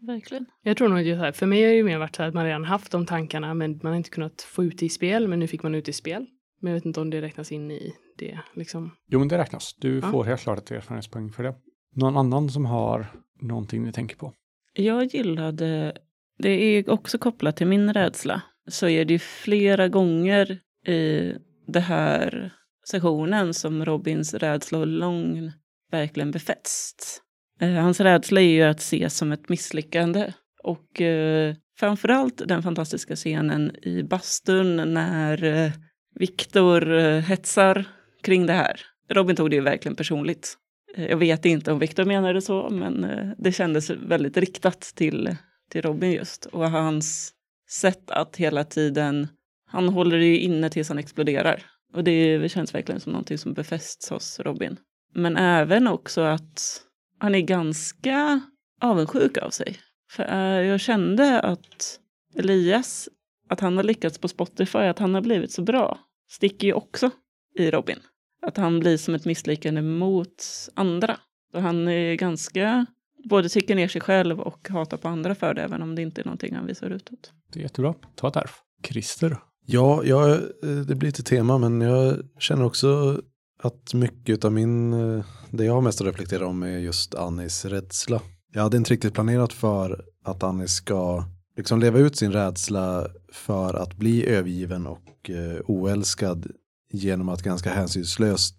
Verkligen. 0.00 0.46
Jag 0.62 0.76
tror 0.76 0.88
nog 0.88 1.10
att 1.10 1.18
här, 1.18 1.32
för 1.32 1.46
mig 1.46 1.62
har 1.62 1.68
det 1.70 1.76
ju 1.76 1.84
mer 1.84 1.98
varit 1.98 2.16
så 2.16 2.22
här 2.22 2.28
att 2.28 2.34
man 2.34 2.44
redan 2.44 2.64
haft 2.64 2.92
de 2.92 3.06
tankarna, 3.06 3.54
men 3.54 3.80
man 3.82 3.92
har 3.92 3.96
inte 3.96 4.10
kunnat 4.10 4.42
få 4.42 4.64
ut 4.64 4.78
det 4.78 4.86
i 4.86 4.88
spel, 4.88 5.28
men 5.28 5.38
nu 5.38 5.46
fick 5.46 5.62
man 5.62 5.74
ut 5.74 5.84
det 5.84 5.90
i 5.90 5.92
spel. 5.92 6.26
Men 6.60 6.72
jag 6.72 6.74
vet 6.76 6.86
inte 6.86 7.00
om 7.00 7.10
det 7.10 7.20
räknas 7.22 7.52
in 7.52 7.70
i 7.70 7.92
det, 8.18 8.38
liksom. 8.54 8.90
Jo, 9.08 9.18
men 9.18 9.28
det 9.28 9.38
räknas. 9.38 9.74
Du 9.80 9.98
Ja. 9.98 10.10
får 10.10 10.24
helt 10.24 10.40
klart 10.40 10.58
ett 10.58 10.70
erfarenhetspoäng 10.70 11.32
för 11.32 11.42
det. 11.42 11.54
Någon 11.94 12.16
annan 12.16 12.48
som 12.48 12.64
har 12.66 13.06
någonting 13.40 13.82
ni 13.84 13.92
tänker 13.92 14.16
på? 14.16 14.32
Jag 14.72 15.04
gillade, 15.04 15.96
det 16.38 16.48
är 16.50 16.90
också 16.90 17.18
kopplat 17.18 17.56
till 17.56 17.66
min 17.66 17.92
rädsla, 17.94 18.42
så 18.68 18.88
är 18.88 19.04
det 19.04 19.12
ju 19.12 19.18
flera 19.18 19.88
gånger 19.88 20.58
i 20.86 21.32
det 21.66 21.80
här 21.80 22.52
sessionen 22.90 23.54
som 23.54 23.84
Robins 23.84 24.34
rädsla 24.34 24.78
och 24.78 24.86
lång 24.86 25.52
verkligen 25.90 26.30
befästs. 26.30 27.22
Eh, 27.60 27.72
hans 27.72 28.00
rädsla 28.00 28.40
är 28.40 28.48
ju 28.48 28.62
att 28.62 28.80
ses 28.80 29.16
som 29.16 29.32
ett 29.32 29.48
misslyckande. 29.48 30.32
Och 30.62 31.00
eh, 31.00 31.54
framförallt 31.78 32.42
den 32.48 32.62
fantastiska 32.62 33.16
scenen 33.16 33.76
i 33.82 34.02
bastun 34.02 34.94
när 34.94 35.44
eh, 35.44 35.72
Viktor 36.14 36.92
eh, 36.98 37.20
hetsar 37.20 37.84
kring 38.22 38.46
det 38.46 38.52
här. 38.52 38.80
Robin 39.10 39.36
tog 39.36 39.50
det 39.50 39.56
ju 39.56 39.62
verkligen 39.62 39.96
personligt. 39.96 40.54
Eh, 40.96 41.06
Jag 41.06 41.16
vet 41.16 41.44
inte 41.44 41.72
om 41.72 41.78
Viktor 41.78 42.04
menade 42.04 42.42
så, 42.42 42.70
men 42.70 43.04
eh, 43.04 43.28
det 43.38 43.52
kändes 43.52 43.90
väldigt 43.90 44.36
riktat 44.36 44.80
till, 44.80 45.36
till 45.70 45.82
Robin 45.82 46.12
just. 46.12 46.46
Och 46.46 46.70
hans 46.70 47.32
sätt 47.70 48.10
att 48.10 48.36
hela 48.36 48.64
tiden, 48.64 49.28
han 49.66 49.88
håller 49.88 50.18
det 50.18 50.26
ju 50.26 50.38
inne 50.38 50.70
tills 50.70 50.88
han 50.88 50.98
exploderar. 50.98 51.62
Och 51.94 52.04
det 52.04 52.52
känns 52.52 52.74
verkligen 52.74 53.00
som 53.00 53.12
någonting 53.12 53.38
som 53.38 53.52
befästs 53.54 54.10
hos 54.10 54.40
Robin. 54.40 54.76
Men 55.14 55.36
även 55.36 55.86
också 55.86 56.20
att 56.20 56.82
han 57.18 57.34
är 57.34 57.40
ganska 57.40 58.40
avundsjuk 58.80 59.36
av 59.38 59.50
sig. 59.50 59.78
För 60.10 60.22
eh, 60.22 60.66
jag 60.66 60.80
kände 60.80 61.40
att 61.40 62.00
Elias, 62.34 63.08
att 63.48 63.60
han 63.60 63.76
har 63.76 63.84
lyckats 63.84 64.18
på 64.18 64.28
Spotify, 64.28 64.78
att 64.78 64.98
han 64.98 65.14
har 65.14 65.20
blivit 65.20 65.52
så 65.52 65.62
bra, 65.62 65.98
sticker 66.30 66.66
ju 66.66 66.72
också 66.72 67.10
i 67.58 67.70
Robin. 67.70 67.98
Att 68.42 68.56
han 68.56 68.80
blir 68.80 68.96
som 68.96 69.14
ett 69.14 69.24
misslyckande 69.24 69.82
mot 69.82 70.44
andra. 70.74 71.16
Så 71.52 71.58
han 71.58 71.88
är 71.88 72.14
ganska, 72.14 72.86
både 73.24 73.48
tycker 73.48 73.74
ner 73.74 73.88
sig 73.88 74.00
själv 74.00 74.40
och 74.40 74.68
hatar 74.68 74.96
på 74.96 75.08
andra 75.08 75.34
för 75.34 75.54
det, 75.54 75.62
även 75.62 75.82
om 75.82 75.94
det 75.94 76.02
inte 76.02 76.20
är 76.20 76.24
någonting 76.24 76.54
han 76.54 76.66
visar 76.66 76.90
utåt. 76.90 77.32
Det 77.52 77.58
är 77.58 77.62
jättebra. 77.62 77.94
Ta 78.14 78.28
ett 78.28 78.36
ärf. 78.36 78.62
Christer. 78.82 79.36
Ja, 79.66 80.02
ja, 80.04 80.34
eh, 80.34 80.40
det 80.88 80.94
blir 80.94 81.08
lite 81.08 81.22
tema, 81.22 81.58
men 81.58 81.80
jag 81.80 82.16
känner 82.38 82.64
också 82.64 83.20
att 83.66 83.94
mycket 83.94 84.44
av 84.44 84.52
min, 84.52 84.92
eh, 84.92 85.24
det 85.50 85.64
jag 85.64 85.74
har 85.74 85.80
mest 85.80 86.00
att 86.00 86.06
reflektera 86.06 86.46
om 86.46 86.62
är 86.62 86.78
just 86.78 87.14
Annis 87.14 87.64
rädsla. 87.64 88.22
Jag 88.52 88.62
hade 88.62 88.76
inte 88.76 88.92
riktigt 88.92 89.14
planerat 89.14 89.52
för 89.52 90.04
att 90.24 90.42
Annie 90.42 90.68
ska 90.68 91.24
liksom 91.56 91.80
leva 91.80 91.98
ut 91.98 92.16
sin 92.16 92.32
rädsla 92.32 93.08
för 93.32 93.74
att 93.74 93.96
bli 93.96 94.26
övergiven 94.26 94.86
och 94.86 95.30
eh, 95.30 95.60
oälskad 95.64 96.46
genom 96.92 97.28
att 97.28 97.42
ganska 97.42 97.70
hänsynslöst 97.70 98.56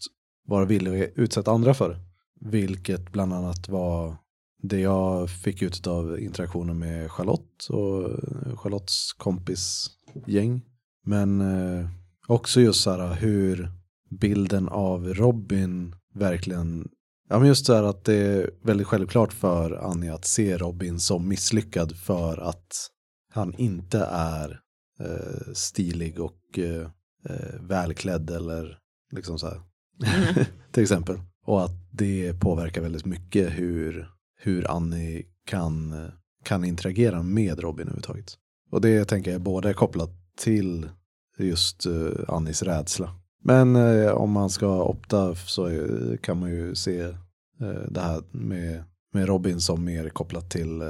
vara 0.48 0.65
villig 0.65 1.04
att 1.04 1.10
utsätta 1.15 1.52
andra 1.52 1.74
för. 1.74 1.98
Vilket 2.39 3.12
bland 3.12 3.34
annat 3.34 3.70
var 3.70 4.15
det 4.63 4.80
jag 4.80 5.30
fick 5.30 5.62
ut 5.62 5.88
av 5.88 6.20
interaktionen 6.20 6.80
med 6.80 7.12
Charlotte 7.12 7.67
och 7.70 8.02
eh, 8.02 8.58
Charlottes 8.58 9.13
kompis 9.13 9.89
gäng. 10.26 10.62
Men 11.06 11.41
eh, 11.41 11.89
också 12.28 12.62
just 12.62 12.82
så 12.82 12.91
här 12.91 13.13
hur 13.13 13.72
bilden 14.10 14.70
av 14.70 15.13
Robin 15.13 15.96
verkligen, 16.13 16.89
ja 17.30 17.39
men 17.39 17.48
just 17.48 17.65
så 17.65 17.74
här 17.74 17.84
att 17.84 18.06
det 18.06 18.13
är 18.13 18.50
väldigt 18.63 18.88
självklart 18.88 19.34
för 19.34 19.72
Annie 19.72 20.13
att 20.13 20.26
se 20.26 20.58
Robin 20.58 21.00
som 21.00 21.28
misslyckad 21.28 21.96
för 21.96 22.38
att 22.38 22.89
han 23.34 23.54
inte 23.54 24.00
är 24.12 24.60
eh, 25.00 25.54
stilig 25.54 26.20
och 26.20 26.60
eh, 26.60 26.88
eh, 27.30 27.62
välklädd 27.62 28.30
eller 28.30 28.78
liksom 29.12 29.39
så 29.39 29.48
här. 29.48 29.62
Till 30.72 30.84
exempel. 30.84 31.17
Och 31.46 31.63
att 31.63 31.91
det 31.91 32.39
påverkar 32.39 32.82
väldigt 32.82 33.06
mycket 33.06 33.52
hur, 33.52 34.10
hur 34.39 34.72
Annie 34.72 35.26
kan, 35.46 35.94
eh, 35.94 36.10
kan 36.44 36.65
interagera 36.65 37.23
med 37.23 37.60
Robin 37.60 37.88
överhuvudtaget. 37.88 38.38
Och 38.71 38.81
det 38.81 39.06
tänker 39.06 39.31
jag 39.31 39.42
både 39.42 39.69
är 39.69 39.73
kopplat 39.73 40.10
till 40.38 40.90
just 41.38 41.86
uh, 41.86 42.12
Annis 42.27 42.63
rädsla. 42.63 43.15
Men 43.48 43.75
eh, 43.75 44.12
om 44.12 44.31
man 44.31 44.50
ska 44.50 44.83
opta 44.83 45.35
så 45.35 45.67
eh, 45.67 46.17
kan 46.21 46.39
man 46.39 46.50
ju 46.50 46.75
se 46.75 47.00
eh, 47.02 47.81
det 47.89 48.02
här 48.02 48.21
med, 48.31 48.83
med 49.13 49.27
Robin 49.27 49.60
som 49.60 49.85
mer 49.85 50.10
kopplat 50.10 50.50
till 50.50 50.81
eh, 50.81 50.85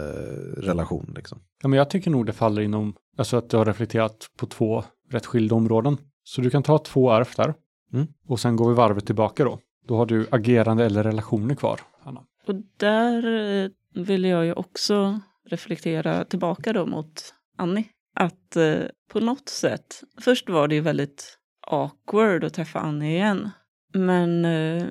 relation. 0.58 1.14
Liksom. 1.16 1.39
Ja, 1.62 1.68
men 1.68 1.78
jag 1.78 1.89
tycker 1.89 2.12
nog 2.12 2.26
det 2.26 2.34
faller 2.34 2.62
inom, 2.62 2.93
alltså 3.18 3.38
att 3.38 3.49
du 3.49 3.58
har 3.58 3.66
reflekterat 3.66 4.28
på 4.38 4.45
två 4.45 4.84
rätt 5.12 5.26
skilda 5.26 5.55
områden. 5.55 5.97
Så 6.24 6.41
du 6.41 6.49
kan 6.49 6.64
ta 6.64 6.78
två 6.78 7.12
ärf 7.12 7.36
där. 7.36 7.53
Mm. 7.93 8.08
Och 8.28 8.39
sen 8.39 8.55
går 8.55 8.70
vi 8.70 8.76
varvet 8.76 9.05
tillbaka 9.05 9.43
då. 9.43 9.60
Då 9.88 9.97
har 9.97 10.05
du 10.05 10.28
agerande 10.32 10.86
eller 10.86 11.03
relationer 11.03 11.55
kvar, 11.55 11.80
Anna. 12.03 12.24
Och 12.47 12.55
där 12.78 13.26
eh, 13.64 13.70
vill 14.03 14.26
jag 14.26 14.45
ju 14.45 14.53
också 14.53 15.20
reflektera 15.49 16.26
tillbaka 16.26 16.74
då 16.74 16.86
mot 16.86 17.34
Annie. 17.58 17.86
Att 18.16 18.55
eh, 18.55 18.80
på 19.12 19.20
något 19.20 19.49
sätt, 19.49 20.01
först 20.22 20.49
var 20.49 20.68
det 20.68 20.76
ju 20.76 20.82
väldigt 20.82 21.37
awkward 21.68 22.43
att 22.43 22.53
träffa 22.53 22.80
Annie 22.80 23.15
igen. 23.15 23.49
Men 23.93 24.45
eh, 24.45 24.86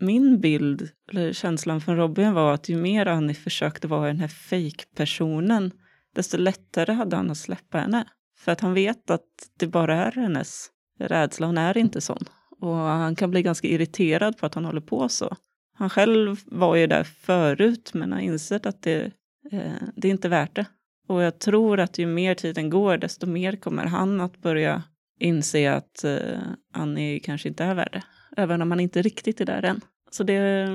min 0.00 0.40
bild, 0.40 0.88
eller 1.12 1.32
känslan 1.32 1.80
från 1.80 1.96
Robin 1.96 2.32
var 2.32 2.54
att 2.54 2.68
ju 2.68 2.76
mer 2.76 3.06
Annie 3.06 3.34
försökte 3.34 3.88
vara 3.88 4.06
den 4.06 4.20
här 4.20 4.28
fake-personen, 4.28 5.70
desto 6.14 6.36
lättare 6.36 6.92
hade 6.92 7.16
han 7.16 7.30
att 7.30 7.38
släppa 7.38 7.78
henne. 7.78 8.04
För 8.38 8.52
att 8.52 8.60
han 8.60 8.74
vet 8.74 9.10
att 9.10 9.28
det 9.58 9.66
bara 9.66 9.96
är 9.96 10.12
hennes 10.12 10.70
rädsla, 10.98 11.46
hon 11.46 11.58
är 11.58 11.76
inte 11.76 12.00
sån. 12.00 12.24
Och 12.60 12.74
han 12.74 13.16
kan 13.16 13.30
bli 13.30 13.42
ganska 13.42 13.68
irriterad 13.68 14.38
på 14.38 14.46
att 14.46 14.54
han 14.54 14.64
håller 14.64 14.80
på 14.80 15.08
så. 15.08 15.36
Han 15.74 15.90
själv 15.90 16.36
var 16.44 16.76
ju 16.76 16.86
där 16.86 17.04
förut 17.04 17.90
men 17.94 18.12
har 18.12 18.20
insett 18.20 18.66
att 18.66 18.82
det, 18.82 19.12
eh, 19.52 19.72
det 19.96 20.08
är 20.08 20.12
inte 20.12 20.28
värt 20.28 20.56
det. 20.56 20.66
Och 21.08 21.22
jag 21.22 21.38
tror 21.38 21.80
att 21.80 21.98
ju 21.98 22.06
mer 22.06 22.34
tiden 22.34 22.70
går 22.70 22.96
desto 22.96 23.26
mer 23.26 23.56
kommer 23.56 23.84
han 23.84 24.20
att 24.20 24.42
börja 24.42 24.82
inse 25.20 25.72
att 25.72 26.04
eh, 26.04 26.38
Annie 26.72 27.20
kanske 27.20 27.48
inte 27.48 27.64
är 27.64 27.74
värd 27.74 27.92
det. 27.92 28.02
Även 28.36 28.62
om 28.62 28.70
han 28.70 28.80
inte 28.80 29.02
riktigt 29.02 29.40
är 29.40 29.44
där 29.44 29.62
än. 29.62 29.80
Så 30.10 30.22
det 30.22 30.68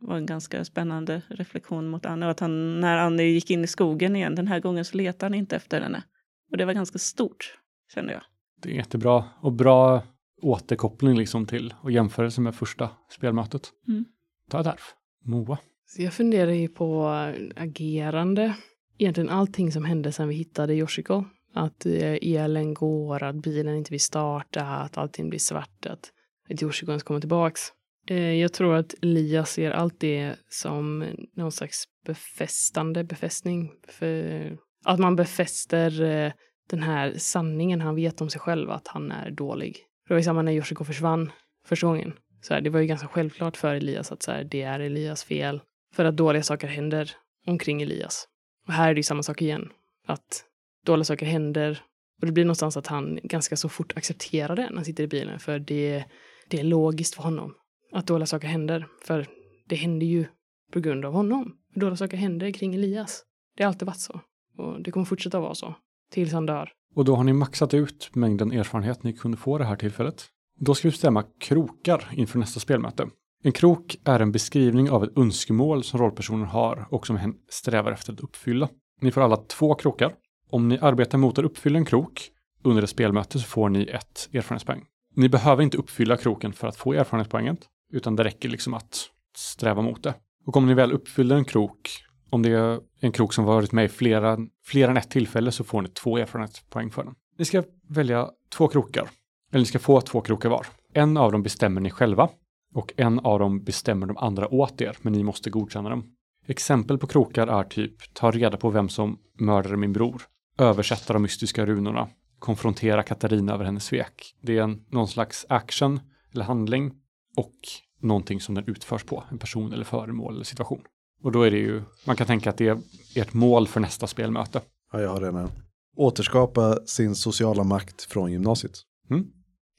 var 0.00 0.16
en 0.16 0.26
ganska 0.26 0.64
spännande 0.64 1.22
reflektion 1.28 1.88
mot 1.88 2.06
Annie. 2.06 2.24
Och 2.24 2.30
att 2.30 2.40
han, 2.40 2.80
när 2.80 2.96
Annie 2.98 3.22
gick 3.22 3.50
in 3.50 3.64
i 3.64 3.66
skogen 3.66 4.16
igen, 4.16 4.34
den 4.34 4.48
här 4.48 4.60
gången 4.60 4.84
så 4.84 4.96
letade 4.96 5.24
han 5.24 5.34
inte 5.34 5.56
efter 5.56 5.80
henne. 5.80 6.02
Och 6.50 6.56
det 6.56 6.64
var 6.64 6.72
ganska 6.72 6.98
stort, 6.98 7.58
kände 7.94 8.12
jag. 8.12 8.22
Det 8.62 8.70
är 8.70 8.74
jättebra 8.74 9.24
och 9.40 9.52
bra 9.52 10.02
återkoppling 10.42 11.18
liksom 11.18 11.46
till 11.46 11.74
och 11.80 11.90
jämförelse 11.90 12.40
med 12.40 12.54
första 12.54 12.90
spelmötet. 13.10 13.70
Mm. 13.88 14.04
Ta 14.50 14.62
där. 14.62 14.80
Moa. 15.24 15.58
Så 15.86 16.02
jag 16.02 16.12
funderar 16.12 16.52
ju 16.52 16.68
på 16.68 17.08
agerande. 17.56 18.54
Egentligen 18.98 19.30
allting 19.30 19.72
som 19.72 19.84
hände 19.84 20.12
sen 20.12 20.28
vi 20.28 20.34
hittade 20.34 20.74
Yoshiko. 20.74 21.24
Att 21.54 21.86
eh, 21.86 22.18
elen 22.22 22.74
går, 22.74 23.22
att 23.22 23.36
bilen 23.36 23.76
inte 23.76 23.90
vill 23.90 24.00
starta, 24.00 24.62
att 24.62 24.98
allting 24.98 25.28
blir 25.28 25.38
svart, 25.38 25.86
att, 25.86 26.12
att 26.50 26.62
Yoshiko 26.62 26.90
ens 26.90 27.02
kommer 27.02 27.20
tillbaks. 27.20 27.60
Eh, 28.08 28.34
jag 28.34 28.52
tror 28.52 28.74
att 28.74 28.94
Elias 29.02 29.50
ser 29.50 29.70
allt 29.70 30.00
det 30.00 30.34
som 30.48 31.04
någon 31.36 31.52
slags 31.52 31.84
befästande, 32.06 33.04
befästning. 33.04 33.72
För 33.88 34.58
att 34.84 34.98
man 34.98 35.16
befäster 35.16 36.02
eh, 36.02 36.32
den 36.70 36.82
här 36.82 37.14
sanningen 37.16 37.80
han 37.80 37.94
vet 37.94 38.20
om 38.20 38.30
sig 38.30 38.40
själv, 38.40 38.70
att 38.70 38.88
han 38.88 39.10
är 39.12 39.30
dålig. 39.30 39.76
Det 40.08 40.14
var 40.14 40.18
ju 40.18 40.24
samma 40.24 40.42
när 40.42 40.52
Yoshiko 40.52 40.84
försvann 40.84 41.32
första 41.66 41.86
gången. 41.86 42.12
Så 42.40 42.54
här, 42.54 42.60
det 42.60 42.70
var 42.70 42.80
ju 42.80 42.86
ganska 42.86 43.08
självklart 43.08 43.56
för 43.56 43.74
Elias 43.74 44.12
att 44.12 44.22
så 44.22 44.32
här, 44.32 44.44
det 44.44 44.62
är 44.62 44.80
Elias 44.80 45.24
fel. 45.24 45.60
För 45.94 46.04
att 46.04 46.16
dåliga 46.16 46.42
saker 46.42 46.68
händer 46.68 47.10
omkring 47.46 47.82
Elias. 47.82 48.28
Och 48.66 48.72
här 48.72 48.90
är 48.90 48.94
det 48.94 48.98
ju 48.98 49.02
samma 49.02 49.22
sak 49.22 49.42
igen. 49.42 49.68
Att 50.06 50.44
dåliga 50.88 51.04
saker 51.04 51.26
händer. 51.26 51.82
Och 52.20 52.26
det 52.26 52.32
blir 52.32 52.44
någonstans 52.44 52.76
att 52.76 52.86
han 52.86 53.18
ganska 53.22 53.56
så 53.56 53.68
fort 53.68 53.96
accepterar 53.96 54.56
det 54.56 54.66
när 54.68 54.76
han 54.76 54.84
sitter 54.84 55.04
i 55.04 55.08
bilen. 55.08 55.38
För 55.38 55.58
det, 55.58 56.04
det 56.48 56.60
är 56.60 56.64
logiskt 56.64 57.14
för 57.14 57.22
honom. 57.22 57.54
Att 57.92 58.06
dåliga 58.06 58.26
saker 58.26 58.48
händer. 58.48 58.86
För 59.06 59.26
det 59.68 59.76
händer 59.76 60.06
ju 60.06 60.24
på 60.72 60.80
grund 60.80 61.04
av 61.04 61.12
honom. 61.12 61.56
Dåliga 61.74 61.96
saker 61.96 62.16
händer 62.16 62.50
kring 62.50 62.74
Elias. 62.74 63.22
Det 63.56 63.62
har 63.62 63.68
alltid 63.68 63.86
varit 63.86 64.00
så. 64.00 64.20
Och 64.56 64.82
det 64.82 64.90
kommer 64.90 65.06
fortsätta 65.06 65.40
vara 65.40 65.54
så. 65.54 65.74
Tills 66.10 66.32
han 66.32 66.46
dör. 66.46 66.72
Och 66.94 67.04
då 67.04 67.16
har 67.16 67.24
ni 67.24 67.32
maxat 67.32 67.74
ut 67.74 68.10
mängden 68.14 68.52
erfarenhet 68.52 69.02
ni 69.02 69.12
kunde 69.12 69.36
få 69.36 69.58
det 69.58 69.64
här 69.64 69.76
tillfället. 69.76 70.26
Då 70.60 70.74
ska 70.74 70.88
vi 70.88 70.92
bestämma 70.92 71.24
krokar 71.40 72.08
inför 72.12 72.38
nästa 72.38 72.60
spelmöte. 72.60 73.08
En 73.42 73.52
krok 73.52 73.96
är 74.04 74.20
en 74.20 74.32
beskrivning 74.32 74.90
av 74.90 75.04
ett 75.04 75.18
önskemål 75.18 75.84
som 75.84 76.00
rollpersonen 76.00 76.46
har 76.46 76.86
och 76.90 77.06
som 77.06 77.16
hen 77.16 77.34
strävar 77.48 77.92
efter 77.92 78.12
att 78.12 78.20
uppfylla. 78.20 78.68
Ni 79.00 79.10
får 79.10 79.20
alla 79.20 79.36
två 79.36 79.74
krokar. 79.74 80.14
Om 80.50 80.68
ni 80.68 80.78
arbetar 80.78 81.18
mot 81.18 81.38
att 81.38 81.44
uppfylla 81.44 81.78
en 81.78 81.84
krok 81.84 82.30
under 82.62 82.82
ett 82.82 82.90
spelmöte 82.90 83.38
så 83.38 83.46
får 83.46 83.68
ni 83.68 83.82
ett 83.82 84.28
erfarenhetspoäng. 84.32 84.84
Ni 85.14 85.28
behöver 85.28 85.62
inte 85.62 85.76
uppfylla 85.76 86.16
kroken 86.16 86.52
för 86.52 86.68
att 86.68 86.76
få 86.76 86.92
erfarenhetspoänget, 86.92 87.58
utan 87.92 88.16
det 88.16 88.24
räcker 88.24 88.48
liksom 88.48 88.74
att 88.74 89.10
sträva 89.36 89.82
mot 89.82 90.02
det. 90.02 90.14
Och 90.46 90.56
om 90.56 90.66
ni 90.66 90.74
väl 90.74 90.92
uppfyller 90.92 91.36
en 91.36 91.44
krok, 91.44 91.90
om 92.30 92.42
det 92.42 92.50
är 92.50 92.80
en 93.00 93.12
krok 93.12 93.32
som 93.32 93.44
varit 93.44 93.72
med 93.72 93.84
i 93.84 93.88
flera, 93.88 94.38
flera 94.64 94.90
än 94.90 94.96
ett 94.96 95.10
tillfälle 95.10 95.52
så 95.52 95.64
får 95.64 95.82
ni 95.82 95.88
två 95.88 96.18
erfarenhetspoäng 96.18 96.90
för 96.90 97.04
den. 97.04 97.14
Ni 97.38 97.44
ska 97.44 97.62
välja 97.88 98.30
två 98.56 98.68
krokar, 98.68 99.08
eller 99.52 99.60
ni 99.60 99.66
ska 99.66 99.78
få 99.78 100.00
två 100.00 100.20
krokar 100.20 100.48
var. 100.48 100.66
En 100.92 101.16
av 101.16 101.32
dem 101.32 101.42
bestämmer 101.42 101.80
ni 101.80 101.90
själva 101.90 102.28
och 102.74 102.92
en 102.96 103.18
av 103.18 103.38
dem 103.38 103.64
bestämmer 103.64 104.06
de 104.06 104.16
andra 104.16 104.54
åt 104.54 104.80
er, 104.80 104.96
men 105.02 105.12
ni 105.12 105.22
måste 105.22 105.50
godkänna 105.50 105.90
dem. 105.90 106.04
Exempel 106.46 106.98
på 106.98 107.06
krokar 107.06 107.46
är 107.46 107.64
typ 107.64 108.14
ta 108.14 108.30
reda 108.30 108.56
på 108.56 108.70
vem 108.70 108.88
som 108.88 109.18
mördade 109.38 109.76
min 109.76 109.92
bror, 109.92 110.22
översätta 110.58 111.12
de 111.12 111.22
mystiska 111.22 111.66
runorna, 111.66 112.08
konfrontera 112.38 113.02
Katarina 113.02 113.54
över 113.54 113.64
hennes 113.64 113.84
svek. 113.84 114.34
Det 114.42 114.58
är 114.58 114.62
en, 114.62 114.84
någon 114.90 115.08
slags 115.08 115.46
action 115.48 116.00
eller 116.32 116.44
handling 116.44 116.94
och 117.36 117.54
någonting 118.00 118.40
som 118.40 118.54
den 118.54 118.64
utförs 118.66 119.04
på, 119.04 119.24
en 119.30 119.38
person 119.38 119.72
eller 119.72 119.84
föremål 119.84 120.34
eller 120.34 120.44
situation. 120.44 120.82
Och 121.22 121.32
då 121.32 121.42
är 121.42 121.50
det 121.50 121.58
ju, 121.58 121.82
man 122.06 122.16
kan 122.16 122.26
tänka 122.26 122.50
att 122.50 122.56
det 122.56 122.68
är 122.68 122.78
ert 123.14 123.32
mål 123.32 123.68
för 123.68 123.80
nästa 123.80 124.06
spelmöte. 124.06 124.60
Ja, 124.92 125.00
jag 125.00 125.08
har 125.08 125.20
redan 125.20 125.36
en. 125.36 125.50
Återskapa 125.96 126.78
sin 126.86 127.14
sociala 127.14 127.64
makt 127.64 128.02
från 128.02 128.32
gymnasiet. 128.32 128.72
Mm? 129.10 129.26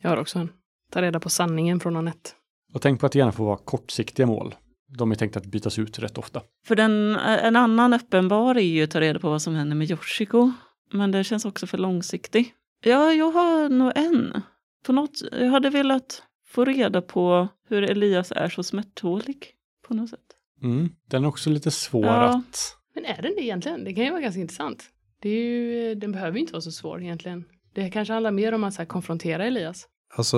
Jag 0.01 0.09
har 0.09 0.17
också 0.17 0.39
en. 0.39 0.49
Ta 0.91 1.01
reda 1.01 1.19
på 1.19 1.29
sanningen 1.29 1.79
från 1.79 1.97
Anette. 1.97 2.29
Och 2.73 2.81
tänk 2.81 2.99
på 2.99 3.05
att 3.05 3.11
det 3.11 3.19
gärna 3.19 3.31
får 3.31 3.45
vara 3.45 3.57
kortsiktiga 3.57 4.25
mål. 4.25 4.55
De 4.97 5.11
är 5.11 5.15
tänkta 5.15 5.39
att 5.39 5.45
bytas 5.45 5.79
ut 5.79 5.99
rätt 5.99 6.17
ofta. 6.17 6.41
För 6.65 6.75
den, 6.75 7.15
en 7.15 7.55
annan 7.55 7.93
uppenbar 7.93 8.55
är 8.55 8.61
ju 8.61 8.83
att 8.83 8.91
ta 8.91 9.01
reda 9.01 9.19
på 9.19 9.29
vad 9.29 9.41
som 9.41 9.55
händer 9.55 9.75
med 9.75 9.91
Yoshiko. 9.91 10.51
Men 10.91 11.11
det 11.11 11.23
känns 11.23 11.45
också 11.45 11.67
för 11.67 11.77
långsiktig. 11.77 12.53
Ja, 12.83 13.13
jag 13.13 13.31
har 13.31 13.69
nog 13.69 13.91
en. 13.95 14.41
På 14.85 14.93
något, 14.93 15.21
jag 15.31 15.49
hade 15.49 15.69
velat 15.69 16.23
få 16.47 16.65
reda 16.65 17.01
på 17.01 17.47
hur 17.67 17.83
Elias 17.83 18.31
är 18.35 18.49
så 18.49 18.63
smärttålig. 18.63 19.47
På 19.87 19.93
något 19.93 20.09
sätt. 20.09 20.19
Mm. 20.63 20.89
Den 21.07 21.23
är 21.23 21.27
också 21.27 21.49
lite 21.49 21.71
svår 21.71 22.05
Ja. 22.05 22.37
att... 22.37 22.75
Men 22.95 23.05
är 23.05 23.21
den 23.21 23.31
det 23.35 23.43
egentligen? 23.43 23.83
Det 23.83 23.93
kan 23.93 24.03
ju 24.03 24.11
vara 24.11 24.21
ganska 24.21 24.41
intressant. 24.41 24.83
Det 25.21 25.29
är 25.29 25.43
ju, 25.43 25.95
den 25.95 26.11
behöver 26.11 26.33
ju 26.33 26.39
inte 26.39 26.53
vara 26.53 26.61
så 26.61 26.71
svår 26.71 27.01
egentligen. 27.01 27.45
Det 27.73 27.89
kanske 27.89 28.13
handlar 28.13 28.31
mer 28.31 28.53
om 28.53 28.63
att 28.63 28.73
så 28.73 28.81
här, 28.81 28.85
konfrontera 28.85 29.45
Elias. 29.45 29.87
Alltså, 30.15 30.37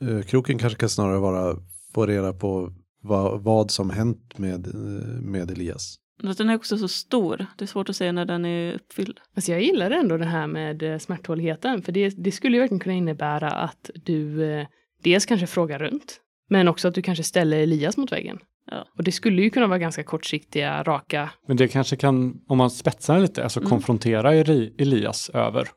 eh, 0.00 0.22
kroken 0.22 0.58
kanske 0.58 0.78
kan 0.78 0.88
snarare 0.88 1.18
vara 1.18 1.56
få 1.94 2.06
reda 2.06 2.32
på 2.32 2.72
vad, 3.02 3.40
vad 3.42 3.70
som 3.70 3.90
hänt 3.90 4.38
med, 4.38 4.66
eh, 4.66 5.20
med 5.20 5.50
Elias. 5.50 5.96
Den 6.22 6.50
är 6.50 6.54
också 6.54 6.78
så 6.78 6.88
stor. 6.88 7.46
Det 7.56 7.64
är 7.64 7.66
svårt 7.66 7.88
att 7.88 7.96
säga 7.96 8.12
när 8.12 8.24
den 8.24 8.44
är 8.44 8.74
uppfylld. 8.74 9.20
Alltså 9.36 9.52
jag 9.52 9.62
gillar 9.62 9.90
ändå 9.90 10.16
det 10.16 10.24
här 10.24 10.46
med 10.46 10.82
eh, 10.82 10.98
smärttåligheten. 10.98 11.82
För 11.82 11.92
det, 11.92 12.08
det 12.08 12.32
skulle 12.32 12.56
ju 12.56 12.60
verkligen 12.60 12.80
kunna 12.80 12.94
innebära 12.94 13.50
att 13.50 13.90
du 14.04 14.44
eh, 14.44 14.66
dels 15.02 15.26
kanske 15.26 15.46
frågar 15.46 15.78
runt. 15.78 16.20
Men 16.50 16.68
också 16.68 16.88
att 16.88 16.94
du 16.94 17.02
kanske 17.02 17.24
ställer 17.24 17.58
Elias 17.58 17.96
mot 17.96 18.12
väggen. 18.12 18.38
Ja. 18.70 18.86
Och 18.98 19.04
det 19.04 19.12
skulle 19.12 19.42
ju 19.42 19.50
kunna 19.50 19.66
vara 19.66 19.78
ganska 19.78 20.02
kortsiktiga, 20.02 20.82
raka. 20.82 21.30
Men 21.48 21.56
det 21.56 21.68
kanske 21.68 21.96
kan, 21.96 22.40
om 22.48 22.58
man 22.58 22.70
spetsar 22.70 23.20
lite, 23.20 23.42
alltså 23.42 23.60
Mm. 23.60 23.70
konfrontera 23.70 24.34
Elias 24.34 25.30
över. 25.34 25.68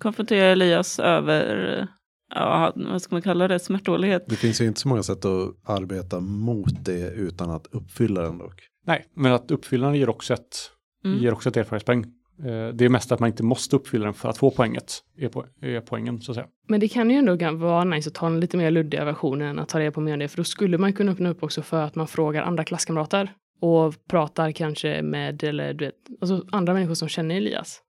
Konfrontera 0.00 0.46
Elias 0.46 0.98
över, 0.98 1.88
ja, 2.34 2.72
vad 2.76 3.02
ska 3.02 3.14
man 3.14 3.22
kalla 3.22 3.48
det, 3.48 3.58
smärttålighet. 3.58 4.24
Det 4.28 4.36
finns 4.36 4.60
ju 4.60 4.66
inte 4.66 4.80
så 4.80 4.88
många 4.88 5.02
sätt 5.02 5.24
att 5.24 5.54
arbeta 5.68 6.20
mot 6.20 6.84
det 6.84 7.10
utan 7.10 7.50
att 7.50 7.66
uppfylla 7.66 8.22
den 8.22 8.38
dock. 8.38 8.60
Nej, 8.84 9.06
men 9.14 9.32
att 9.32 9.50
uppfylla 9.50 9.86
den 9.86 9.96
ger 9.96 10.08
också 10.08 10.34
ett, 10.34 10.56
Mm. 11.04 11.18
ger 11.18 11.32
också 11.32 11.48
ett 11.48 11.56
erfarenhetspoäng. 11.56 12.04
Eh, 12.38 12.68
Det 12.74 12.84
är 12.84 12.88
mest 12.88 13.12
att 13.12 13.20
man 13.20 13.26
inte 13.30 13.42
måste 13.42 13.76
uppfylla 13.76 14.04
den 14.04 14.14
för 14.14 14.28
att 14.28 14.38
få 14.38 14.50
poänget, 14.50 15.02
är, 15.18 15.28
po- 15.28 15.46
är 15.60 15.80
poängen 15.80 16.20
så 16.20 16.32
att 16.32 16.34
säga. 16.36 16.46
Men 16.68 16.80
det 16.80 16.88
kan 16.88 17.10
ju 17.10 17.16
ändå 17.16 17.50
vara 17.56 17.84
nice 17.84 18.08
att 18.08 18.14
ta 18.14 18.26
en 18.26 18.40
lite 18.40 18.56
mer 18.56 18.70
luddiga 18.70 19.04
versionen 19.04 19.48
än 19.48 19.58
att 19.58 19.68
ta 19.68 19.80
reda 19.80 19.90
på 19.90 20.00
mer 20.00 20.12
om 20.12 20.18
det. 20.18 20.28
För 20.28 20.36
då 20.36 20.44
skulle 20.44 20.78
man 20.78 20.92
kunna 20.92 21.12
öppna 21.12 21.28
upp 21.28 21.42
också 21.42 21.62
för 21.62 21.82
att 21.82 21.94
man 21.94 22.06
frågar 22.06 22.42
andra 22.42 22.64
klasskamrater. 22.64 23.32
Och 23.60 23.94
pratar 24.08 24.52
kanske 24.52 25.02
med, 25.02 25.44
eller 25.44 25.74
du 25.74 25.84
vet, 25.84 25.94
alltså 26.20 26.44
andra 26.52 26.74
människor 26.74 26.94
som 26.94 27.08
känner 27.08 27.34
Elias. 27.36 27.80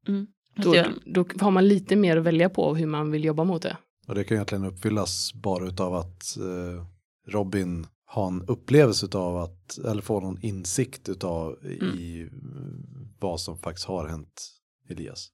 Fast 0.55 0.69
Då, 1.05 1.25
då 1.25 1.25
har 1.45 1.51
man 1.51 1.67
lite 1.67 1.95
mer 1.95 2.17
att 2.17 2.23
välja 2.23 2.49
på 2.49 2.75
hur 2.75 2.85
man 2.87 3.11
vill 3.11 3.25
jobba 3.25 3.43
mot 3.43 3.61
det. 3.61 3.77
Och 4.07 4.15
det 4.15 4.23
kan 4.23 4.35
egentligen 4.35 4.65
uppfyllas 4.65 5.31
bara 5.33 5.67
utav 5.67 5.95
att 5.95 6.37
eh, 6.37 6.85
Robin 7.33 7.87
har 8.15 8.27
en 8.27 8.41
upplevelse 8.47 9.05
utav 9.05 9.37
att, 9.37 9.77
eller 9.89 10.01
får 10.01 10.21
någon 10.21 10.41
insikt 10.41 11.09
utav 11.09 11.65
i 11.65 12.21
eh, 12.21 12.27
vad 13.19 13.39
som 13.41 13.57
faktiskt 13.57 13.87
har 13.87 14.07
hänt 14.07 14.51
Elias. 14.89 15.27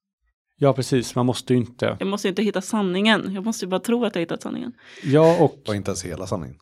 Ja, 0.58 0.72
precis. 0.72 1.14
Man 1.14 1.26
måste 1.26 1.52
ju 1.54 1.58
inte. 1.58 1.96
jag 2.00 2.08
måste 2.08 2.28
ju 2.28 2.30
inte 2.30 2.42
hitta 2.42 2.60
sanningen. 2.60 3.32
Jag 3.34 3.44
måste 3.44 3.64
ju 3.64 3.68
bara 3.68 3.80
tro 3.80 4.04
att 4.04 4.14
jag 4.14 4.20
hittat 4.22 4.42
sanningen. 4.42 4.72
Ja, 5.04 5.36
och, 5.44 5.68
Och 5.68 5.74
inte 5.74 5.90
ens 5.90 6.04
hela 6.04 6.26
sanningen. 6.26 6.56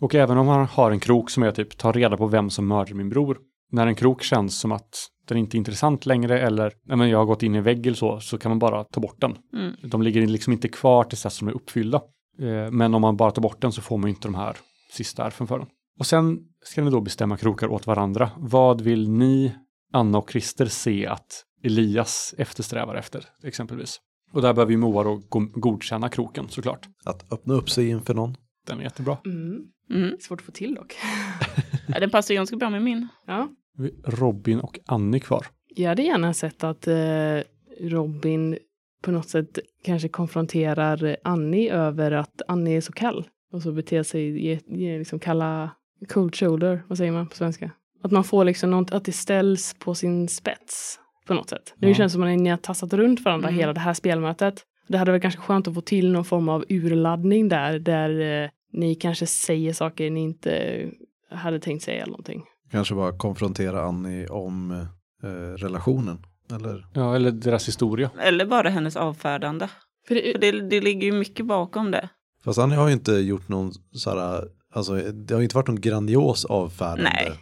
och 0.00 0.14
även 0.14 0.38
om 0.38 0.46
man 0.46 0.66
har 0.66 0.90
en 0.90 1.00
krok 1.00 1.30
som 1.30 1.42
är 1.42 1.50
typ 1.52 1.78
ta 1.78 1.92
reda 1.92 2.16
på 2.16 2.26
vem 2.26 2.50
som 2.50 2.68
mördade 2.68 2.94
min 2.94 3.08
bror. 3.08 3.38
När 3.70 3.86
en 3.86 3.94
krok 3.94 4.22
känns 4.22 4.60
som 4.60 4.72
att 4.72 5.06
den 5.28 5.38
inte 5.38 5.56
är 5.56 5.58
intressant 5.58 6.06
längre 6.06 6.40
eller 6.40 6.72
nej, 6.86 6.96
men 6.96 7.08
jag 7.08 7.18
har 7.18 7.24
gått 7.24 7.42
in 7.42 7.54
i 7.54 7.58
en 7.58 7.64
vägg 7.64 7.86
eller 7.86 7.96
så, 7.96 8.20
så 8.20 8.38
kan 8.38 8.50
man 8.50 8.58
bara 8.58 8.84
ta 8.84 9.00
bort 9.00 9.20
den. 9.20 9.34
Mm. 9.52 9.72
De 9.90 10.02
ligger 10.02 10.26
liksom 10.26 10.52
inte 10.52 10.68
kvar 10.68 11.04
tills 11.04 11.22
dess 11.22 11.38
de 11.38 11.48
är 11.48 11.52
uppfyllda. 11.52 12.00
Eh, 12.40 12.70
Men 12.70 12.94
om 12.94 13.00
man 13.02 13.16
bara 13.16 13.30
tar 13.30 13.42
bort 13.42 13.60
den 13.62 13.72
så 13.72 13.80
får 13.82 13.98
man 13.98 14.10
ju 14.10 14.14
inte 14.14 14.28
de 14.28 14.34
här 14.34 14.56
sista 14.92 15.26
ärfen 15.26 15.46
för 15.46 15.58
den. 15.58 15.68
Och 15.98 16.06
sen 16.06 16.38
ska 16.64 16.84
ni 16.84 16.90
då 16.90 17.00
bestämma 17.00 17.36
krokar 17.36 17.68
åt 17.68 17.86
varandra. 17.86 18.30
Vad 18.36 18.80
vill 18.80 19.10
ni, 19.10 19.54
Anna 19.92 20.18
och 20.18 20.30
Christer, 20.30 20.66
se 20.66 21.06
att 21.06 21.44
Elias 21.64 22.34
eftersträvar 22.38 22.94
efter, 22.94 23.24
exempelvis? 23.44 24.00
Och 24.32 24.42
där 24.42 24.52
behöver 24.54 24.72
ju 24.72 24.78
Moa 24.78 25.02
då 25.04 25.22
go- 25.28 25.50
godkänna 25.54 26.08
kroken 26.08 26.48
såklart. 26.48 26.88
Att 27.04 27.32
öppna 27.32 27.54
upp 27.54 27.70
sig 27.70 27.88
inför 27.88 28.14
någon. 28.14 28.36
Den 28.66 28.78
är 28.78 28.82
jättebra. 28.82 29.16
Mm. 29.24 29.64
Mm. 29.90 30.16
Svårt 30.20 30.40
att 30.40 30.46
få 30.46 30.52
till 30.52 30.74
dock. 30.74 30.96
Ja, 31.88 32.00
den 32.00 32.10
passar 32.10 32.34
ju 32.34 32.36
ganska 32.36 32.56
bra 32.56 32.70
med 32.70 32.82
min. 32.82 33.08
Ja. 33.26 33.48
Robin 34.04 34.60
och 34.60 34.78
Annie 34.86 35.20
kvar. 35.20 35.46
Jag 35.68 35.88
hade 35.88 36.02
gärna 36.02 36.34
sett 36.34 36.64
att 36.64 36.86
eh, 36.86 37.38
Robin 37.80 38.58
på 39.02 39.10
något 39.10 39.28
sätt 39.28 39.58
kanske 39.84 40.08
konfronterar 40.08 41.16
Annie 41.24 41.70
över 41.70 42.12
att 42.12 42.42
Annie 42.48 42.76
är 42.76 42.80
så 42.80 42.92
kall 42.92 43.28
och 43.52 43.62
så 43.62 43.72
beter 43.72 44.02
sig, 44.02 44.40
ge, 44.46 44.58
ge 44.66 44.98
liksom 44.98 45.18
kalla 45.18 45.70
cold 46.08 46.36
shoulder, 46.36 46.82
vad 46.88 46.98
säger 46.98 47.12
man 47.12 47.26
på 47.28 47.36
svenska? 47.36 47.70
Att 48.02 48.10
man 48.10 48.24
får 48.24 48.44
liksom 48.44 48.70
något, 48.70 48.92
att 48.92 49.04
det 49.04 49.12
ställs 49.12 49.74
på 49.78 49.94
sin 49.94 50.28
spets 50.28 50.98
på 51.26 51.34
något 51.34 51.48
sätt. 51.48 51.74
Nu 51.76 51.88
Ja. 51.88 51.94
känns 51.94 52.12
det 52.12 52.14
som 52.14 52.22
att 52.22 52.38
ni 52.40 52.50
har 52.50 52.56
tassat 52.56 52.92
runt 52.92 53.20
varandra 53.20 53.48
Mm. 53.48 53.58
hela 53.60 53.72
det 53.72 53.80
här 53.80 53.94
spelmötet. 53.94 54.62
Det 54.88 54.98
hade 54.98 55.10
varit 55.10 55.22
ganska 55.22 55.40
skönt 55.42 55.68
att 55.68 55.74
få 55.74 55.80
till 55.80 56.12
någon 56.12 56.24
form 56.24 56.48
av 56.48 56.64
urladdning 56.68 57.48
där, 57.48 57.78
där 57.78 58.42
eh, 58.44 58.50
ni 58.72 58.94
kanske 58.94 59.26
säger 59.26 59.72
saker 59.72 60.10
ni 60.10 60.20
inte 60.20 60.84
hade 61.30 61.60
tänkt 61.60 61.82
säga 61.82 61.96
eller 62.02 62.10
någonting. 62.10 62.42
Kanske 62.70 62.94
bara 62.94 63.18
konfrontera 63.18 63.82
Annie 63.82 64.26
om 64.26 64.70
eh, 65.22 65.28
relationen. 65.56 66.26
Eller? 66.54 66.86
Ja, 66.94 67.16
eller 67.16 67.30
deras 67.30 67.68
historia. 67.68 68.10
Eller 68.20 68.46
bara 68.46 68.68
hennes 68.68 68.96
avfärdande. 68.96 69.68
För 70.08 70.14
det, 70.14 70.32
För 70.32 70.38
det, 70.38 70.60
det 70.60 70.80
ligger 70.80 71.06
ju 71.06 71.12
mycket 71.12 71.46
bakom 71.46 71.90
det. 71.90 72.08
Fast 72.44 72.58
Annie 72.58 72.76
har 72.76 72.86
ju 72.86 72.92
inte 72.92 73.12
gjort 73.12 73.48
någon 73.48 73.72
såhär, 73.92 74.44
alltså 74.72 74.94
det 74.94 75.34
har 75.34 75.40
ju 75.40 75.44
inte 75.44 75.56
varit 75.56 75.66
någon 75.68 75.80
grandios 75.80 76.44
avfärdande. 76.44 77.10
Nej. 77.14 77.32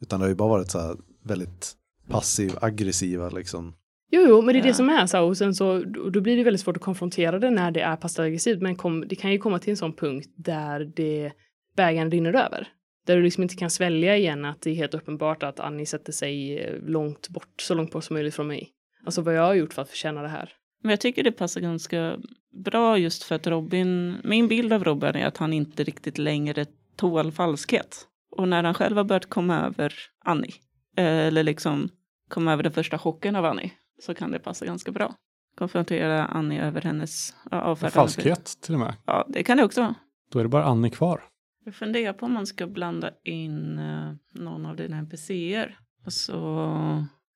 Utan 0.00 0.20
det 0.20 0.24
har 0.24 0.28
ju 0.28 0.34
bara 0.34 0.48
varit 0.48 0.70
så 0.70 0.78
här 0.80 0.96
väldigt 1.24 1.72
passiv, 2.08 2.52
aggressiva 2.60 3.28
liksom. 3.28 3.74
Jo, 4.12 4.24
jo, 4.28 4.42
men 4.42 4.54
det 4.54 4.58
är 4.60 4.62
det 4.62 4.68
Ja. 4.68 4.74
som 4.74 4.88
är 4.88 5.06
så. 5.06 5.20
Och 5.24 5.36
sen 5.36 5.54
så 5.54 5.78
då 6.10 6.20
blir 6.20 6.36
det 6.36 6.44
väldigt 6.44 6.60
svårt 6.60 6.76
att 6.76 6.82
konfrontera 6.82 7.38
det 7.38 7.50
när 7.50 7.70
det 7.70 7.80
är 7.80 7.96
passivt 7.96 8.18
aggressivt. 8.18 8.62
Men 8.62 8.76
kom, 8.76 9.04
det 9.08 9.16
kan 9.16 9.32
ju 9.32 9.38
komma 9.38 9.58
till 9.58 9.70
en 9.70 9.76
sån 9.76 9.92
punkt 9.92 10.28
där 10.36 10.92
det 10.96 11.32
bägaren 11.76 12.10
rinner 12.10 12.32
över. 12.34 12.68
Där 13.06 13.16
du 13.16 13.22
liksom 13.22 13.42
inte 13.42 13.54
kan 13.56 13.70
svälja 13.70 14.16
igen 14.16 14.44
att 14.44 14.60
det 14.60 14.70
är 14.70 14.74
helt 14.74 14.94
uppenbart 14.94 15.42
att 15.42 15.60
Annie 15.60 15.86
sätter 15.86 16.12
sig 16.12 16.58
eh, 16.58 16.74
långt 16.86 17.28
bort, 17.28 17.60
så 17.62 17.74
långt 17.74 17.92
bort 17.92 18.04
som 18.04 18.14
möjligt 18.14 18.34
från 18.34 18.46
mig. 18.46 18.70
Alltså 19.06 19.22
vad 19.22 19.34
jag 19.34 19.42
har 19.42 19.54
gjort 19.54 19.72
för 19.74 19.82
att 19.82 19.88
förtjäna 19.88 20.22
det 20.22 20.28
här. 20.28 20.52
Men 20.82 20.90
jag 20.90 21.00
tycker 21.00 21.22
det 21.22 21.32
passar 21.32 21.60
ganska 21.60 22.18
bra 22.52 22.98
just 22.98 23.22
för 23.22 23.34
att 23.34 23.46
Robin, 23.46 24.16
min 24.24 24.48
bild 24.48 24.72
av 24.72 24.84
Robin 24.84 25.16
är 25.16 25.26
att 25.26 25.36
han 25.36 25.52
inte 25.52 25.84
riktigt 25.84 26.18
längre 26.18 26.66
tål 26.96 27.32
falskhet. 27.32 28.06
Och 28.30 28.48
när 28.48 28.64
han 28.64 28.74
själv 28.74 28.96
har 28.96 29.04
börjat 29.04 29.26
komma 29.26 29.60
över 29.60 29.94
Annie, 30.24 30.54
eh, 30.96 31.04
eller 31.04 31.42
liksom 31.42 31.88
komma 32.28 32.52
över 32.52 32.62
den 32.62 32.72
första 32.72 32.98
chocken 32.98 33.36
av 33.36 33.44
Annie, 33.44 33.72
så 34.00 34.14
kan 34.14 34.30
det 34.30 34.38
passa 34.38 34.66
ganska 34.66 34.92
bra. 34.92 35.14
Konfrontera 35.56 36.26
Annie 36.26 36.60
över 36.60 36.80
hennes 36.80 37.34
avfärdande. 37.50 37.94
Falskhet 37.94 38.60
till 38.60 38.74
och 38.74 38.80
med. 38.80 38.94
Ja, 39.06 39.26
det 39.28 39.42
kan 39.42 39.56
det 39.56 39.64
också 39.64 39.80
vara. 39.80 39.94
Då 40.32 40.38
är 40.38 40.42
det 40.42 40.48
bara 40.48 40.64
Annie 40.64 40.90
kvar. 40.90 41.24
Jag 41.64 41.74
funderar 41.74 42.12
på 42.12 42.26
om 42.26 42.32
man 42.32 42.46
ska 42.46 42.66
blanda 42.66 43.10
in 43.24 43.78
eh, 43.78 44.12
någon 44.32 44.66
av 44.66 44.76
dina 44.76 44.96
NPCer. 44.96 45.78
Och 46.06 46.12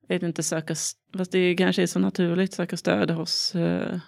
så 0.07 0.13
är 0.13 0.19
det 0.19 0.27
inte 0.27 0.43
söka, 0.43 0.75
fast 1.17 1.33
det 1.33 1.55
kanske 1.55 1.83
är 1.83 1.87
så 1.87 1.99
naturligt, 1.99 2.53
söka 2.55 2.77
stöd 2.77 3.11
hos 3.11 3.55
eh, 3.55 3.99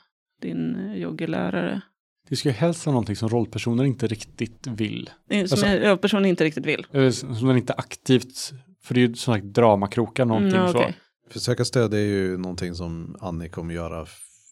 din 0.42 0.74
eh, 0.76 0.96
yogilärare. 0.96 1.80
Det 2.28 2.36
ska 2.36 2.48
ju 2.48 2.54
helst 2.54 2.86
vara 2.86 2.92
någonting 2.92 3.16
som 3.16 3.28
rollpersoner 3.28 3.84
inte 3.84 4.06
riktigt 4.06 4.66
vill. 4.66 5.10
Som 5.30 5.38
Alltså- 5.40 5.96
personligen 5.96 6.30
inte 6.30 6.44
riktigt 6.44 6.66
vill. 6.66 6.86
Eller 6.92 7.10
som 7.10 7.48
den 7.48 7.56
inte 7.56 7.72
aktivt, 7.72 8.52
för 8.82 8.94
det 8.94 9.00
är 9.00 9.08
ju 9.08 9.14
som 9.14 9.34
sagt 9.34 9.46
dramakrokar 9.46 10.24
någonting 10.24 10.58
Mm, 10.60 10.72
så. 10.72 10.78
okej. 10.78 10.96
Försöka 11.30 11.64
stöd 11.64 11.94
är 11.94 11.98
ju 11.98 12.38
någonting 12.38 12.74
som 12.74 13.16
Annie 13.20 13.48
kommer 13.48 13.74
göra 13.74 14.06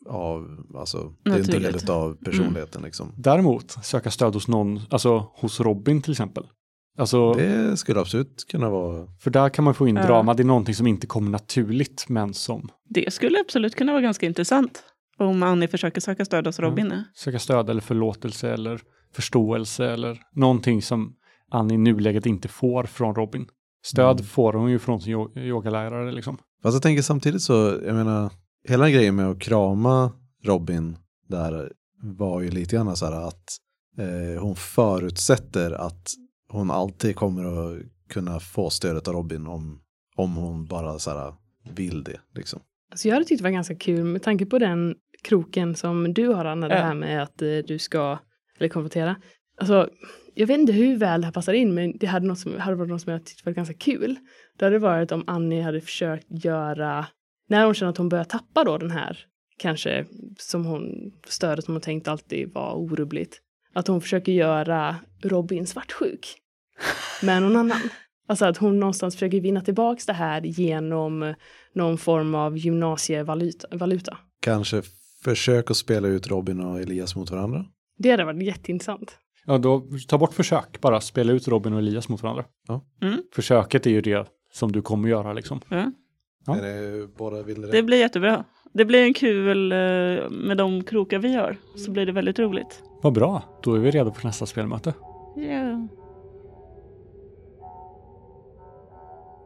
av, 0.09 0.67
alltså 0.75 1.13
det 1.25 1.31
är 1.31 1.37
en 1.39 1.45
del 1.63 1.91
av 1.91 2.17
personligheten 2.25 2.83
liksom. 2.83 3.13
Däremot 3.17 3.71
söka 3.85 4.11
stöd 4.11 4.35
hos 4.35 4.49
någon, 4.49 4.81
alltså 4.91 5.19
hos 5.35 5.61
Robin 5.61 6.03
till 6.03 6.13
exempel. 6.13 6.45
Alltså, 6.99 7.33
Det 7.33 7.77
skulle 7.77 8.01
absolut 8.01 8.45
kunna 8.51 8.71
vara, 8.71 9.07
för 9.21 9.31
där 9.31 9.49
kan 9.49 9.65
man 9.65 9.75
få 9.75 9.89
in 9.89 9.97
Ja. 9.97 10.07
drama, 10.07 10.35
det 10.35 10.43
är 10.43 10.45
någonting 10.45 10.75
som 10.75 10.87
inte 10.87 11.07
kommer 11.07 11.31
naturligt, 11.31 12.05
men 12.09 12.35
som 12.35 12.69
Det 12.89 13.13
skulle 13.13 13.41
absolut 13.41 13.75
kunna 13.75 13.93
vara 13.93 14.03
ganska 14.03 14.27
intressant. 14.27 14.83
Om 15.19 15.43
Annie 15.43 15.69
försöker 15.69 16.01
söka 16.01 16.25
stöd 16.25 16.47
hos 16.47 16.59
Robin. 16.59 16.87
nu. 16.89 17.05
söka 17.15 17.39
stöd 17.39 17.71
eller 17.71 17.81
förlåtelse 17.81 18.51
eller 18.53 18.81
förståelse 19.13 19.87
eller 19.91 20.19
någonting 20.35 20.83
som 20.83 21.15
Annie 21.51 21.75
i 21.75 21.79
nuläget 21.79 22.27
inte 22.27 22.49
får 22.49 22.85
från 22.85 23.15
Robin. 23.15 23.47
Stöd 23.85 24.17
Mm. 24.17 24.25
får 24.25 24.53
hon 24.53 24.71
ju 24.71 24.79
från 24.79 25.01
sin 25.01 25.15
yo- 25.17 25.39
yogalärare 25.39 26.13
liksom. 26.13 26.37
fast 26.63 26.75
jag 26.75 26.83
tänker 26.83 27.03
samtidigt 27.03 27.43
så, 27.43 27.53
jag 27.87 27.95
menar, 27.95 28.31
hela 28.69 28.91
grejen 28.91 29.17
med 29.17 29.31
att 29.31 29.41
krama 29.41 30.13
Robin 30.45 30.97
där 31.29 31.73
var 32.03 32.41
ju 32.41 32.51
lite 32.51 32.77
grann 32.77 32.97
så 32.97 33.07
här 33.07 33.29
att 33.29 33.45
eh, 33.99 34.43
hon 34.43 34.57
förutsätter 34.57 35.71
att 35.73 36.09
hon 36.55 36.71
alltid 36.71 37.17
kommer 37.17 37.45
att 37.45 37.83
kunna 38.09 38.41
få 38.41 38.71
stödet 38.71 39.09
av 39.09 39.15
Robin 39.15 39.47
om, 39.47 39.81
om 40.17 40.37
hon 40.37 40.67
bara 40.67 40.99
så 40.99 41.11
här 41.11 41.35
vill 41.77 42.05
det 42.05 42.21
liksom. 42.35 42.61
Alltså 42.91 43.09
jag 43.09 43.15
hade 43.15 43.25
tyckt 43.25 43.39
det 43.39 43.45
var 43.45 43.51
ganska 43.51 43.75
kul 43.75 44.05
med 44.05 44.23
tanke 44.23 44.47
på 44.47 44.59
den 44.59 44.95
kroken 45.23 45.75
som 45.75 46.15
du 46.15 46.29
har 46.29 46.45
Anna, 46.45 46.69
det 46.69 46.75
här 46.75 46.95
med 46.95 47.23
att 47.23 47.43
eh, 47.43 47.49
du 47.67 47.79
ska, 47.79 48.19
eller 48.59 48.69
konfrontera. 48.69 49.17
Alltså, 49.57 49.89
jag 50.35 50.47
vet 50.47 50.59
inte 50.59 50.73
hur 50.73 50.97
väl 50.97 51.21
det 51.21 51.27
här 51.27 51.33
passar 51.33 51.53
in, 51.53 51.75
men 51.75 51.99
det 51.99 52.07
hade, 52.07 52.27
något 52.27 52.39
som, 52.39 52.59
hade 52.59 52.77
varit 52.77 52.91
något 52.91 53.03
som 53.03 53.13
jag 53.13 53.25
tyckte 53.25 53.43
var 53.45 53.53
ganska 53.53 53.75
kul. 53.75 54.17
Det 54.59 54.65
hade 54.65 54.79
varit 54.79 55.13
om 55.13 55.25
Annie 55.27 55.63
hade 55.63 55.81
försökt 55.81 56.45
göra, 56.45 57.07
när 57.49 57.65
hon 57.65 57.75
känner 57.75 57.91
att 57.91 57.99
hon 57.99 58.09
börjar 58.09 58.25
tappa 58.25 58.65
då 58.65 58.79
den 58.79 58.91
här, 58.91 59.19
kanske 59.59 60.07
som 60.39 60.67
hon, 60.67 61.13
stödet 61.27 61.65
som 61.65 61.75
hon 61.75 61.81
tänkt 61.81 62.09
alltid 62.09 62.53
var 62.53 62.75
orubbligt. 62.75 63.41
Att 63.75 63.87
hon 63.87 64.01
försöker 64.01 64.33
göra 64.33 64.97
Robin 65.23 65.67
svartsjuk 65.67 66.44
med 67.23 67.43
någon 67.43 67.57
annan. 67.57 67.81
Alltså 68.29 68.45
att 68.45 68.57
hon 68.57 68.81
någonstans 68.81 69.15
försöker 69.15 69.41
vinna 69.41 69.61
tillbaks 69.61 70.07
det 70.07 70.13
här 70.13 70.41
genom 70.41 71.35
någon 71.75 71.99
form 71.99 72.35
av 72.35 72.59
gymnasievaluta. 72.59 73.69
Valuta. 73.77 74.19
Kanske 74.41 74.83
försök 75.25 75.71
att 75.71 75.77
spela 75.77 76.09
ut 76.09 76.29
Robin 76.29 76.61
och 76.61 76.81
Elias 76.81 77.17
mot 77.17 77.31
varandra. 77.31 77.65
Det 77.99 78.11
hade 78.11 78.25
varit 78.25 78.43
jätteintressant. 78.43 79.19
Ja, 79.47 79.59
då 79.59 79.87
ta 80.09 80.19
bort 80.19 80.35
försök, 80.35 80.81
bara 80.81 81.01
spela 81.01 81.33
ut 81.33 81.49
Robin 81.49 81.73
och 81.73 81.79
Elias 81.79 82.09
mot 82.09 82.23
varandra. 82.23 82.45
Ja. 82.69 82.85
Mm. 83.03 83.23
Försöket 83.35 83.87
är 83.87 83.91
ju 83.91 84.01
det 84.01 84.27
som 84.53 84.73
du 84.73 84.83
kommer 84.83 85.09
göra 85.09 85.33
liksom. 85.33 85.61
Ja. 85.69 85.93
Ja. 86.47 86.57
Är 86.57 86.63
det 86.63 87.55
det? 87.55 87.73
Det 87.73 87.83
blir 87.83 87.99
jättebra. 87.99 88.45
Det 88.73 88.85
blir 88.85 89.03
en 89.05 89.15
kul 89.15 89.73
eh, 89.73 89.79
med 90.31 90.57
de 90.57 90.85
krokar 90.85 91.19
vi 91.19 91.35
har. 91.35 91.57
Så 91.77 91.91
blir 91.91 92.07
det 92.07 92.13
väldigt 92.13 92.39
roligt. 92.39 92.83
Vad 93.03 93.13
bra, 93.13 93.61
då 93.63 93.75
är 93.75 93.79
vi 93.79 93.91
redo 93.91 94.13
för 94.13 94.27
nästa 94.27 94.47
spelmöte. 94.47 94.95
Ja. 95.37 95.89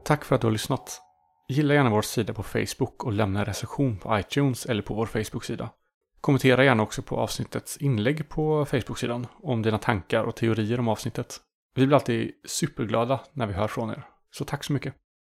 Tack 0.08 0.24
för 0.24 0.34
att 0.34 0.40
du 0.40 0.46
har 0.46 0.52
lyssnat. 0.52 1.00
Gilla 1.48 1.74
gärna 1.74 1.90
vår 1.90 2.02
sida 2.02 2.34
på 2.34 2.42
Facebook 2.42 3.04
och 3.04 3.12
lämna 3.12 3.38
en 3.40 3.44
recension 3.44 3.96
på 3.98 4.18
iTunes 4.18 4.66
eller 4.66 4.82
på 4.82 4.94
vår 4.94 5.06
Facebook-sida. 5.06 5.70
Kommentera 6.20 6.64
gärna 6.64 6.82
också 6.82 7.02
på 7.02 7.16
avsnittets 7.16 7.76
inlägg 7.76 8.28
på 8.28 8.64
Facebook-sidan 8.64 9.26
om 9.42 9.62
dina 9.62 9.78
tankar 9.78 10.24
och 10.24 10.36
teorier 10.36 10.80
om 10.80 10.88
avsnittet. 10.88 11.40
Vi 11.74 11.86
blir 11.86 11.94
alltid 11.94 12.30
superglada 12.44 13.20
när 13.32 13.46
vi 13.46 13.52
hör 13.52 13.68
från 13.68 13.90
er. 13.90 14.06
Så 14.30 14.44
tack 14.44 14.64
så 14.64 14.72
mycket. 14.72 14.94